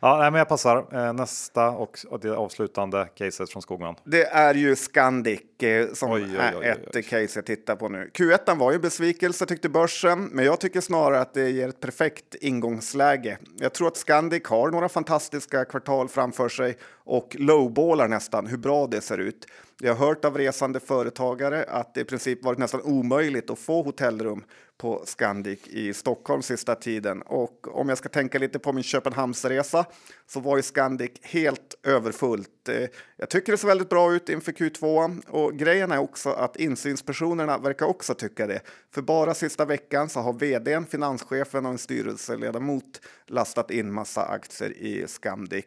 Ja, 0.00 0.18
nej, 0.18 0.30
men 0.30 0.38
jag 0.38 0.48
passar. 0.48 1.06
Eh, 1.06 1.12
nästa 1.12 1.70
och, 1.70 1.98
och 2.08 2.20
det 2.20 2.36
avslutande 2.36 3.08
caset 3.14 3.50
från 3.50 3.62
Skogman. 3.62 3.94
Det 4.04 4.24
är 4.24 4.54
ju 4.54 4.76
Scandic 4.76 5.40
eh, 5.62 5.92
som 5.92 6.10
oj, 6.10 6.22
oj, 6.22 6.56
oj, 6.56 6.66
är 6.66 6.98
ett 6.98 7.08
case 7.08 7.38
jag 7.38 7.46
tittar 7.46 7.76
på 7.76 7.88
nu. 7.88 8.10
Q1 8.14 8.58
var 8.58 8.72
ju 8.72 8.78
besvikelse 8.78 9.46
tyckte 9.46 9.68
börsen, 9.68 10.24
men 10.24 10.44
jag 10.44 10.60
tycker 10.60 10.80
snarare 10.80 11.20
att 11.20 11.34
det 11.34 11.50
ger 11.50 11.68
ett 11.68 11.80
perfekt 11.80 12.34
ingångsläge. 12.34 13.38
Jag 13.58 13.72
tror 13.72 13.88
att 13.88 13.96
Scandic 13.96 14.46
har 14.46 14.70
några 14.70 14.88
fantastiska 14.88 15.64
kvartal 15.64 16.08
framför 16.08 16.48
sig 16.48 16.76
och 17.04 17.36
lowballar 17.38 18.08
nästan 18.08 18.46
hur 18.46 18.58
bra 18.58 18.86
det 18.86 19.00
ser 19.00 19.18
ut. 19.18 19.46
Jag 19.82 19.94
har 19.94 20.06
hört 20.06 20.24
av 20.24 20.38
resande 20.38 20.80
företagare 20.80 21.64
att 21.68 21.94
det 21.94 22.00
i 22.00 22.04
princip 22.04 22.44
varit 22.44 22.58
nästan 22.58 22.82
omöjligt 22.82 23.50
att 23.50 23.58
få 23.58 23.82
hotellrum 23.82 24.44
på 24.80 25.02
Scandic 25.04 25.66
i 25.66 25.94
Stockholm 25.94 26.42
sista 26.42 26.74
tiden. 26.74 27.22
Och 27.22 27.78
om 27.78 27.88
jag 27.88 27.98
ska 27.98 28.08
tänka 28.08 28.38
lite 28.38 28.58
på 28.58 28.72
min 28.72 28.82
Köpenhamnsresa 28.82 29.84
så 30.26 30.40
var 30.40 30.56
ju 30.56 30.62
Scandic 30.62 31.10
helt 31.22 31.74
överfullt. 31.82 32.68
Eh, 32.68 32.88
jag 33.16 33.30
tycker 33.30 33.52
det 33.52 33.58
ser 33.58 33.68
väldigt 33.68 33.88
bra 33.88 34.14
ut 34.14 34.28
inför 34.28 34.52
Q2 34.52 35.20
och 35.26 35.56
grejen 35.56 35.92
är 35.92 35.98
också 35.98 36.30
att 36.30 36.56
insynspersonerna 36.56 37.58
verkar 37.58 37.86
också 37.86 38.14
tycka 38.14 38.46
det. 38.46 38.60
För 38.94 39.02
bara 39.02 39.34
sista 39.34 39.64
veckan 39.64 40.08
så 40.08 40.20
har 40.20 40.32
vdn, 40.32 40.86
finanschefen 40.86 41.66
och 41.66 41.72
en 41.72 41.78
styrelseledamot 41.78 43.00
lastat 43.26 43.70
in 43.70 43.92
massa 43.92 44.22
aktier 44.22 44.70
i 44.70 45.04
Scandic. 45.08 45.64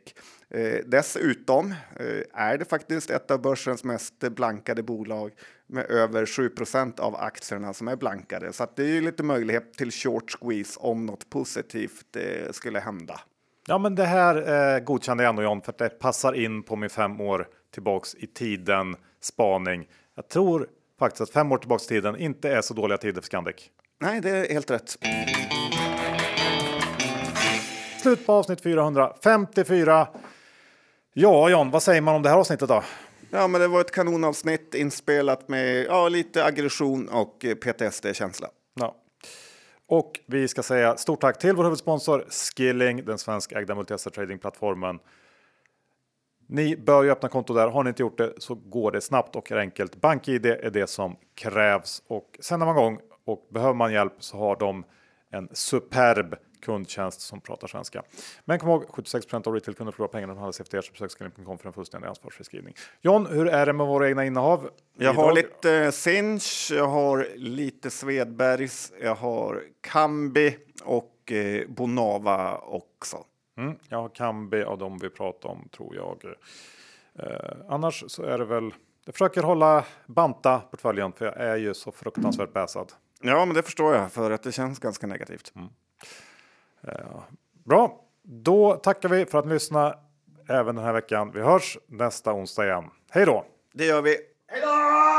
Eh, 0.49 0.79
dessutom 0.85 1.71
eh, 1.95 2.41
är 2.43 2.57
det 2.57 2.65
faktiskt 2.65 3.09
ett 3.09 3.31
av 3.31 3.41
börsens 3.41 3.83
mest 3.83 4.19
blankade 4.19 4.83
bolag 4.83 5.31
med 5.73 5.91
över 5.91 6.25
7% 6.25 6.99
av 6.99 7.15
aktierna 7.15 7.73
som 7.73 7.87
är 7.87 7.95
blankade. 7.95 8.53
Så 8.53 8.67
det 8.75 8.83
är 8.83 8.87
ju 8.87 9.01
lite 9.01 9.23
möjlighet 9.23 9.73
till 9.73 9.91
short 9.91 10.31
squeeze 10.31 10.79
om 10.79 11.05
något 11.05 11.29
positivt 11.29 12.15
eh, 12.15 12.51
skulle 12.51 12.79
hända. 12.79 13.19
Ja, 13.67 13.77
men 13.77 13.95
det 13.95 14.05
här 14.05 14.75
eh, 14.75 14.79
godkände 14.79 15.23
jag 15.23 15.29
ändå 15.29 15.43
John 15.43 15.61
för 15.61 15.71
att 15.71 15.77
det 15.77 15.89
passar 15.89 16.33
in 16.33 16.63
på 16.63 16.75
min 16.75 16.89
fem 16.89 17.21
år 17.21 17.47
tillbaks 17.73 18.15
i 18.15 18.27
tiden 18.27 18.95
spaning. 19.21 19.87
Jag 20.15 20.27
tror 20.27 20.67
faktiskt 20.99 21.21
att 21.21 21.29
fem 21.29 21.51
år 21.51 21.57
tillbaks 21.57 21.85
i 21.85 21.87
tiden 21.87 22.17
inte 22.17 22.49
är 22.49 22.61
så 22.61 22.73
dåliga 22.73 22.97
tider 22.97 23.21
för 23.21 23.25
Scandic. 23.25 23.55
Nej, 24.01 24.21
det 24.21 24.29
är 24.29 24.53
helt 24.53 24.71
rätt. 24.71 24.97
Slut 28.01 28.25
på 28.25 28.33
avsnitt 28.33 28.61
454. 28.61 30.07
Ja, 31.13 31.49
John, 31.49 31.71
vad 31.71 31.83
säger 31.83 32.01
man 32.01 32.15
om 32.15 32.21
det 32.21 32.29
här 32.29 32.37
avsnittet 32.37 32.69
då? 32.69 32.83
Ja, 33.35 33.47
men 33.47 33.61
det 33.61 33.67
var 33.67 33.81
ett 33.81 33.91
kanonavsnitt 33.91 34.75
inspelat 34.75 35.49
med 35.49 35.85
ja, 35.85 36.09
lite 36.09 36.45
aggression 36.45 37.07
och 37.09 37.45
eh, 37.45 37.55
PTSD-känsla. 37.55 38.47
Ja. 38.73 38.95
Och 39.87 40.19
vi 40.25 40.47
ska 40.47 40.63
säga 40.63 40.97
stort 40.97 41.21
tack 41.21 41.39
till 41.39 41.55
vår 41.55 41.63
huvudsponsor 41.63 42.25
Skilling, 42.29 43.05
den 43.05 43.17
svenskägda 43.17 43.75
multi 43.75 43.97
tradingplattformen. 43.97 44.99
Ni 46.47 46.77
bör 46.77 47.03
ju 47.03 47.11
öppna 47.11 47.29
konto 47.29 47.53
där. 47.53 47.67
Har 47.67 47.83
ni 47.83 47.87
inte 47.87 48.01
gjort 48.01 48.17
det 48.17 48.33
så 48.37 48.55
går 48.55 48.91
det 48.91 49.01
snabbt 49.01 49.35
och 49.35 49.51
enkelt. 49.51 50.01
BankID 50.01 50.45
är 50.45 50.69
det 50.69 50.87
som 50.87 51.15
krävs 51.35 52.03
och 52.07 52.37
sen 52.39 52.59
när 52.59 52.65
man 52.65 52.75
igång 52.75 52.99
och 53.25 53.47
behöver 53.51 53.73
man 53.73 53.93
hjälp 53.93 54.15
så 54.19 54.37
har 54.37 54.55
de 54.55 54.85
en 55.31 55.49
superb 55.51 56.35
kundtjänst 56.63 57.21
som 57.21 57.41
pratar 57.41 57.67
svenska. 57.67 58.03
Men 58.45 58.59
kom 58.59 58.69
ihåg 58.69 58.83
76% 58.83 59.47
av 59.47 59.53
retailkunder 59.53 59.91
förlorar 59.91 60.11
pengarna 60.11 60.33
de 60.33 60.39
handlas 60.39 60.59
efter 60.59 60.77
er 60.77 60.81
så 60.81 60.91
besök 60.91 61.33
för 61.37 61.67
en 61.67 61.73
fullständig 61.73 62.07
ansvarsförskrivning. 62.07 62.75
John, 63.01 63.25
hur 63.25 63.47
är 63.47 63.65
det 63.65 63.73
med 63.73 63.87
våra 63.87 64.07
egna 64.07 64.25
innehav? 64.25 64.69
Jag 64.97 65.13
har 65.13 65.33
lite 65.33 65.85
uh, 65.85 65.91
Sinch, 65.91 66.71
jag 66.71 66.87
har 66.87 67.27
lite 67.35 67.89
Svedbergs, 67.89 68.93
jag 69.01 69.15
har 69.15 69.63
Kambi 69.81 70.57
och 70.83 71.31
uh, 71.31 71.67
Bonava 71.67 72.57
också. 72.57 73.25
Mm, 73.57 73.75
jag 73.89 73.97
har 73.97 74.09
Kambi 74.09 74.63
av 74.63 74.77
de 74.77 74.99
vi 74.99 75.09
pratar 75.09 75.49
om 75.49 75.69
tror 75.75 75.95
jag. 75.95 76.23
Uh, 76.25 77.65
annars 77.69 78.03
så 78.07 78.23
är 78.23 78.37
det 78.37 78.45
väl 78.45 78.73
jag 79.05 79.15
försöker 79.15 79.43
hålla 79.43 79.85
banta 80.05 80.59
portföljen 80.59 81.13
för 81.13 81.25
jag 81.25 81.37
är 81.37 81.55
ju 81.55 81.73
så 81.73 81.91
fruktansvärt 81.91 82.53
bäsad. 82.53 82.91
Ja, 83.21 83.45
men 83.45 83.55
det 83.55 83.63
förstår 83.63 83.95
jag 83.95 84.11
för 84.11 84.31
att 84.31 84.43
det 84.43 84.51
känns 84.51 84.79
ganska 84.79 85.07
negativt. 85.07 85.51
Mm. 85.55 85.69
Uh, 86.87 87.21
bra, 87.65 87.99
då 88.23 88.75
tackar 88.75 89.09
vi 89.09 89.25
för 89.25 89.37
att 89.39 89.45
ni 89.45 89.53
lyssnade 89.53 89.97
även 90.49 90.75
den 90.75 90.85
här 90.85 90.93
veckan. 90.93 91.31
Vi 91.31 91.41
hörs 91.41 91.77
nästa 91.87 92.33
onsdag 92.33 92.65
igen. 92.65 92.83
Hej 93.11 93.25
då! 93.25 93.45
Det 93.73 93.85
gör 93.85 94.01
vi. 94.01 94.17
Hej 94.47 94.61
då! 94.61 95.12